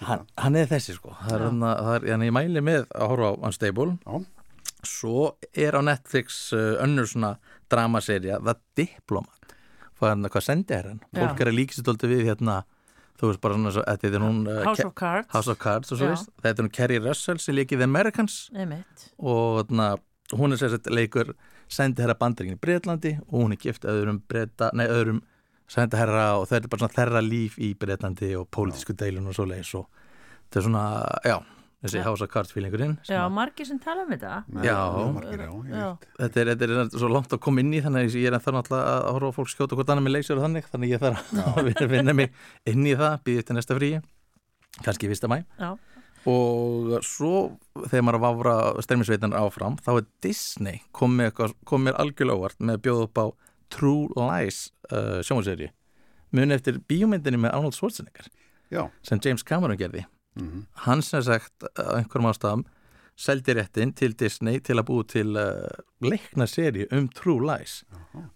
[0.09, 1.15] hann, hann er þessi sko.
[1.29, 3.97] Er, hann, það er, ég mæli með að horfa á Unstable.
[4.07, 4.21] Já.
[4.87, 7.35] svo er á Netflix uh, önnur svona
[7.71, 9.55] dramaserja The Diplomat.
[10.01, 12.63] Hvað, sendi er hann fólk er að líkist alltaf við hérna
[13.21, 15.29] þú veist bara svona, svo- þetta er hún uh, House Ke- of Cards.
[15.35, 18.39] House of Cards og svo veist þetta er hún Kerry Russell sem leikið The Americans
[18.57, 19.07] Einmitt.
[19.19, 19.89] og þarna,
[20.41, 21.35] hún er sérstætt leikur
[21.71, 25.21] sendi herra bandaríkin í Breitlandi og hún er gift öðrum breyta, nei öðrum
[25.71, 29.37] sendi herra og þetta er bara svona þeirra líf í Breitlandi og pólitísku deilun og
[29.37, 29.87] svo leiðis og
[30.49, 30.85] þetta er svona,
[31.29, 31.37] já
[31.81, 32.05] þessi Já.
[32.05, 34.33] House of Cards feelingurinn sem Já, að- margir sem tala um þetta
[34.67, 34.79] Já,
[35.17, 35.87] margir, já, Já.
[36.21, 38.55] þetta er, þetta er svo langt að koma inn í þannig að ég er ennþá
[38.59, 41.33] náttúrulega að horfa á fólk skjóta hvort annað með leysur og þannig þannig ég þarf
[41.41, 42.35] að vinna- vinna mig
[42.69, 44.03] inn í það býðið til næsta fríi
[44.85, 45.71] kannski í fyrsta mæ Já.
[46.29, 47.33] og svo
[47.89, 48.55] þegar maður að vafra
[48.85, 51.33] streymisveitanar áfram þá er Disney komið
[51.65, 53.27] kom algjörlega óvart með að bjóða upp á
[53.71, 55.71] True Lies uh, sjónvarseri
[56.37, 58.29] muni eftir bíómyndinni með Arnold Schwarzenegger
[58.71, 58.85] Já.
[59.03, 60.05] sem James Cameron gerði
[60.41, 60.67] Mhm.
[60.87, 62.65] hann sem sagt á einhverjum ástæðum
[63.21, 65.69] seldi réttin til Disney til að búi til uh,
[66.01, 67.83] leikna seri um True Lies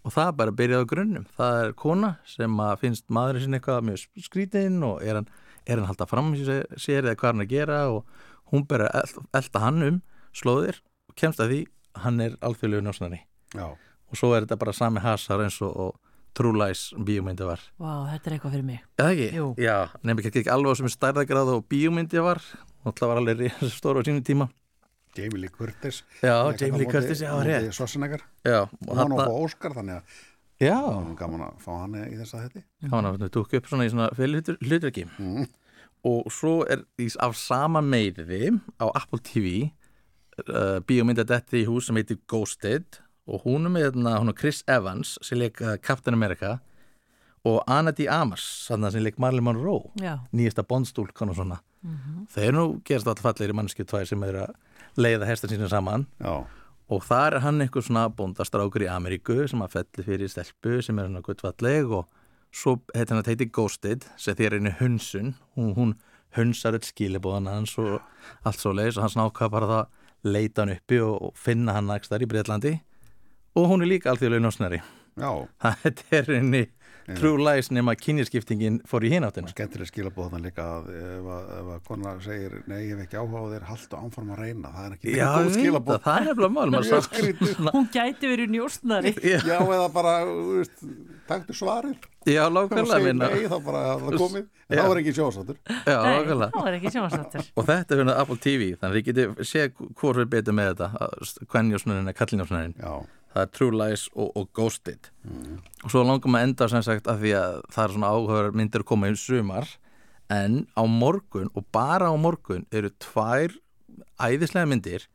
[0.05, 3.41] og það er bara að byrja á grunnum það er kona sem að finnst maðurinn
[3.47, 5.27] sinni eitthvað mjög skrítinn og er hann,
[5.65, 8.05] er hann halda fram í sér sér eða hvað hann er að gera og
[8.53, 9.97] hún byrja að eld- elta hann um
[10.37, 10.77] slóðir
[11.09, 11.61] og kemst að því
[12.05, 13.21] hann er alþjóðlegu njósnari
[13.55, 13.65] Já.
[13.73, 16.04] og svo er þetta bara sami hasar eins og, og
[16.35, 19.29] True Lies bíómyndi var Vá, þetta er eitthvað fyrir mig Já, ekki?
[19.37, 19.47] Jú.
[19.61, 22.43] Já, nefnir ekki alveg sem er stærðagráð og bíómyndi var
[22.83, 24.49] og það var alveg stóru á sínum tíma
[25.15, 27.71] Jamie Lee Curtis Já, Jamie Lee Curtis, já, rétt.
[28.87, 30.23] Og hann á að Óskar þannig að
[30.61, 30.79] Já.
[31.19, 34.55] gaman að fá hann í þessa hætti hann var tók upp svona í svona fyrir
[34.63, 35.47] hlutverki mm.
[36.07, 36.85] og svo er
[37.19, 39.67] af sama meiriði á Apple TV
[40.47, 44.37] uh, bíómynda detti í hús sem heitir Ghosted og hún er með hérna, hún er
[44.39, 46.59] Chris Evans sem leik uh, Captain America
[47.45, 47.61] og.
[47.67, 50.19] Amas þannig sem leik Marilyn Monroe Já.
[50.33, 52.25] nýjasta bondstúlkan og svona Mhm.
[52.33, 54.55] þau eru nú gerast alltaf fallegir mannskju tvær sem eru að
[54.97, 56.45] leiða hestar sínum saman Já.
[56.89, 60.97] og þar er hann einhver svona bóndastrákur í Ameríku sem að felli fyrir stelpu sem
[60.97, 62.07] er hann að guttfalleg og
[62.51, 65.93] svo heitir hann að heiti Ghosted sem því er einu hunsun hún, hún
[66.35, 68.01] hunsar öll skilibóðan hans og
[68.43, 69.85] allt svo leiðis og hann snáka bara það
[70.23, 72.81] leita hann uppi og, og finna hann nægst þar í Breitlandi
[73.55, 74.81] og hún er líka alþjóðlega njósnari.
[75.15, 75.29] Já.
[75.83, 76.65] þetta er henni
[77.05, 81.67] True Lies nema kynjaskiptingin fór í hináttina skemmtileg skilabóð þannig líka að ef, að ef
[81.75, 84.71] að kona segir nei, ég hef ekki áhuga á þér, haltu áfram að reyna.
[84.73, 86.29] Það er ekki Já, góð skilabóð það, það
[87.61, 87.69] er.
[87.75, 90.13] Hún gæti verið njóstnari Já, eða bara,
[91.29, 92.09] taktu svarið.
[92.25, 93.83] Já, lágkvæmlega minna nei, þá bara
[94.65, 94.79] Já.
[94.81, 95.99] þá er ekki sjósáttur Já,
[96.95, 100.57] sjónvarsdáttur og þetta er hérna Apple TV þannig að þið getið séð hvort við betur
[100.57, 101.11] með þetta
[101.53, 102.73] hvernjósnurinn er kallinjósnurinn
[103.35, 105.09] það er True Lies og, og Ghosted.
[105.83, 108.85] Og svo langum að enda sem sagt af því að það er svona áhugaður myndir
[108.85, 109.67] að koma í sumar.
[110.31, 113.53] En á morgun og bara á morgun eru tvær
[114.23, 115.09] æðislega myndir.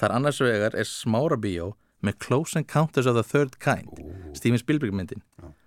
[0.00, 4.00] Þar annars vegar er Smára Bíó með Close Encounters of the Third Kind.
[4.38, 5.22] Steven Spielberg myndin.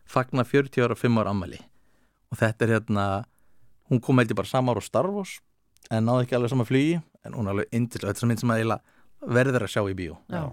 [0.10, 1.61] Fagna 40 ára og 5 ára ammali
[2.32, 3.06] og þetta er hérna
[3.91, 5.40] hún kom held ég bara sama ára á Star Wars
[5.91, 6.99] en náði ekki alveg sama flugi.
[7.28, 8.72] En hún er alveg indislega, þetta er mynd sem að
[9.38, 10.15] verður að sjá í bíó.
[10.32, 10.44] Já.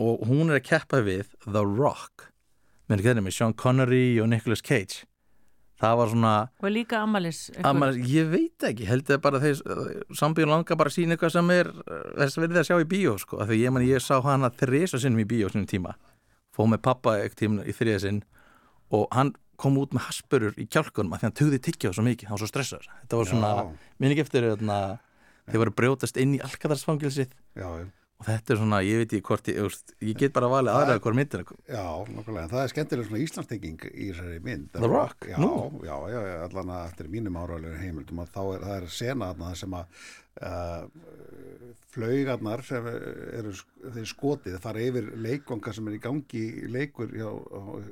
[0.00, 2.30] Og hún er að keppa við The Rock.
[2.90, 5.04] Með, með Sean Connery og Nicolas Cage.
[5.80, 9.60] Það var svona Og líka ammalis að maður, ég veit ekki, held ég bara þeir
[10.18, 12.88] sambíðun langar bara að sína eitthvað sem er uh, þess að verði að sjá í
[12.90, 15.94] bíó sko, af því ég, man, ég sá hana þrisa sinnum í bíó sinni tíma.
[16.56, 18.18] Fóð með pappa ekkert tíma í þriða sinn.
[18.92, 22.28] Og hann kom út með haspurur í kjálkunum að því hann tugði tyggja svo mikið,
[22.28, 22.90] hann var svo stressaður.
[23.04, 23.88] Þetta var svona, Já.
[24.02, 24.78] minn ekki eftir þarna,
[25.48, 27.88] þeir voru að brjótast inn í alkadarsfangilsið Já, já.
[28.20, 31.16] Og þetta er svona, ég veit ekki hvort ég, ég get bara valið aðraða hvort
[31.16, 34.66] myndir Já, nokkulega, það er skemmtilega svona Íslandstenging í þessari mynd.
[34.76, 35.52] The Rock, Já, nú.
[35.86, 39.54] já, já, allan að eftir mínum áraðlega heimildum að þá er, það er sena þarna
[39.62, 40.04] sem að
[40.40, 40.86] uh,
[41.90, 43.50] flaugarnar sem eru
[43.94, 47.26] þeir skotið fara yfir leikvanga sem er í gangi leikur hjá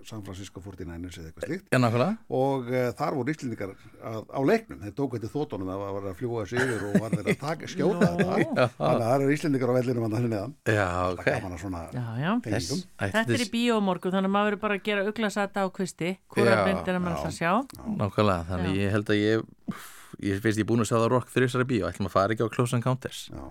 [0.07, 1.67] San Francisco 49ers eða eitthvað slíkt.
[1.73, 2.15] Já, nákvæmlega.
[2.39, 6.17] og uh, þar voru Íslendingar að, á leiknum, þeir tók eitthvað þóttunum að var að
[6.21, 8.69] fljúa sig yfir og var þeir að taka, skjóta þetta.
[8.79, 10.57] Þannig að það eru Íslendingar á vellinum að það neðan.
[10.79, 11.23] Já, ok.
[11.25, 12.31] Það gaman að svona Já, já.
[12.47, 12.83] tengingum.
[13.03, 16.15] Þetta er í bíómorgu þannig að maður verður bara að gera uglasata á kvisti.
[16.35, 17.53] Hvora Já, myndir að maður ætla að sjá?
[17.99, 21.67] Nákvæmlega, þannig ég held að ég ég finnst ég búin að sjá það rock þrjusari
[21.71, 21.89] bíó.
[21.89, 23.25] Ætlum að fara ekki á Close Encounters.
[23.33, 23.47] Já.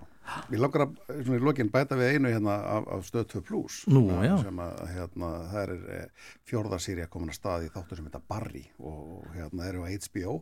[0.52, 3.76] Við langar að svona í lokin bæta við einu hérna af, af stöð 2 plus
[3.88, 4.34] Nú, já.
[4.44, 8.10] sem að hérna, það er eh, fjórða sýri að koma að stað í þáttur sem
[8.10, 10.34] heita Barry og hérna eru á HBO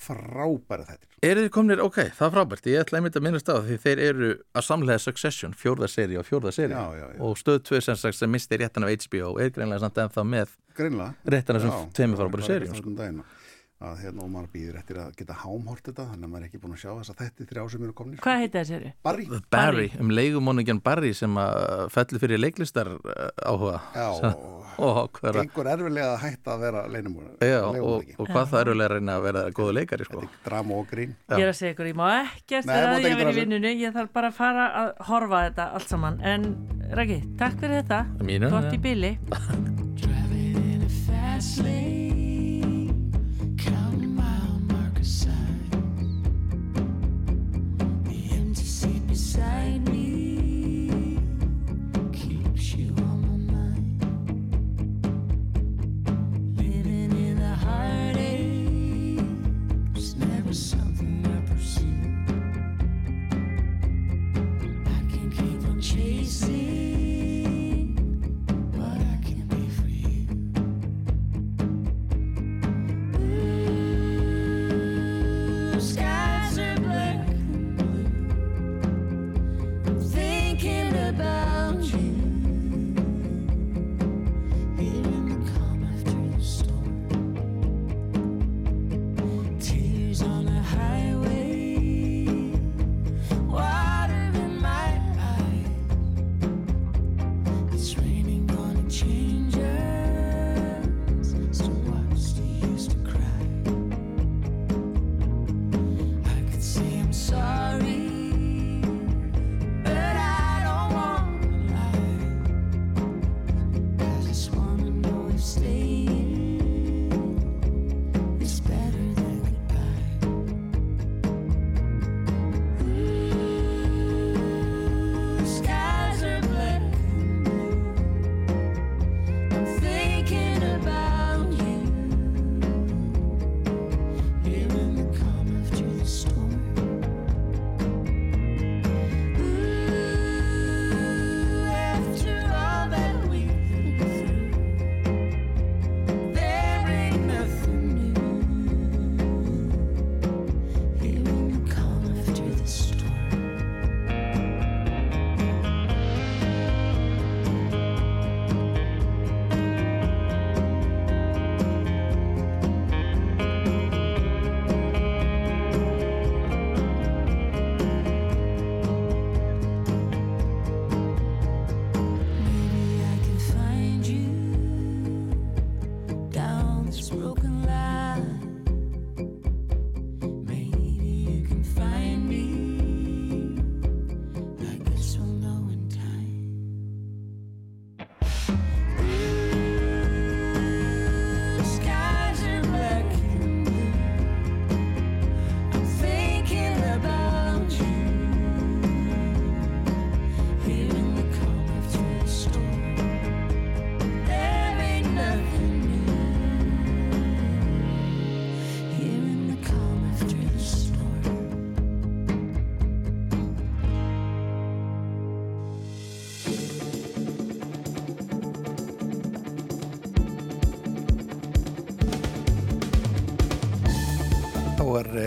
[0.00, 2.66] frábæra þettir Eru þið komnir, ok, það er frábært.
[2.72, 6.26] Ég ætla einmitt að minnast á því þeir eru að samlega Succession, fjórða seri og
[6.28, 7.20] fjórða seri Já, já, já.
[7.28, 10.56] og stöð 2 sem sagt sem misti réttan af HBO er greinlega samt ennþá með
[10.76, 13.24] Greinlega réttan af þessum tveimur frábæri
[13.76, 13.92] það sko.
[13.92, 16.60] að hérna og maður býður eftir að geta hámhort þetta þannig að maður er ekki
[16.62, 18.92] búin að sjá þess að þetta þrjá sem eru komnir Hvað heita þessi seri?
[19.04, 19.24] Barry.
[19.52, 23.00] Barry, um leigumóningjan Barry sem að fellur fyrir leiklistar uh,
[23.44, 23.80] áhuga.
[23.94, 24.08] Já,
[24.86, 26.80] og, hver, gengur erfilega að hætta að vera
[27.40, 30.18] já, og, og hvað það eru að reyna að vera góða leikari sko.
[30.44, 31.12] Drama og grín.
[31.32, 33.30] Ég er að segja ykkur, ég má ekkert Nei, vera mátt að ég ekkert vera
[33.30, 33.72] í vera vinnunni.
[33.82, 36.16] Ég þarf bara að fara að horfa þetta allt saman.
[36.24, 36.40] En
[36.96, 38.00] Raki, takk fyrir þetta
[49.36, 49.42] 在
[49.84, 49.95] 你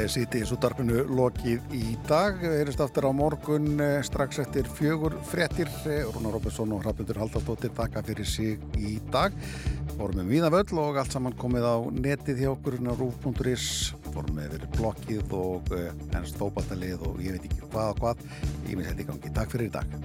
[0.07, 2.37] sítið útdarpinu lokið í dag.
[2.45, 5.67] Erist aftur á morgun eh, strax eftir fjögur frettir.
[6.13, 9.35] Rúnar Róbesson og Hrafnundur Haldardóttir taka fyrir sig í dag.
[9.97, 13.67] Fórum við víða völl og allt saman komið á netið hjá okkur á rúf.is.
[14.13, 18.27] Fórum við verið blokkið og ennst fókbaltalið og ég veit ekki hvað og hvað.
[18.69, 19.35] Ég minn þetta í gangi.
[19.35, 19.98] Takk fyrir í dag.